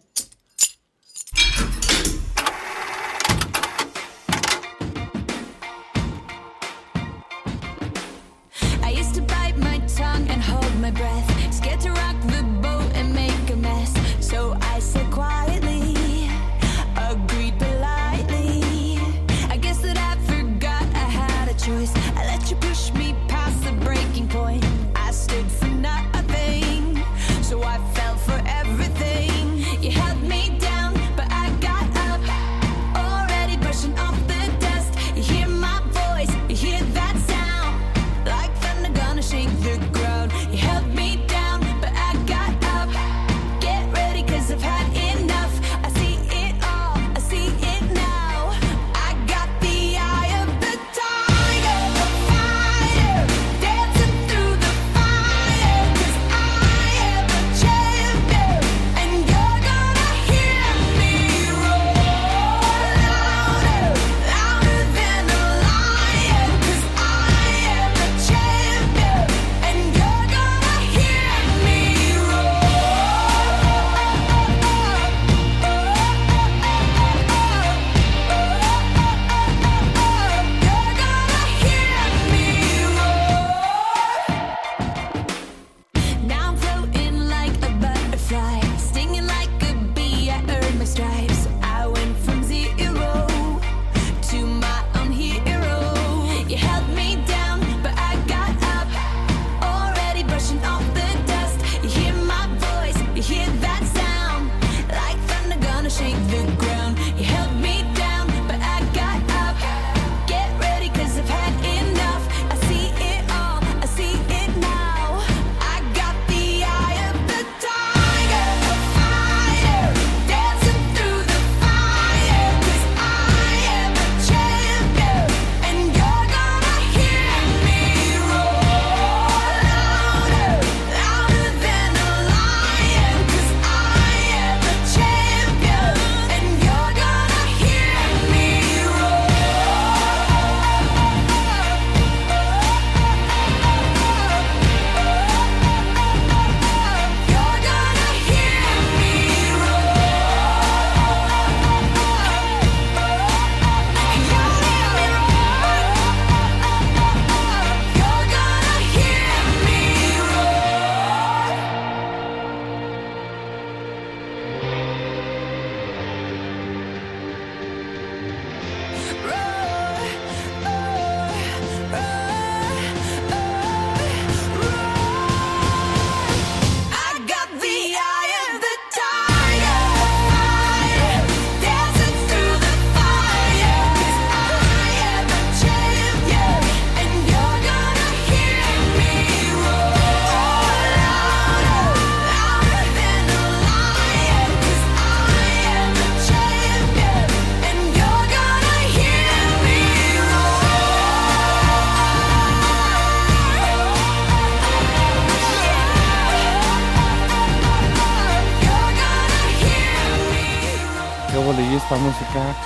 Música? 212.09 212.57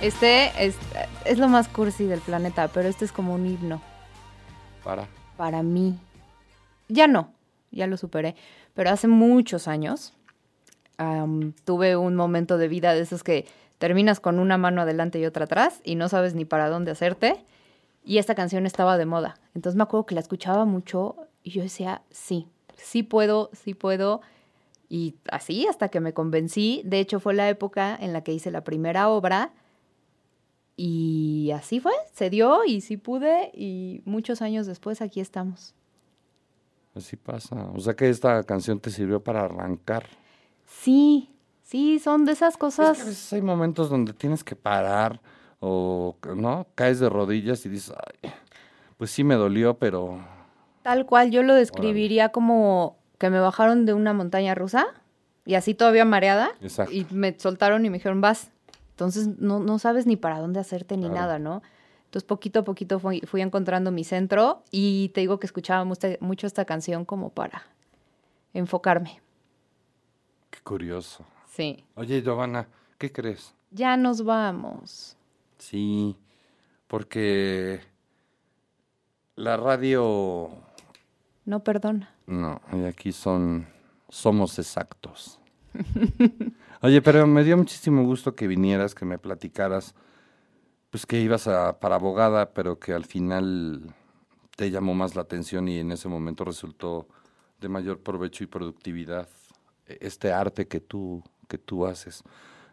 Este 0.00 0.52
es, 0.64 0.76
es 1.24 1.38
lo 1.38 1.48
más 1.48 1.66
cursi 1.66 2.04
del 2.04 2.20
planeta, 2.20 2.68
pero 2.68 2.88
este 2.88 3.04
es 3.04 3.10
como 3.10 3.34
un 3.34 3.44
himno 3.44 3.82
Para. 4.84 5.08
para 5.36 5.64
mí. 5.64 5.98
Ya 6.88 7.08
no, 7.08 7.32
ya 7.72 7.88
lo 7.88 7.96
superé, 7.96 8.36
pero 8.74 8.90
hace 8.90 9.08
muchos 9.08 9.66
años 9.66 10.12
tuve 11.64 11.96
un 11.96 12.14
momento 12.14 12.56
de 12.56 12.68
vida 12.68 12.94
de 12.94 13.00
esos 13.00 13.24
que 13.24 13.46
terminas 13.78 14.20
con 14.20 14.38
una 14.38 14.58
mano 14.58 14.82
adelante 14.82 15.18
y 15.18 15.26
otra 15.26 15.46
atrás 15.46 15.80
y 15.82 15.96
no 15.96 16.08
sabes 16.08 16.36
ni 16.36 16.44
para 16.44 16.68
dónde 16.68 16.92
hacerte. 16.92 17.44
Y 18.04 18.18
esta 18.18 18.36
canción 18.36 18.64
estaba 18.64 18.96
de 18.96 19.06
moda. 19.06 19.40
Entonces 19.56 19.76
me 19.76 19.82
acuerdo 19.82 20.06
que 20.06 20.14
la 20.14 20.20
escuchaba 20.20 20.66
mucho 20.66 21.16
y 21.42 21.50
yo 21.50 21.62
decía, 21.62 22.02
sí, 22.10 22.46
sí 22.76 23.02
puedo, 23.02 23.50
sí 23.54 23.74
puedo. 23.74 24.20
Y 24.88 25.16
así 25.30 25.66
hasta 25.66 25.88
que 25.88 26.00
me 26.00 26.12
convencí. 26.12 26.82
De 26.84 27.00
hecho, 27.00 27.20
fue 27.20 27.34
la 27.34 27.48
época 27.48 27.96
en 27.98 28.12
la 28.12 28.22
que 28.22 28.32
hice 28.32 28.50
la 28.50 28.64
primera 28.64 29.08
obra. 29.08 29.52
Y 30.76 31.52
así 31.54 31.80
fue, 31.80 31.92
se 32.12 32.30
dio 32.30 32.64
y 32.64 32.80
sí 32.80 32.96
pude. 32.96 33.50
Y 33.54 34.02
muchos 34.04 34.42
años 34.42 34.66
después 34.66 35.00
aquí 35.00 35.20
estamos. 35.20 35.74
Así 36.94 37.16
pasa. 37.16 37.70
O 37.74 37.80
sea 37.80 37.94
que 37.94 38.08
esta 38.08 38.42
canción 38.44 38.80
te 38.80 38.90
sirvió 38.90 39.22
para 39.22 39.42
arrancar. 39.44 40.06
Sí, 40.66 41.30
sí, 41.62 41.98
son 41.98 42.24
de 42.24 42.32
esas 42.32 42.54
Es 42.54 42.58
cosas. 42.58 42.96
que 42.98 43.02
a 43.02 43.06
veces 43.06 43.32
hay 43.32 43.42
momentos 43.42 43.90
donde 43.90 44.12
tienes 44.12 44.44
que 44.44 44.56
parar 44.56 45.20
o, 45.60 46.16
¿no? 46.36 46.66
Caes 46.74 47.00
de 47.00 47.08
rodillas 47.08 47.64
y 47.66 47.68
dices, 47.68 47.94
ay, 48.22 48.30
pues 48.96 49.10
sí 49.10 49.24
me 49.24 49.34
dolió, 49.34 49.78
pero 49.78 50.18
Tal 50.82 51.06
cual, 51.06 51.30
yo 51.30 51.42
lo 51.42 51.54
describiría 51.54 52.28
como 52.28 52.98
que 53.24 53.30
me 53.30 53.40
bajaron 53.40 53.86
de 53.86 53.94
una 53.94 54.12
montaña 54.12 54.54
rusa 54.54 54.86
y 55.46 55.54
así 55.54 55.72
todavía 55.74 56.04
mareada. 56.04 56.50
Exacto. 56.60 56.92
Y 56.92 57.06
me 57.10 57.38
soltaron 57.38 57.86
y 57.86 57.88
me 57.90 57.96
dijeron, 57.96 58.20
vas. 58.20 58.50
Entonces 58.90 59.28
no, 59.38 59.60
no 59.60 59.78
sabes 59.78 60.04
ni 60.06 60.16
para 60.16 60.38
dónde 60.40 60.60
hacerte 60.60 60.96
ni 60.98 61.04
Claro. 61.08 61.14
nada, 61.20 61.38
¿no? 61.38 61.62
Entonces 62.04 62.24
poquito 62.28 62.60
a 62.60 62.64
poquito 62.64 62.98
fui, 63.00 63.20
fui 63.22 63.40
encontrando 63.40 63.90
mi 63.90 64.04
centro 64.04 64.62
y 64.70 65.08
te 65.14 65.22
digo 65.22 65.40
que 65.40 65.46
escuchaba 65.46 65.84
mucho, 65.84 66.06
mucho 66.20 66.46
esta 66.46 66.66
canción 66.66 67.06
como 67.06 67.30
para 67.30 67.62
enfocarme. 68.52 69.20
qué 70.50 70.60
curioso. 70.60 71.24
Sí. 71.50 71.82
Oye, 71.96 72.20
Giovanna, 72.22 72.68
¿qué 72.98 73.10
crees? 73.10 73.54
Ya 73.70 73.96
nos 73.96 74.22
vamos. 74.22 75.16
Sí, 75.58 76.14
porque 76.88 77.80
la 79.36 79.56
radio, 79.56 80.50
No 81.44 81.62
perdona. 81.62 82.14
no, 82.26 82.60
y 82.72 82.84
aquí 82.84 83.12
son, 83.12 83.66
somos 84.08 84.58
exactos. 84.58 85.38
Oye, 86.82 87.02
pero 87.02 87.26
me 87.26 87.44
dio 87.44 87.56
muchísimo 87.56 88.04
gusto 88.04 88.34
que 88.34 88.46
vinieras, 88.46 88.94
que 88.94 89.04
me 89.04 89.18
platicaras, 89.18 89.94
pues 90.90 91.06
que 91.06 91.20
ibas 91.20 91.46
a, 91.48 91.80
para 91.80 91.96
abogada, 91.96 92.52
pero 92.54 92.78
que 92.78 92.92
al 92.92 93.04
final 93.04 93.94
te 94.56 94.70
llamó 94.70 94.94
más 94.94 95.16
la 95.16 95.22
atención 95.22 95.68
y 95.68 95.78
en 95.80 95.92
ese 95.92 96.08
momento 96.08 96.44
resultó 96.44 97.08
de 97.60 97.68
mayor 97.68 97.98
provecho 98.00 98.44
y 98.44 98.46
productividad 98.46 99.28
e- 99.86 99.98
este 100.00 100.32
arte 100.32 100.68
que 100.68 100.80
tú, 100.80 101.22
que 101.48 101.58
tú 101.58 101.86
haces. 101.86 102.22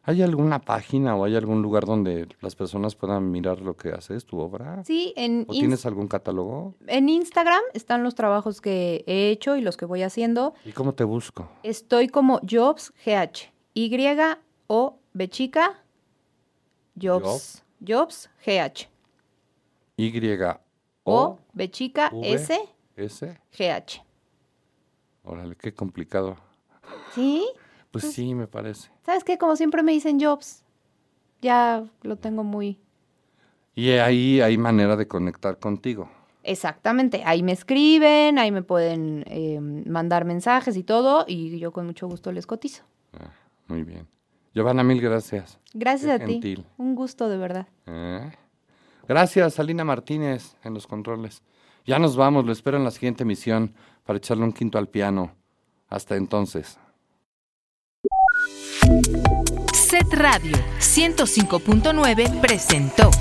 ¿Hay 0.04 0.24
alguna 0.24 0.60
página 0.60 1.16
o 1.16 1.26
hay 1.26 1.36
algún 1.36 1.62
lugar 1.62 1.86
donde 1.86 2.28
las 2.42 2.56
personas 2.56 2.96
puedan 2.96 3.30
mirar 3.30 3.62
lo 3.62 3.78
que 3.78 3.90
haces, 3.90 4.26
tu 4.26 4.40
obra? 4.40 4.84
Sí, 4.84 5.14
en, 5.16 5.46
¿O 5.48 5.54
tienes 5.54 5.86
algún 5.86 6.08
catálogo? 6.08 6.74
en 6.88 7.08
Instagram 7.08 7.62
están 7.74 8.04
los 8.04 8.16
trabajos 8.16 8.62
que 8.62 9.04
he 9.06 9.30
hecho 9.30 9.56
y 9.58 9.62
los 9.62 9.78
que 9.78 9.86
voy 9.86 10.02
haciendo. 10.02 10.56
¿Y 10.66 10.72
cómo 10.72 10.94
te 10.94 11.04
busco? 11.04 11.50
Estoy 11.62 12.08
como 12.08 12.40
Jobs 12.50 12.92
GH. 13.06 13.52
Y 13.76 13.92
O 14.68 14.98
B 15.14 15.30
chica 15.30 15.84
Jobs. 17.00 17.64
Jobs 17.86 18.30
GH. 18.44 18.90
Y 19.98 20.12
O 21.04 21.38
B 21.54 21.70
chica 21.70 22.12
S 22.24 22.60
S. 22.96 23.40
GH. 23.58 24.04
Órale, 25.24 25.56
qué 25.56 25.74
complicado. 25.74 26.38
¿Sí? 27.14 27.46
Pues 27.92 28.12
sí, 28.12 28.34
me 28.34 28.48
parece. 28.48 28.90
¿Sabes 29.06 29.24
qué? 29.24 29.38
Como 29.38 29.56
siempre 29.56 29.84
me 29.84 29.92
dicen 29.92 30.20
Jobs. 30.20 30.64
Ya 31.42 31.84
lo 32.04 32.18
tengo 32.18 32.44
muy 32.44 32.80
Y 33.76 33.90
ahí 33.92 34.42
hay 34.42 34.58
manera 34.58 34.96
de 34.96 35.08
conectar 35.08 35.58
contigo. 35.60 36.10
Exactamente, 36.44 37.22
ahí 37.26 37.44
me 37.44 37.52
escriben, 37.52 38.40
ahí 38.40 38.52
me 38.52 38.64
pueden 38.64 39.24
eh, 39.28 39.60
mandar 39.60 40.26
mensajes 40.26 40.76
y 40.76 40.84
todo, 40.84 41.24
y 41.28 41.60
yo 41.60 41.72
con 41.72 41.86
mucho 41.86 42.08
gusto 42.08 42.32
les 42.32 42.48
cotizo. 42.48 42.84
Ah, 43.14 43.32
muy 43.68 43.84
bien. 43.84 44.08
Giovanna, 44.54 44.84
mil 44.84 45.00
gracias. 45.00 45.60
Gracias 45.74 46.18
Qué 46.18 46.24
a 46.24 46.28
ti. 46.28 46.66
Un 46.78 46.96
gusto 46.96 47.30
de 47.30 47.38
verdad. 47.38 47.68
¿Eh? 47.86 48.32
Gracias, 49.08 49.60
Alina 49.60 49.84
Martínez, 49.84 50.56
en 50.64 50.74
los 50.74 50.88
controles. 50.88 51.44
Ya 51.86 52.00
nos 52.00 52.16
vamos, 52.16 52.46
lo 52.46 52.52
espero 52.52 52.78
en 52.78 52.84
la 52.84 52.92
siguiente 52.92 53.24
emisión 53.24 53.74
para 54.04 54.18
echarle 54.18 54.44
un 54.44 54.52
quinto 54.52 54.78
al 54.78 54.90
piano. 54.90 55.36
Hasta 55.90 56.16
entonces. 56.16 56.80
Set 59.92 60.14
Radio 60.14 60.56
105.9 60.80 62.40
presentó 62.40 63.12